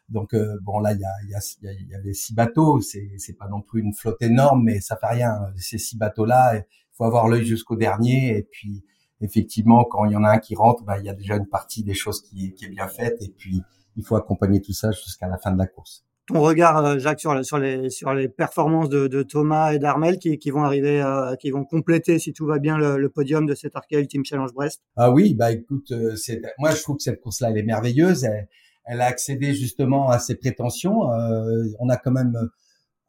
donc 0.09 0.33
euh, 0.33 0.57
bon 0.61 0.79
là 0.79 0.91
il 0.91 0.99
y 0.99 1.05
a 1.05 1.09
il 1.23 1.29
y 1.29 1.35
a, 1.35 1.71
il 1.71 2.07
y 2.07 2.09
a 2.09 2.13
six 2.13 2.35
bateaux. 2.35 2.81
C'est 2.81 3.09
c'est 3.19 3.37
pas 3.37 3.47
non 3.47 3.61
plus 3.61 3.81
une 3.81 3.93
flotte 3.93 4.21
énorme, 4.21 4.65
mais 4.65 4.81
ça 4.81 4.97
fait 4.97 5.07
rien. 5.07 5.39
Ces 5.55 5.77
six 5.77 5.97
bateaux 5.97 6.25
là, 6.25 6.57
il 6.57 6.65
faut 6.91 7.05
avoir 7.05 7.29
l'œil 7.29 7.45
jusqu'au 7.45 7.77
dernier 7.77 8.37
et 8.37 8.43
puis 8.43 8.83
effectivement, 9.21 9.85
quand 9.85 10.05
il 10.05 10.13
y 10.13 10.15
en 10.15 10.23
a 10.23 10.29
un 10.29 10.39
qui 10.39 10.55
rentre, 10.55 10.83
bah, 10.83 10.97
il 10.99 11.05
y 11.05 11.09
a 11.09 11.13
déjà 11.13 11.35
une 11.35 11.47
partie 11.47 11.83
des 11.83 11.93
choses 11.93 12.21
qui, 12.21 12.53
qui 12.53 12.65
est 12.65 12.69
bien 12.69 12.87
faite 12.87 13.17
et 13.21 13.29
puis 13.29 13.61
il 13.95 14.03
faut 14.03 14.15
accompagner 14.15 14.61
tout 14.61 14.73
ça 14.73 14.91
jusqu'à 14.91 15.27
la 15.27 15.37
fin 15.37 15.51
de 15.51 15.57
la 15.57 15.67
course. 15.67 16.05
Ton 16.27 16.39
regard, 16.39 16.77
euh, 16.77 16.99
Jacques, 16.99 17.19
sur, 17.19 17.43
sur, 17.43 17.57
les, 17.57 17.89
sur 17.89 18.13
les 18.13 18.29
performances 18.29 18.87
de, 18.87 19.07
de 19.07 19.23
Thomas 19.23 19.73
et 19.73 19.79
d'Armel 19.79 20.19
qui, 20.19 20.37
qui, 20.37 20.51
vont 20.51 20.63
arriver, 20.63 21.01
euh, 21.01 21.35
qui 21.35 21.51
vont 21.51 21.65
compléter, 21.65 22.17
si 22.17 22.31
tout 22.31 22.45
va 22.45 22.59
bien, 22.59 22.77
le, 22.77 22.97
le 22.97 23.09
podium 23.09 23.45
de 23.45 23.53
cet 23.53 23.75
Arkea 23.75 23.99
Ultimate 23.99 24.25
Challenge 24.25 24.53
Brest? 24.53 24.81
Ah 24.95 25.11
oui, 25.11 25.33
bah 25.33 25.51
écoute, 25.51 25.91
euh, 25.91 26.15
moi 26.59 26.71
je 26.71 26.81
trouve 26.81 26.95
que 26.95 27.03
cette 27.03 27.19
course-là, 27.19 27.49
elle 27.51 27.57
est 27.57 27.63
merveilleuse. 27.63 28.23
Elle, 28.23 28.47
elle, 28.85 29.01
a 29.01 29.05
accédé 29.05 29.53
justement 29.53 30.09
à 30.09 30.19
ses 30.19 30.35
prétentions. 30.35 31.11
Euh, 31.11 31.65
on 31.79 31.89
a 31.89 31.97
quand 31.97 32.11
même 32.11 32.37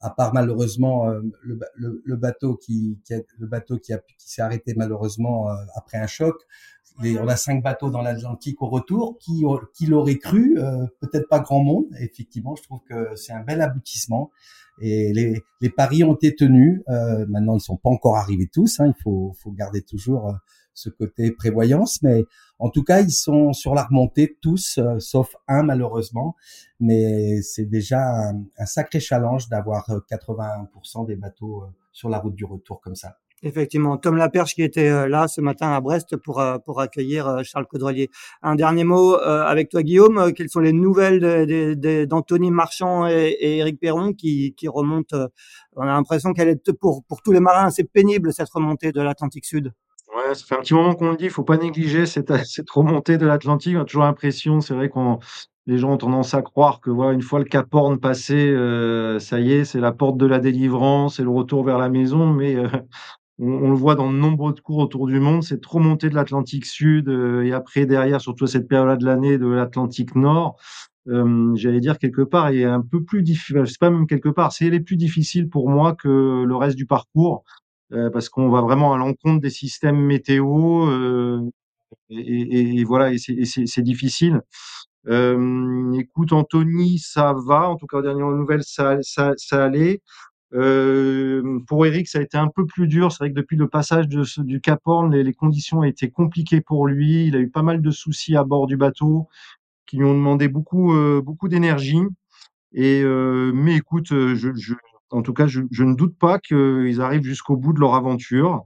à 0.04 0.10
part 0.10 0.34
malheureusement 0.34 1.08
euh, 1.08 1.20
le, 1.42 1.58
le, 1.76 2.02
le, 2.04 2.16
bateau 2.16 2.56
qui, 2.56 2.98
qui 3.06 3.14
a, 3.14 3.20
le 3.38 3.46
bateau 3.46 3.78
qui, 3.78 3.94
a, 3.94 3.98
qui 3.98 4.30
s'est 4.30 4.42
arrêté 4.42 4.74
malheureusement 4.76 5.50
euh, 5.50 5.54
après 5.74 5.96
un 5.96 6.06
choc. 6.06 6.36
Les, 7.02 7.18
on 7.18 7.26
a 7.26 7.36
cinq 7.36 7.62
bateaux 7.62 7.90
dans 7.90 8.02
l'Atlantique 8.02 8.60
au 8.60 8.68
retour. 8.68 9.18
Qui, 9.18 9.44
qui 9.72 9.86
l'aurait 9.86 10.18
cru 10.18 10.58
euh, 10.58 10.86
Peut-être 11.00 11.26
pas 11.28 11.40
grand 11.40 11.64
monde. 11.64 11.86
Effectivement, 11.98 12.54
je 12.54 12.62
trouve 12.62 12.80
que 12.88 13.16
c'est 13.16 13.32
un 13.32 13.40
bel 13.40 13.62
aboutissement. 13.62 14.30
Et 14.80 15.12
les, 15.12 15.42
les 15.60 15.70
paris 15.70 16.04
ont 16.04 16.14
été 16.14 16.36
tenus. 16.36 16.82
maintenant, 16.86 17.56
ils 17.56 17.60
sont 17.60 17.76
pas 17.76 17.90
encore 17.90 18.16
arrivés 18.16 18.46
tous. 18.46 18.78
Hein, 18.78 18.92
il 18.96 19.02
faut, 19.02 19.34
faut 19.42 19.50
garder 19.50 19.82
toujours 19.82 20.36
ce 20.74 20.90
côté 20.90 21.30
prévoyance, 21.30 22.02
mais 22.02 22.24
en 22.58 22.70
tout 22.70 22.82
cas, 22.82 23.00
ils 23.00 23.10
sont 23.10 23.52
sur 23.52 23.74
la 23.74 23.84
remontée 23.84 24.36
tous, 24.40 24.78
euh, 24.78 24.98
sauf 24.98 25.34
un 25.48 25.62
malheureusement. 25.62 26.36
Mais 26.80 27.42
c'est 27.42 27.64
déjà 27.64 28.30
un, 28.30 28.66
sacré 28.66 29.00
challenge 29.00 29.48
d'avoir 29.48 29.88
80% 30.10 31.02
euh, 31.02 31.06
des 31.06 31.16
bateaux 31.16 31.62
euh, 31.62 31.66
sur 31.92 32.08
la 32.08 32.18
route 32.18 32.34
du 32.34 32.44
retour 32.44 32.80
comme 32.80 32.94
ça. 32.94 33.18
Effectivement, 33.42 33.98
Tom 33.98 34.16
Laperche 34.16 34.54
qui 34.54 34.62
était 34.62 35.06
là 35.06 35.28
ce 35.28 35.42
matin 35.42 35.72
à 35.72 35.80
Brest 35.82 36.16
pour 36.16 36.42
pour 36.64 36.80
accueillir 36.80 37.44
Charles 37.44 37.66
Caudrelier. 37.66 38.08
Un 38.40 38.54
dernier 38.54 38.84
mot 38.84 39.16
avec 39.16 39.68
toi 39.68 39.82
Guillaume, 39.82 40.32
quelles 40.32 40.48
sont 40.48 40.60
les 40.60 40.72
nouvelles 40.72 42.06
d'Anthony 42.06 42.50
Marchand 42.50 43.06
et, 43.06 43.36
et 43.38 43.58
Eric 43.58 43.78
Perron 43.78 44.14
qui 44.14 44.54
qui 44.54 44.66
remontent 44.66 45.28
On 45.76 45.82
a 45.82 45.86
l'impression 45.86 46.32
qu'elle 46.32 46.48
est 46.48 46.72
pour 46.72 47.04
pour 47.04 47.20
tous 47.20 47.32
les 47.32 47.40
marins, 47.40 47.68
c'est 47.68 47.84
pénible 47.84 48.32
cette 48.32 48.48
remontée 48.48 48.92
de 48.92 49.02
l'Atlantique 49.02 49.44
Sud. 49.44 49.74
Ça 50.32 50.46
fait 50.46 50.56
un 50.56 50.60
petit 50.60 50.74
moment 50.74 50.94
qu'on 50.94 51.10
le 51.10 51.16
dit, 51.16 51.24
il 51.24 51.30
faut 51.30 51.44
pas 51.44 51.58
négliger 51.58 52.06
cette, 52.06 52.30
remontée 52.70 53.18
de 53.18 53.26
l'Atlantique. 53.26 53.76
On 53.76 53.82
a 53.82 53.84
toujours 53.84 54.04
l'impression, 54.04 54.60
c'est 54.60 54.74
vrai 54.74 54.88
qu'on 54.88 55.18
les 55.66 55.78
gens 55.78 55.92
ont 55.92 55.96
tendance 55.96 56.34
à 56.34 56.42
croire 56.42 56.80
que 56.80 56.90
voilà, 56.90 57.12
une 57.12 57.22
fois 57.22 57.38
le 57.38 57.46
Cap 57.46 57.72
Horn 57.72 57.98
passé, 57.98 58.34
euh, 58.34 59.18
ça 59.18 59.40
y 59.40 59.52
est, 59.52 59.64
c'est 59.64 59.80
la 59.80 59.92
porte 59.92 60.18
de 60.18 60.26
la 60.26 60.38
délivrance 60.38 61.20
et 61.20 61.22
le 61.22 61.30
retour 61.30 61.64
vers 61.64 61.78
la 61.78 61.88
maison. 61.88 62.26
Mais 62.26 62.54
euh, 62.56 62.68
on, 63.38 63.70
le 63.70 63.74
voit 63.74 63.94
dans 63.94 64.12
de 64.12 64.16
nombreux 64.16 64.54
cours 64.54 64.78
autour 64.78 65.06
du 65.06 65.20
monde, 65.20 65.42
cette 65.42 65.64
remontée 65.64 66.10
de 66.10 66.14
l'Atlantique 66.14 66.66
Sud 66.66 67.08
euh, 67.08 67.42
et 67.42 67.52
après 67.52 67.86
derrière, 67.86 68.20
surtout 68.20 68.44
à 68.44 68.48
cette 68.48 68.68
période 68.68 68.98
de 68.98 69.06
l'année, 69.06 69.38
de 69.38 69.46
l'Atlantique 69.46 70.14
Nord. 70.14 70.56
J'allais 71.06 71.80
dire 71.80 71.98
quelque 71.98 72.22
part, 72.22 72.48
est 72.48 72.64
un 72.64 72.80
peu 72.80 73.04
plus 73.04 73.22
difficile. 73.22 73.62
C'est 73.66 73.78
pas 73.78 73.90
même 73.90 74.06
quelque 74.06 74.30
part, 74.30 74.52
c'est 74.52 74.70
les 74.70 74.80
plus 74.80 74.96
difficile 74.96 75.50
pour 75.50 75.68
moi 75.68 75.94
que 75.94 76.44
le 76.46 76.56
reste 76.56 76.76
du 76.76 76.86
parcours. 76.86 77.44
Parce 77.90 78.28
qu'on 78.28 78.48
va 78.48 78.60
vraiment 78.60 78.92
à 78.92 78.98
l'encontre 78.98 79.40
des 79.40 79.50
systèmes 79.50 80.00
météo 80.00 80.88
euh, 80.88 81.40
et, 82.10 82.80
et, 82.80 82.84
voilà, 82.84 83.12
et 83.12 83.18
c'est 83.18 83.82
difficile. 83.82 84.40
Écoute, 85.06 86.32
Anthony, 86.32 86.98
ça 86.98 87.34
va. 87.46 87.68
En 87.68 87.76
tout 87.76 87.86
cas, 87.86 87.98
aux 87.98 88.02
dernières 88.02 88.30
nouvelles, 88.30 88.64
ça, 88.64 88.98
ça, 89.02 89.32
ça 89.36 89.64
allait. 89.64 90.00
Euh, 90.54 91.58
pour 91.66 91.84
Eric, 91.84 92.06
ça 92.08 92.18
a 92.18 92.22
été 92.22 92.36
un 92.36 92.48
peu 92.48 92.64
plus 92.66 92.86
dur. 92.86 93.10
C'est 93.10 93.18
vrai 93.18 93.30
que 93.30 93.34
depuis 93.34 93.56
le 93.56 93.68
passage 93.68 94.06
du 94.08 94.60
Cap 94.60 94.80
Horn, 94.84 95.12
les, 95.12 95.24
les, 95.24 95.32
conditions 95.32 95.82
été 95.82 96.10
compliquées 96.10 96.60
pour 96.60 96.86
lui. 96.86 97.26
Il 97.26 97.36
a 97.36 97.40
eu 97.40 97.50
pas 97.50 97.62
mal 97.62 97.82
de 97.82 97.90
soucis 97.90 98.36
à 98.36 98.44
bord 98.44 98.66
du 98.66 98.76
bateau 98.76 99.28
qui 99.86 99.96
lui 99.98 100.04
ont 100.04 100.14
demandé 100.14 100.48
beaucoup, 100.48 100.94
euh, 100.94 101.20
beaucoup 101.22 101.48
d'énergie. 101.48 102.00
Et 102.72 103.02
euh, 103.02 103.52
mais 103.54 103.76
écoute, 103.76 104.08
je, 104.08 104.34
je, 104.54 104.74
en 105.10 105.22
tout 105.22 105.32
cas, 105.32 105.46
je, 105.46 105.60
ne 105.60 105.94
doute 105.94 106.18
pas 106.18 106.38
qu'ils 106.38 107.00
arrivent 107.00 107.24
jusqu'au 107.24 107.56
bout 107.56 107.72
de 107.72 107.80
leur 107.80 107.94
aventure. 107.94 108.64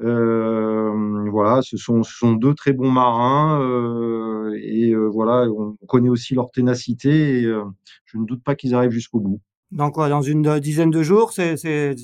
Euh, 0.00 1.30
voilà, 1.30 1.62
ce 1.62 1.76
sont, 1.76 2.02
deux 2.32 2.54
très 2.54 2.72
bons 2.72 2.90
marins 2.90 3.60
euh, 3.60 4.58
et 4.60 4.90
euh, 4.90 5.06
voilà, 5.06 5.48
on 5.48 5.76
connaît 5.86 6.08
aussi 6.08 6.34
leur 6.34 6.50
ténacité 6.50 7.38
et 7.38 7.42
je 7.42 8.18
ne 8.18 8.24
doute 8.24 8.42
pas 8.42 8.56
qu'ils 8.56 8.74
arrivent 8.74 8.90
jusqu'au 8.90 9.20
bout. 9.20 9.40
Dans 9.70 9.90
quoi? 9.90 10.08
Dans 10.08 10.22
une 10.22 10.60
dizaine 10.60 10.90
de 10.90 11.02
jours? 11.02 11.32
C'est, 11.32 11.56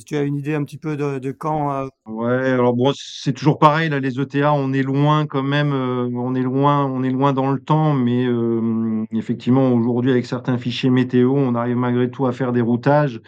Tu 0.06 0.16
as 0.16 0.22
une 0.22 0.34
idée 0.34 0.54
un 0.54 0.64
petit 0.64 0.78
peu 0.78 0.96
de, 0.96 1.20
de 1.20 1.30
quand 1.30 1.72
euh... 1.72 1.86
Ouais, 2.06 2.50
alors 2.50 2.74
bon, 2.74 2.92
c'est 2.96 3.32
toujours 3.32 3.58
pareil. 3.58 3.88
Là, 3.90 4.00
les 4.00 4.18
ETA, 4.18 4.52
on 4.52 4.72
est 4.72 4.82
loin 4.82 5.26
quand 5.26 5.44
même. 5.44 5.72
On 5.72 6.34
est 6.34 6.42
loin, 6.42 6.84
on 6.86 7.04
est 7.04 7.10
loin 7.10 7.32
dans 7.32 7.52
le 7.52 7.60
temps, 7.60 7.92
mais 7.92 8.26
effectivement, 9.12 9.72
aujourd'hui, 9.72 10.10
avec 10.10 10.26
certains 10.26 10.58
fichiers 10.58 10.90
météo, 10.90 11.32
on 11.36 11.54
arrive 11.54 11.76
malgré 11.76 12.10
tout 12.10 12.26
à 12.26 12.32
faire 12.32 12.52
des 12.52 12.60
routages. 12.60 13.20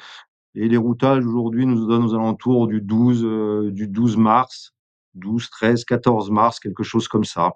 Et 0.54 0.68
les 0.68 0.76
routages 0.76 1.24
aujourd'hui 1.24 1.66
nous 1.66 1.86
donnent 1.86 2.04
aux 2.04 2.14
alentours 2.14 2.66
du 2.66 2.80
12, 2.80 3.24
euh, 3.24 3.70
du 3.72 3.88
12 3.88 4.16
mars, 4.16 4.74
12, 5.14 5.48
13, 5.50 5.84
14 5.84 6.30
mars, 6.30 6.60
quelque 6.60 6.82
chose 6.82 7.08
comme 7.08 7.24
ça. 7.24 7.54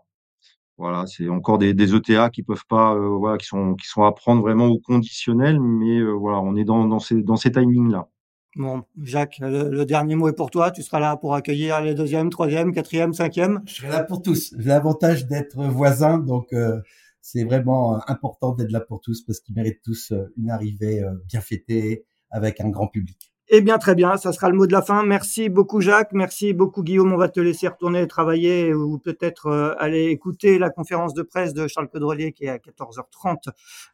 Voilà, 0.79 1.07
c'est 1.07 1.29
encore 1.29 1.59
des, 1.59 1.73
des, 1.75 1.95
ETA 1.95 2.31
qui 2.31 2.43
peuvent 2.43 2.67
pas, 2.69 2.95
voilà, 2.95 3.39
qui 3.39 3.47
sont 3.47 3.75
qui 3.77 3.89
sont 3.89 4.05
à 4.05 4.13
prendre 4.13 4.43
vraiment 4.43 4.67
au 4.67 4.79
conditionnel, 4.79 5.59
mais 5.59 6.03
voilà, 6.03 6.39
on 6.41 6.55
est 6.55 6.65
dans 6.65 6.85
dans 6.87 6.99
ces 6.99 7.23
dans 7.23 7.37
ces 7.37 7.51
timings 7.51 7.91
là. 7.91 8.09
Bon, 8.57 8.85
Jacques, 9.03 9.39
le, 9.43 9.85
dernier 9.85 10.15
mot 10.15 10.29
est 10.29 10.33
pour 10.33 10.51
toi. 10.51 10.71
Tu 10.71 10.83
seras 10.83 10.99
là 10.99 11.19
pour 11.19 11.35
accueillir 11.35 11.83
les 11.83 11.95
deuxième, 11.95 12.31
troisième, 12.31 12.73
quatrième, 12.73 13.13
cinquième. 13.13 13.61
Je 13.67 13.75
serai 13.75 13.89
là 13.89 14.03
pour 14.03 14.23
tous. 14.23 14.55
J'ai 14.59 14.69
l'avantage 14.69 15.27
d'être 15.27 15.63
voisin, 15.63 16.17
donc 16.17 16.55
euh, 16.55 16.81
c'est 17.21 17.45
vraiment 17.45 17.97
euh, 17.97 17.99
important 18.07 18.55
d'être 18.55 18.73
là 18.73 18.81
pour 18.81 19.03
tous 19.03 19.21
parce 19.21 19.41
qu'ils 19.41 19.55
méritent 19.55 19.83
tous 19.85 20.11
euh, 20.13 20.33
une 20.39 20.49
arrivée 20.49 21.05
bien 21.29 21.43
fêtée 21.43 22.07
avec 22.31 22.61
un 22.61 22.69
grand 22.69 22.89
public. 22.89 23.33
Eh 23.49 23.61
bien, 23.61 23.79
très 23.79 23.95
bien, 23.95 24.17
ça 24.17 24.33
sera 24.33 24.51
le 24.51 24.57
mot 24.57 24.67
de 24.67 24.73
la 24.73 24.83
fin. 24.83 25.05
Merci 25.05 25.49
beaucoup, 25.49 25.81
Jacques. 25.81 26.13
Merci 26.13 26.53
beaucoup, 26.53 26.83
Guillaume. 26.83 27.13
On 27.13 27.17
va 27.17 27.29
te 27.29 27.39
laisser 27.39 27.69
retourner 27.69 28.05
travailler 28.09 28.75
ou 28.75 28.99
peut-être 28.99 29.47
euh, 29.47 29.73
aller 29.79 30.07
écouter 30.07 30.59
la 30.59 30.69
conférence 30.69 31.15
de 31.15 31.23
presse 31.23 31.55
de 31.55 31.69
Charles 31.69 31.89
Caudrelier 31.89 32.33
qui 32.33 32.47
est 32.47 32.49
à 32.49 32.57
14h30 32.57 33.51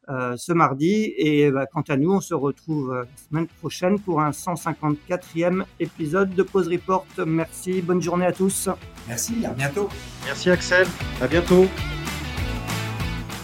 euh, 0.08 0.36
ce 0.38 0.52
mardi. 0.52 1.12
Et 1.18 1.50
bah, 1.50 1.66
quant 1.66 1.82
à 1.82 1.98
nous, 1.98 2.12
on 2.12 2.20
se 2.22 2.32
retrouve 2.32 2.92
euh, 2.92 3.02
la 3.02 3.28
semaine 3.28 3.46
prochaine 3.60 4.00
pour 4.00 4.22
un 4.22 4.30
154e 4.30 5.64
épisode 5.80 6.34
de 6.34 6.42
Pause 6.42 6.68
Report. 6.68 7.06
Merci, 7.26 7.82
bonne 7.82 8.00
journée 8.00 8.26
à 8.26 8.32
tous. 8.32 8.70
Merci, 9.06 9.44
à 9.44 9.50
bientôt. 9.50 9.90
Merci, 10.24 10.48
Axel. 10.48 10.86
À 11.20 11.28
bientôt. 11.28 11.66